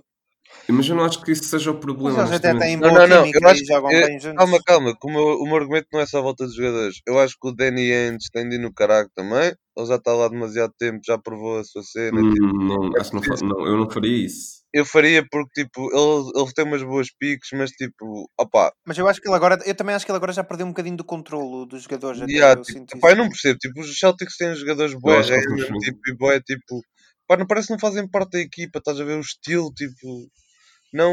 [0.68, 2.20] Mas eu não acho que isso seja o Mas problema.
[2.22, 4.36] eles até têm Não, não, não, eu acho e jogam que- bem juntos.
[4.38, 6.96] Calma, calma, que o meu, o meu argumento não é só a volta dos jogadores.
[7.06, 9.54] Eu acho que o Danny Ainge tem de ir no caralho também.
[9.76, 12.20] Ele já está lá demasiado tempo, já provou a sua cena.
[12.20, 14.56] Hum, tipo, não, acho que não, fa- não, eu não faria isso.
[14.74, 19.06] eu faria porque, tipo, ele, ele tem umas boas piques, mas, tipo, opá, Mas eu
[19.08, 21.04] acho que ele agora, eu também acho que ele agora já perdeu um bocadinho do
[21.04, 22.20] controlo dos jogadores.
[22.20, 23.58] Até, yeah, eu tipo, sinto opá, eu não percebo.
[23.58, 26.80] Tipo, os Celtics têm jogadores acho random, não- tipo, e bué, tipo,
[27.26, 30.28] pá, não parece que não fazem parte da equipa, estás a ver o estilo, tipo,
[30.92, 31.12] não,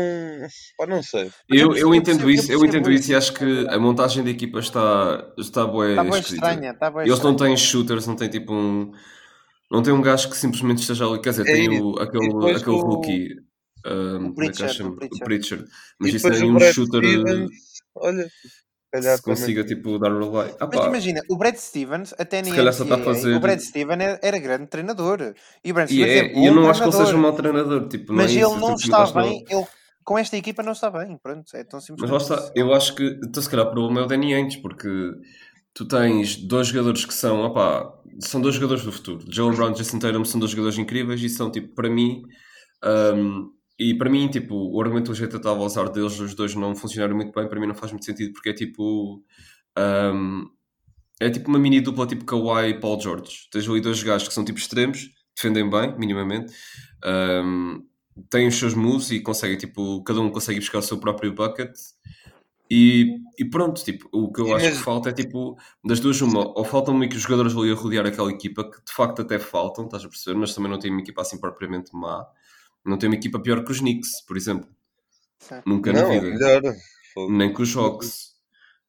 [0.77, 1.31] pá, não sei.
[1.49, 5.33] Eu Eu, entendo isso, eu entendo isso e acho que a montagem da equipa está,
[5.37, 8.91] está bué Está bem estranha, está bem Eles não têm shooters, não têm tipo um.
[9.71, 11.19] Não tem um gajo que simplesmente esteja ali.
[11.19, 13.29] Quer dizer, É tem aquele, aquele o- rookie.
[13.85, 14.89] um, O como é Pritchard, chama?
[14.91, 15.21] o Pritchard.
[15.21, 15.65] O Pritchard.
[15.99, 17.49] Mas E isso o um shooter Stevens,
[17.95, 18.29] olha,
[18.93, 19.39] calhar se também.
[19.39, 20.55] consiga tipo, dar o relay.
[20.59, 24.19] Ah, Mas pá, imagina, o Brad Stevens, até está a NCAA, fazer- o Brad Stevens
[24.21, 25.33] era, grande treinador.
[25.63, 27.33] E o Brad e é, é, e eu não acho que ele seja um mau
[27.33, 27.87] treinador.
[27.87, 29.65] Tipo, não é Mas isso, ele não simplesmente está bem, ele,
[30.03, 31.17] com esta equipa não está bem.
[31.21, 32.51] Pronto, é tão simples Mas lá está, isso.
[32.55, 34.87] eu acho que, então se calhar o problema é o Danny Ainge, porque
[35.73, 39.25] tu tens dois jogadores que são, opá, são dois jogadores do futuro.
[39.29, 42.21] Jalen Brown e Jason Tatum são dois jogadores incríveis e são, tipo, para mim,
[43.15, 46.35] um, e para mim, tipo, o argumento que o jeito estava a usar deles, os
[46.35, 49.23] dois não funcionaram muito bem, para mim não faz muito sentido, porque é tipo,
[49.77, 50.49] um,
[51.19, 53.47] é tipo uma mini dupla tipo Kawhi e Paul George.
[53.51, 56.53] Tens ali dois gajos que são tipo extremos, defendem bem, minimamente,
[57.43, 57.83] um,
[58.29, 61.73] têm os seus moves e conseguem, tipo, cada um consegue buscar o seu próprio bucket.
[62.69, 66.21] E, e pronto, tipo, o que eu Sim, acho que falta é tipo, das duas,
[66.21, 69.21] uma, ou faltam meio que os jogadores ali a rodear aquela equipa, que de facto
[69.21, 72.25] até faltam, estás a perceber, mas também não tem uma equipa assim propriamente má.
[72.85, 74.69] Não tem uma equipa pior que os Knicks, por exemplo.
[75.39, 75.61] Sim.
[75.65, 76.29] Nunca na Não, vida.
[76.29, 76.61] melhor.
[77.29, 78.33] Nem com os Hawks.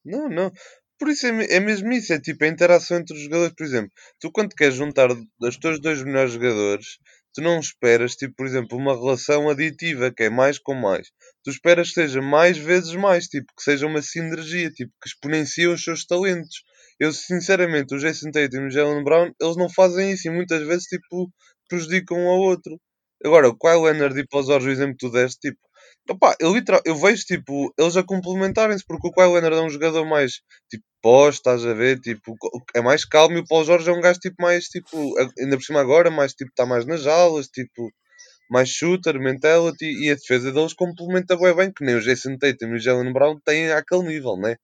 [0.04, 0.50] Não, não.
[0.98, 3.90] Por isso é, é mesmo isso, é tipo a interação entre os jogadores, por exemplo,
[4.20, 6.98] tu quando queres juntar os teus dois melhores jogadores,
[7.34, 11.08] tu não esperas, tipo, por exemplo, uma relação aditiva, que é mais com mais.
[11.42, 15.68] Tu esperas que seja mais vezes mais, tipo, que seja uma sinergia, tipo, que exponencia
[15.70, 16.62] os seus talentos.
[16.98, 20.64] Eu, sinceramente, o Jason Tatum e o Jalen Brown, eles não fazem isso e muitas
[20.64, 21.28] vezes, tipo,
[21.68, 22.80] prejudicam um ao outro.
[23.24, 25.58] Agora, o Kyle Leonard e George, o exemplo que tu deste, tipo,
[26.10, 26.52] opá, eu,
[26.84, 30.84] eu vejo, tipo, eles a complementarem-se, porque o Kyle Leonard é um jogador mais, tipo,
[31.02, 32.36] pós, estás a ver, tipo,
[32.74, 35.62] é mais calmo e o Paul George é um gajo, tipo, mais, tipo, ainda por
[35.62, 37.90] cima agora, mais, tipo, está mais nas aulas, tipo,
[38.50, 42.68] mais shooter, mentality, e a defesa deles complementa bem bem, que nem o Jason Tatum
[42.68, 44.56] e o Jalen Brown têm àquele nível, né?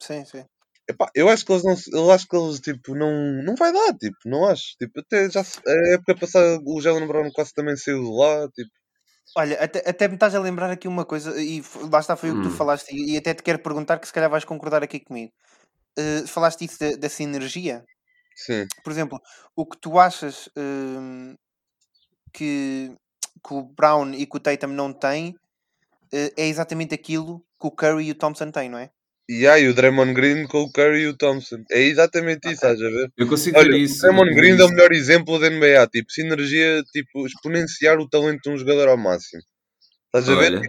[0.00, 0.44] Sim, sim.
[0.90, 3.12] Epá, eu acho que eles não, eu acho que eles, tipo, não,
[3.42, 7.30] não vai dar, tipo, não acho, tipo, até já, a época passada o Jalen Brown
[7.32, 8.70] quase também saiu de lá, tipo,
[9.36, 11.62] Olha, até, até me estás a lembrar aqui uma coisa, e
[11.92, 12.56] lá está, foi o que tu Hum.
[12.56, 15.32] falaste, e, e até te quero perguntar que se calhar vais concordar aqui comigo.
[15.98, 17.84] Eh, falaste isso da, da sinergia.
[18.34, 18.66] sim.
[18.84, 19.20] Por exemplo,
[19.56, 21.34] o que tu achas hum,
[22.32, 22.92] que,
[23.46, 25.36] que o Brown e que o Tatum não têm
[26.12, 28.90] eh, é exatamente aquilo que o Curry e o Thompson têm, não é?
[29.28, 31.62] E aí o Draymond Green com o Curry e o Thompson.
[31.70, 33.12] É exatamente isso, estás a ver?
[33.16, 34.00] Eu consigo Olha, ver o isso.
[34.00, 38.40] Draymond Green é vejo o melhor exemplo da NBA, tipo, sinergia, tipo, exponenciar o talento
[38.42, 39.42] de um jogador ao máximo.
[40.06, 40.62] Estás a ver?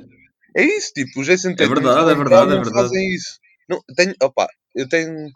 [0.58, 2.74] É isso, tipo, o Jason Tatum e o verdade, é verdade, é verdade.
[2.74, 3.40] fazem isso.
[3.70, 5.30] Não, tenho, opa, eu tenho,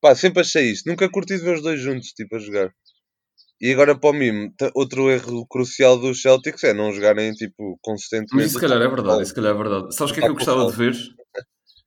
[0.00, 0.84] pá, sempre achei isso.
[0.86, 2.70] Nunca curti ver os dois juntos, tipo, a jogar.
[3.60, 7.78] E agora para o mime, t- outro erro crucial dos Celtics é não jogarem tipo
[7.82, 8.34] consistentemente.
[8.34, 9.94] Mas isso se calhar é verdade, isso se calhar é verdade.
[9.94, 10.94] Sabes o que é que eu gostava de ver?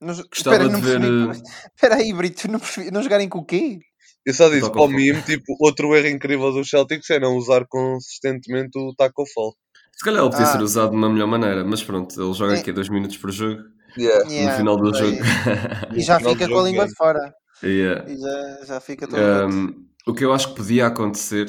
[0.02, 1.00] Não, Gostava espera, de ver.
[1.02, 1.30] percebi.
[1.30, 1.42] eh,
[1.76, 3.80] Espera aí, Brito, não, percebi, não jogarem com o quê?
[4.26, 4.96] Eu só disse Taco para o Fall.
[4.96, 9.56] mime, tipo, outro erro incrível dos Celtics é não usar consistentemente o Taco Fall.
[9.98, 10.52] Se calhar ele podia Ah.
[10.52, 12.60] ser usado de uma melhor maneira, mas pronto, ele joga É.
[12.60, 13.62] aqui dois minutos por jogo.
[13.98, 14.52] Yeah.
[14.52, 15.18] No final do jogo.
[15.98, 17.34] E já fica com a língua de fora.
[17.64, 18.10] Yeah.
[18.10, 19.20] E já, já fica todo.
[19.20, 21.48] Um, o que eu acho que podia acontecer,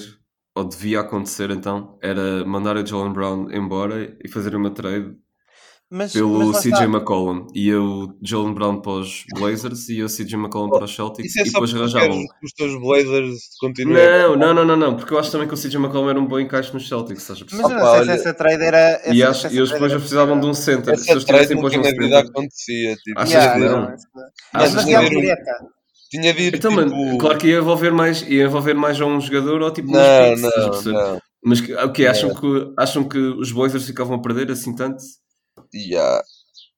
[0.56, 5.14] ou devia acontecer então, era mandar o Jalen Brown embora e fazer uma trade
[5.92, 6.84] Mas, pelo mas CJ.
[6.84, 7.48] McCollum.
[7.52, 11.30] E eu, Jalen Brown para os Blazers e eu, CJ McCollum para os Celtics.
[11.30, 12.24] Isso é E depois arranjavam.
[12.44, 13.96] os teus Blazers continuem.
[14.00, 16.26] Não, não, não, não, não, porque eu acho também que o CJ McCollum era um
[16.26, 18.62] bom encaixe nos Celtics, estás a Mas eu não Opa, sei se olha, essa trade
[18.62, 19.02] era.
[19.12, 20.96] E, acho, essa e Blazers era precisavam de um center.
[20.96, 22.16] Se Essa eles trade tivessem depois um center.
[22.18, 22.96] acontecia.
[22.96, 23.80] Tipo, Achas que não?
[23.82, 24.06] não, isso-
[24.54, 25.04] Achas Mas não?
[25.08, 25.50] direta.
[26.10, 26.82] Tinha de ir Então, tipo.
[26.88, 30.36] mano, claro que ia envolver mais, ia envolver mais a um jogador ou tipo Não,
[30.36, 31.20] não, não.
[31.44, 32.36] Mas o que acham Não.
[32.36, 35.02] que acham que os Blazers ficavam a perder assim tanto?
[35.74, 36.22] Yeah.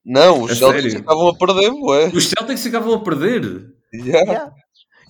[0.05, 0.99] Não, os A Celtics sério?
[1.01, 2.11] estavam a perder, ué.
[2.15, 3.73] Os Celtics ficavam a perder.
[3.95, 4.31] Yeah.
[4.31, 4.53] Yeah.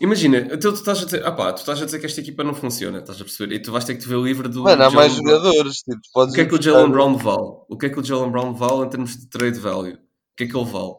[0.01, 2.43] Imagina, então tu estás a dizer, ah pá, tu estás a dizer que esta equipa
[2.43, 3.55] não funciona, estás a perceber?
[3.55, 4.65] E tu vais ter que te ver livre do.
[4.65, 5.29] Mano, há mais Brown.
[5.29, 5.77] jogadores.
[5.77, 7.57] Tipo, podes O que é que o Jalen Brown vale?
[7.69, 9.95] O que é que o Jalen Brown vale em termos de trade value?
[9.95, 9.99] O
[10.37, 10.95] que é que ele vale?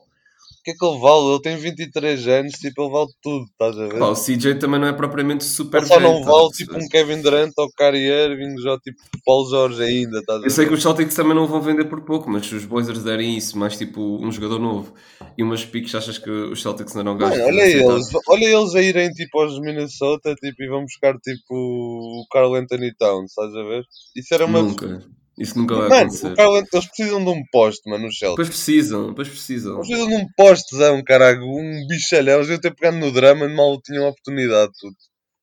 [0.63, 1.25] O que é que ele vale?
[1.33, 3.99] Ele tem 23 anos, tipo, ele vale tudo, estás a ver?
[3.99, 6.71] Pá, o CJ também não é propriamente super Ele só não a vale perceber?
[6.71, 10.49] tipo um Kevin Durant ou Kyrie Irving, já tipo Paulo Jorge ainda, estás a Eu
[10.49, 10.69] sei ver?
[10.69, 13.57] que os Celtics também não vão vender por pouco, mas se os Blazers derem isso,
[13.57, 14.93] mais tipo um jogador novo
[15.37, 17.93] e umas piques, achas que os Celtics não gajos Mano, de olha aceitar?
[17.95, 22.55] eles, olha eles a irem tipo aos Minnesota tipo, e vão buscar tipo o Carl
[22.55, 23.83] Anthony Towns, estás a ver?
[24.15, 24.61] Isso era uma.
[24.61, 25.03] Nunca.
[25.37, 26.27] Isso nunca vai Mano, acontecer.
[26.39, 28.37] An- eles precisam de um poste, mano, os Celtics.
[28.37, 29.73] Depois precisam, depois precisam.
[29.75, 32.35] Eles precisam de um postezão, caralho, um bichalhão.
[32.37, 34.95] Eles iam ter pegado no drama, mal tinham a oportunidade, tudo.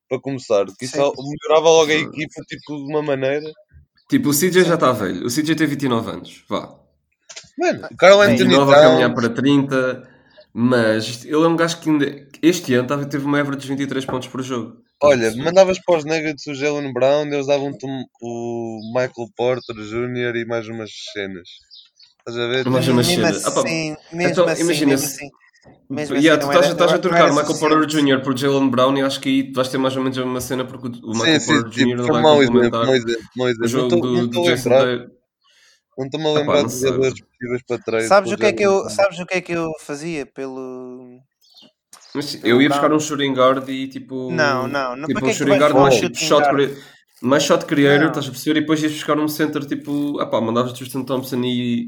[0.07, 1.11] Para começar, que isso Sim.
[1.39, 3.49] melhorava logo a equipa, tipo, de uma maneira.
[4.09, 5.25] Tipo, o CJ já está velho.
[5.25, 6.43] O CJ tem 29 anos.
[6.49, 6.75] Vá.
[7.57, 9.25] Mano, o Carl Anthony 29 a caminhar Towns.
[9.27, 10.10] para 30.
[10.53, 12.27] Mas ele é um gajo que ainda.
[12.41, 14.77] Este ano tava- teve uma average de 23 pontos por jogo.
[15.03, 20.35] Olha, mandavas para os Nuggets o Jalen Brown, eles davam-te um- o Michael Porter Jr.
[20.35, 21.47] e mais umas cenas.
[22.19, 22.69] Estás a ver?
[22.69, 23.45] Mais umas cenas.
[23.45, 25.29] Ah, pá, assim, mesmo então, assim, imagina mesmo assim.
[25.89, 27.85] Mesmo Yeah, assim, tu estás, era- estás a trocar o Michael Porter.
[27.87, 28.21] Jr.
[28.21, 30.65] por Jalen Brown e acho que aí vais ter mais ou menos a mesma cena
[30.65, 31.85] porque o Michael Sim, sim, Porter Jr.
[31.89, 32.81] tipo, não vai complementar
[33.61, 35.07] o jogo do, não do Jason Tatum.
[36.01, 38.07] Não estou-me a lembrar não de jogadores possíveis para trás.
[38.07, 41.19] Sabes o que é que eu, sabes o que é que eu fazia pelo
[42.13, 44.31] Mas eu Jalen ia buscar um shooting guard e tipo.
[44.31, 46.15] Não, não, não, Tipo um é que tu shooting vais guard buscar mais um tipo
[46.17, 46.55] shooting shot, guard?
[46.55, 46.77] crea-
[47.21, 48.07] mais shot creator, Não.
[48.09, 48.57] estás a perceber?
[48.57, 50.19] E depois ias buscar um center tipo.
[50.19, 51.85] Ah pá, mandavas Tristan Thompson e.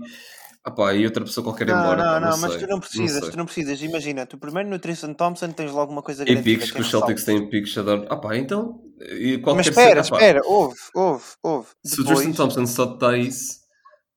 [0.66, 1.98] Ah pá, e outra pessoa qualquer Não, embora.
[1.98, 3.32] não, pá, não, não mas sei, tu não precisas, sei.
[3.32, 3.82] tu não precisas.
[3.82, 6.44] Imagina, tu primeiro no Tristan Thompson tens logo uma coisa E garantida.
[6.58, 8.06] picks, que que é os Celtics têm picks a dar.
[8.10, 8.80] Ah pá, então.
[9.02, 11.68] E qualquer Mas espera, pá, espera, ouve, ouve, ouve.
[11.84, 13.60] Se o Tristan Depois, Thompson só te dá isso,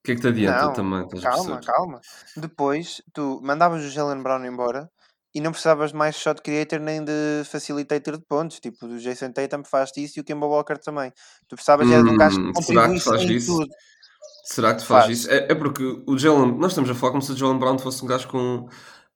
[0.06, 1.08] que é que te adianta Não, também?
[1.20, 2.00] Calma, calma.
[2.36, 4.88] Depois, tu mandavas o Jalen Brown embora
[5.34, 8.60] e não precisavas de mais shot creator nem de facilitator de pontos.
[8.60, 11.12] Tipo, o Jason Tatum faz isso e o Kemba Walker também.
[11.48, 13.46] Tu precisavas é de um gajo que Hum, será que contribuísse em isso?
[13.58, 13.68] tudo.
[14.44, 15.18] Será que te faz, Faz.
[15.18, 15.30] isso?
[15.30, 16.56] É, é porque o Jalen.
[16.56, 18.68] Nós estamos a falar como se o Jalen Brown fosse um gajo com.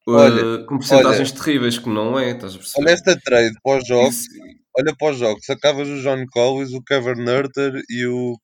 [0.09, 2.85] uh, Olha, com porcentagens terríveis, que não é, estás a perceber?
[2.85, 4.29] Olha esta trade para os jogos, Isso-
[4.77, 8.37] olha para os jogos, sacavas o John Collins, o Kevin Nurter e o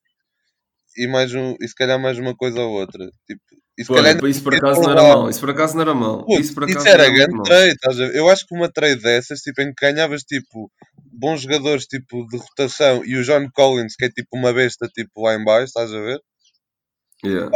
[0.97, 3.05] e mais um, e se calhar mais uma coisa ou outra.
[3.27, 3.41] Tipo,
[3.77, 5.29] e se Olha, calhar isso por acaso não era lá- mau.
[5.29, 6.25] Isso por acaso não era mau.
[6.25, 8.17] Putz, Isso por isso acaso era não era grande trade?
[8.17, 10.71] Eu acho que uma trade dessas, tipo, em que ganhavas tipo
[11.13, 15.21] bons jogadores tipo de rotação e o John Collins, que é tipo uma besta tipo
[15.21, 16.19] lá em baixo, estás a ver?
[17.23, 17.49] Yeah.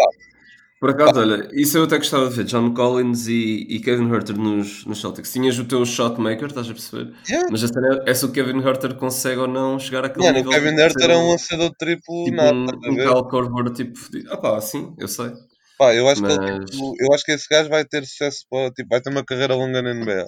[0.82, 2.44] Por acaso, olha, isso eu até gostava de ver.
[2.44, 5.32] John Collins e, e Kevin Herter nos, nos Celtics.
[5.32, 7.14] Tinhas o teu shot maker, estás a perceber?
[7.30, 7.48] Yeah.
[7.52, 10.52] Mas a cena é se o Kevin Herter consegue ou não chegar àquele o nível.
[10.52, 13.08] Kevin de Nurter ser é um lançador triplo Tipo nada, um, um ver?
[13.08, 14.00] Kyle Korver, tipo.
[14.32, 15.32] Ah pá, sim, eu sei.
[15.78, 18.44] Pá, eu acho que ele, Mas- tipo, eu acho que esse gajo vai ter sucesso,
[18.50, 20.26] para, tipo, vai ter uma carreira longa na NBA.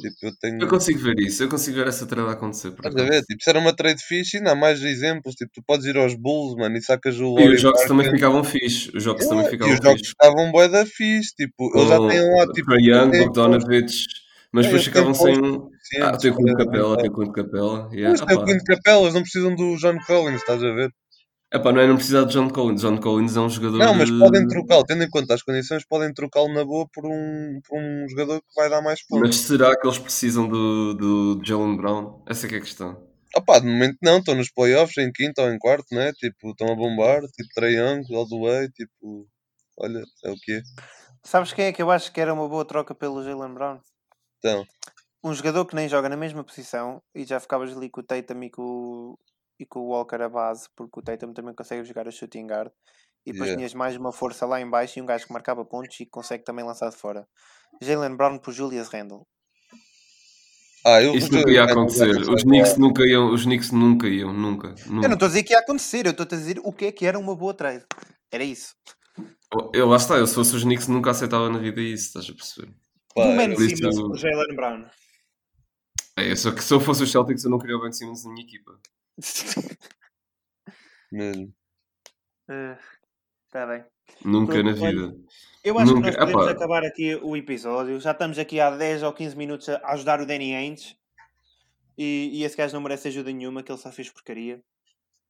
[0.00, 0.60] Tipo, eu tenho.
[0.62, 2.68] Eu consigo ver isso, eu consigo ver essa trade acontecer.
[2.68, 3.22] Estás a ver?
[3.22, 5.34] Tipo, se era uma trade fixe, ainda há mais exemplos.
[5.34, 8.44] Tipo, tu podes ir aos Bulls, mano, e sacas o E os jogos também ficavam
[8.44, 8.90] fixe.
[8.94, 10.10] Os jogos também E ficavam os jogos fixe.
[10.10, 11.34] estavam bué da fixe.
[11.34, 12.66] Tipo, eles já têm lá, tipo...
[12.70, 14.04] Trae Young, Bogdanovich,
[14.52, 15.34] mas depois ficavam sem.
[16.00, 17.90] Ah, tem o Quinto Capela, tem o Quinto Capela.
[17.92, 20.90] Mas tem o Quinto Capela, eles não precisam do John Collins, estás a ver?
[21.52, 22.80] Epá, não é não precisar de John Collins.
[22.80, 23.78] John Collins é um jogador.
[23.78, 27.04] Não, mas de- podem trocá-lo, tendo em conta as condições, podem trocá-lo na boa por
[27.06, 29.36] um, por um jogador que vai dar mais Mas pontos.
[29.40, 32.22] será que eles precisam do, do Jalen Brown?
[32.28, 33.04] Essa é que é a questão.
[33.36, 36.12] Opá, de momento não, estão nos playoffs em quinto ou em quarto, né?
[36.12, 39.26] Tipo, estão a bombar, tipo, Young, all the way, tipo,
[39.78, 40.62] olha, é o que é.
[41.24, 43.80] Sabes quem é que eu acho que era uma boa troca pelo Jalen Brown?
[44.38, 44.64] Então,
[45.22, 48.42] Um jogador que nem joga na mesma posição e já ficavas ali com o Tatum
[48.44, 49.18] e com, o-
[49.60, 52.72] e com o Walker a base, porque o Tatum também consegue jogar a shooting guard.
[53.26, 53.56] E depois Yeah.
[53.58, 56.42] tinhas mais uma força lá em baixo e um gajo que marcava pontos e consegue
[56.42, 57.28] também lançar de fora.
[57.82, 59.26] Jalen Brown por Julius Randle.
[60.86, 62.08] Ah, eu Isso nunca ia acontecer.
[62.30, 64.68] Os Knicks nunca iam, os Knicks nunca iam, nunca.
[64.68, 65.12] Eu não nunca.
[65.12, 67.18] estou a dizer que ia acontecer, eu estou a dizer o que é que era
[67.18, 67.84] uma boa trade.
[68.32, 68.74] Era isso.
[69.74, 72.32] Eu, lá está, eu se fosse os Knicks nunca aceitava na vida isso, estás a
[72.32, 72.68] perceber?
[73.14, 74.86] Do Ben eu- Simmons por Jalen Brown.
[76.16, 78.32] É, só que se eu fosse os Celtics eu não queria o Ben Simmons na
[78.32, 78.72] minha equipa.
[81.12, 81.52] mesmo.
[83.46, 83.84] Está bem.
[84.24, 85.16] Nunca Pronto, na olha, vida.
[85.64, 86.52] Eu acho Nunca- que nós podemos Epá.
[86.52, 88.00] acabar aqui o episódio.
[88.00, 90.96] Já estamos aqui há 10 ou 15 minutos a ajudar o Danny Ainge.
[91.96, 94.62] E, e esse gajo não merece ajuda nenhuma, que ele só fez porcaria.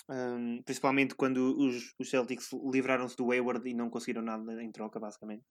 [0.09, 4.99] Hum, principalmente quando os, os Celtics livraram-se do Hayward e não conseguiram nada em troca,
[4.99, 5.43] basicamente.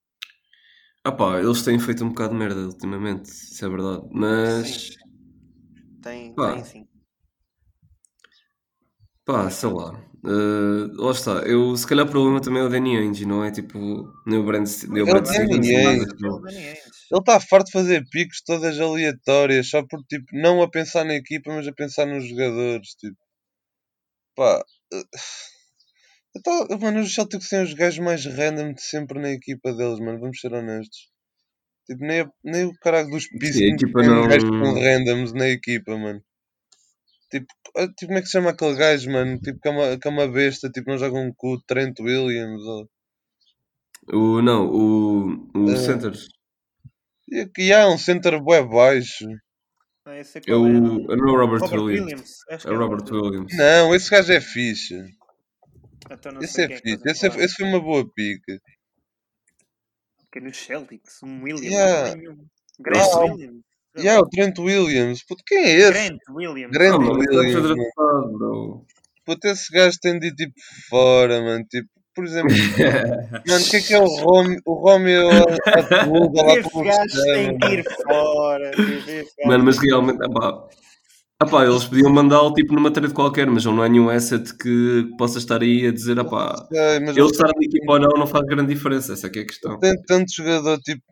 [1.03, 4.05] Ah pá, eles têm feito um bocado de merda ultimamente, isso é verdade.
[4.11, 4.97] Mas,
[6.01, 6.53] Tem, Pá.
[6.55, 6.87] tem sim.
[9.29, 9.93] Pá, sei lá.
[10.25, 11.31] eh, lá está.
[11.45, 13.77] Eu, se calhar o problema também é o Danny Ainge, não é tipo
[14.25, 15.11] nem o Brand, nem o É
[15.85, 16.05] Ainge.
[17.11, 21.15] Ele está farto de fazer picos todas aleatórias, só por tipo, não a pensar na
[21.15, 22.89] equipa, mas a pensar nos jogadores.
[22.95, 23.17] Tipo,
[24.35, 25.03] pá, eh,
[26.35, 30.19] então, mano, os Celtics têm os gajos mais random de sempre na equipa deles, mano.
[30.19, 31.09] Vamos ser honestos.
[31.87, 36.21] Tipo, nem, nem o caralho dos Pistons tem não- gajos com randoms na equipa, mano.
[37.31, 37.47] Tipo,
[37.77, 39.39] ah, tipo, como é que se chama aquele gajo, mano?
[39.39, 42.61] Tipo, que é uma, que é uma besta, tipo, não jogam com o Trent Williams.
[42.63, 42.89] Ou...
[44.11, 46.13] O, não, o, o Eh, center
[47.27, 49.25] E aqui há um center bué baixo.
[50.05, 52.01] Não, esse é é o, é o Robert, Robert Williams.
[52.11, 52.37] Williams.
[52.49, 53.55] É que o Robert Williams.
[53.55, 54.95] Não, esse gajo é fixe.
[56.09, 57.09] Então não Esse sei é quem que fixe.
[57.09, 58.59] Esse, é- esse foi uma boa pica.
[60.31, 61.65] Que é nos Celtics, um Williams.
[61.71, 62.09] Yeah.
[62.09, 62.35] é.
[62.79, 63.61] Grant Ah, Williams.
[63.97, 65.23] E há o Trent Williams.
[65.27, 65.91] Puto, quem é esse?
[65.91, 66.71] Grant Williams.
[66.71, 68.85] Grant Ah, mano, Williams, é mano.
[69.25, 70.53] Puto, esse gajo tem de ir tipo
[70.89, 71.65] fora, mano.
[71.69, 72.49] Tipo, por exemplo,
[73.47, 74.59] mano, o que é que é o Romeo?
[74.65, 78.71] O Romeo Atwood, lá Esse como gajo tem que ir fora.
[78.71, 80.67] tipo, esse Mano, mas realmente, epá,
[81.43, 85.37] epá, eles podiam mandá-lo tipo numa trade qualquer, mas não é nenhum asset que possa
[85.37, 88.45] estar aí a dizer, Sei, mas ele ele estar na equipa ou não não faz
[88.45, 89.79] grande diferença, essa é que é a questão.
[89.79, 91.03] tem tanto jogador tipo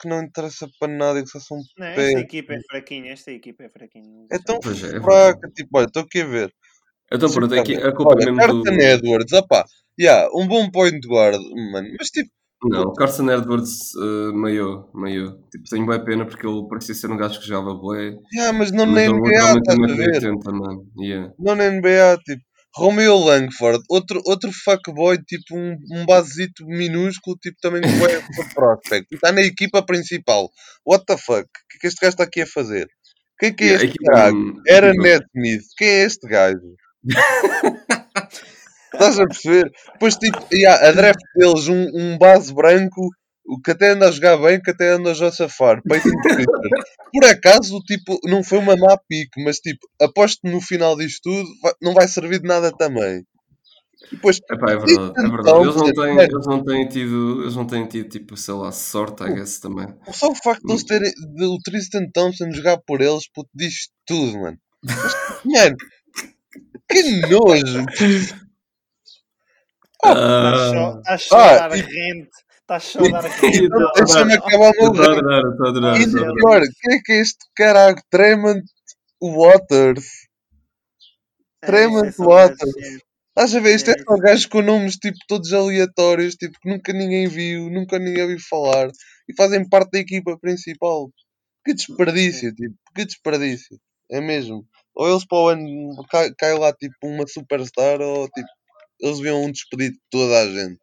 [0.00, 2.08] que não interessa para nada e que só são Não, pé.
[2.08, 4.26] esta equipa é fraquinha, esta equipa é fraquinha.
[4.30, 6.52] É tão Pois é, é fraca, tipo, olha, estou aqui a ver.
[7.12, 8.82] Então pronto, é que a culpa Olha, mesmo Carson do...
[8.82, 9.64] Edwards, opá,
[9.98, 11.40] yeah, um bom point guard,
[11.72, 12.30] mano, mas tipo,
[12.64, 15.38] Não, o Carson Edwards uh, meio, meio.
[15.52, 18.18] Tipo, tenho bem pena porque ele parecia ser um gajo que jogava bué.
[18.34, 20.20] yeah, mas não Mas na NBA, estás a ver?
[20.20, 20.86] tem 80, mano.
[20.98, 21.32] Yeah.
[21.38, 22.42] Não na NBA, tipo,
[22.76, 28.54] Romeo Langford, outro, outro fuckboy, tipo, um, um basito minúsculo, tipo, também que vai para
[28.54, 29.14] prospect.
[29.14, 30.50] Está na equipa principal.
[30.86, 31.44] What the fuck?
[31.44, 32.86] O que é que este gajo está aqui a fazer?
[33.38, 34.62] Quem é que é Yeah, a este caralho?
[34.68, 35.64] Era Ned Smith.
[35.78, 36.76] Quem é este gajo?
[38.92, 39.70] Estás a perceber?
[39.94, 43.10] Depois, tipo, yeah, a draft deles, um, um base branco,
[43.48, 45.80] o que até anda a jogar bem, que até anda a safar.
[47.12, 51.20] Por acaso, tipo, não foi uma má pique, mas, tipo, aposto que no final disto
[51.22, 51.48] tudo
[51.80, 53.22] não vai servir de nada também.
[54.12, 55.40] E depois, Epá, é verdade, é verdade.
[55.40, 56.28] Então, Eles não, têm, mano.
[56.30, 59.86] eles não têm tido, eles não têm tido, tipo, sei lá, sorte, I guess, também.
[60.12, 63.88] só o facto de eles terem de o Tristan Thompson jogar por eles, puto, diz
[64.06, 64.58] tudo, mano.
[64.84, 65.14] Mas,
[65.44, 65.76] mano,
[66.88, 67.86] que nojo.
[70.04, 72.30] Ah, Estás só a dar e- rente.
[72.68, 73.64] Estás só a dar rente.
[73.64, 75.18] Então, Deixa-me acabar o meu Estou a rant.
[75.18, 76.00] adorar, estou a adorar.
[76.00, 77.96] E pior, quem é que é este caralho?
[78.10, 78.62] Tremont
[79.22, 80.04] Waters.
[81.64, 82.74] Tremont é só Waters.
[83.28, 83.74] Estás a ver?
[83.76, 84.02] Isto é É.
[84.02, 88.40] só gajos com nomes tipo todos aleatórios, tipo que nunca ninguém viu, nunca ninguém ouviu
[88.40, 88.88] falar
[89.28, 91.10] e fazem parte da equipa principal.
[91.64, 93.78] Que desperdício, tipo, que desperdício.
[94.10, 94.64] É mesmo.
[94.94, 98.48] Ou eles para o ano cai, cai lá tipo uma superstar ou tipo
[99.00, 100.80] eles viam um despedido de toda a gente.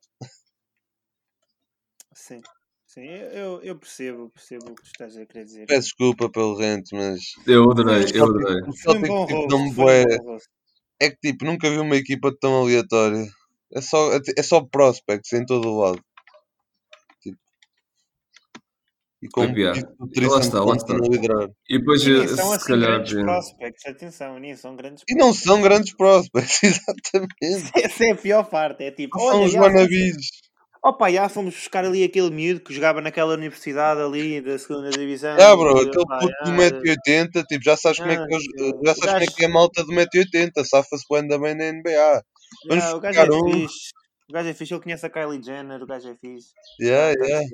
[2.93, 5.65] Sim, eu, eu percebo, percebo o que tu estás a querer dizer.
[5.65, 8.61] Peço desculpa pelo rente, mas Eu adorei, eu adorei.
[8.83, 10.49] Foi um bom tipo, rosto, não me foi rosto.
[11.01, 13.25] é que tipo, nunca vi uma equipa tão aleatória.
[13.73, 15.99] É só, é só prospects em todo o lado.
[17.21, 17.39] Tipo.
[19.23, 19.81] E com Tipo, yeah.
[19.99, 20.93] o Lá está, lá está.
[20.93, 21.49] liderar.
[21.67, 22.89] E depois, E nem eh, são se assim calhar.
[22.91, 27.71] grandes eh, prospects, atenção, nem são grandes E não são grandes prospects, exatamente.
[27.75, 30.27] Essa é a pior parte, é tipo, São olha, os wannabes.
[30.83, 35.35] Opa, já fomos buscar ali aquele miúdo que jogava naquela universidade ali da segunda divisão.
[35.39, 38.39] Ah, bro, aquele opá, puto do já, 1,80m, tipo, já sabes como é que, Ah,
[38.85, 42.23] já sabes como é que é a malta do 1,80m, safa-se bem também na NBA.
[42.67, 43.51] Vamos o gajo é um.
[43.51, 43.91] fixe.
[44.29, 46.49] O gajo é fixe, ele conhece a Kylie Jenner, o gajo é fixe.
[46.81, 47.49] Yeah, Pá, yeah.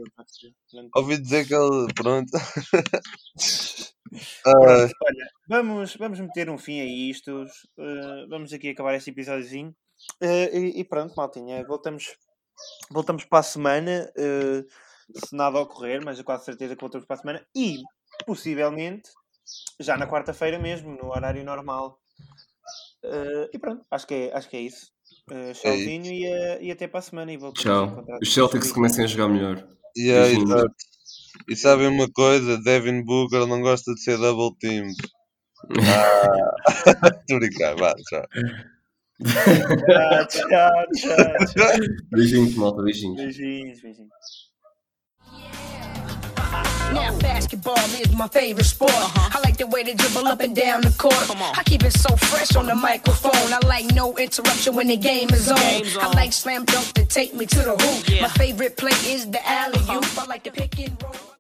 [0.96, 1.88] Ouvi dizer que ele.
[1.94, 2.30] Pronto.
[4.10, 7.44] Pronto, Ah, olha, vamos, vamos meter um fim a isto.
[7.78, 9.76] Uh, vamos aqui acabar este episódiozinho.
[10.22, 11.64] Uh, e, e, pronto, maltinha.
[11.66, 12.16] Voltamos,
[12.90, 14.12] voltamos para a semana.
[14.18, 14.66] Uh,
[15.26, 17.46] se nada ocorrer, mas eu quase certeza que voltamos para a semana.
[17.56, 17.78] E
[18.26, 19.10] possivelmente
[19.80, 22.00] já na quarta-feira mesmo, no horário normal.
[23.52, 24.92] e pronto, acho que é, acho que é isso.
[25.32, 27.32] Uh, tchauzinho é e, e, até para a semana.
[27.32, 28.04] E Tchau.
[28.22, 29.68] Os Celtics comecem a jogar melhor.
[29.98, 30.76] Yeah, exato.
[31.48, 32.62] E sabem uma coisa?
[32.62, 34.96] Devin Booker não gosta de ser double teamed.
[35.70, 38.24] Ah, estou brincar, vá, tchau.
[39.26, 41.80] Tchau, tchau, tchau.
[42.12, 43.18] Beijinhos, malta, beijinhos.
[43.18, 44.50] Beijinhos, beijinhos.
[46.94, 48.92] Now basketball is my favorite sport.
[48.92, 49.38] Uh-huh.
[49.38, 51.14] I like the way they dribble up and down the court.
[51.58, 53.54] I keep it so fresh on the microphone.
[53.54, 55.60] I like no interruption when the game is on.
[55.60, 55.86] on.
[56.02, 58.10] I like slam dunk to take me to the hoop.
[58.10, 58.24] Yeah.
[58.24, 59.90] My favorite play is the alley oop.
[60.04, 60.22] Uh-huh.
[60.22, 61.14] I like the pick and roll.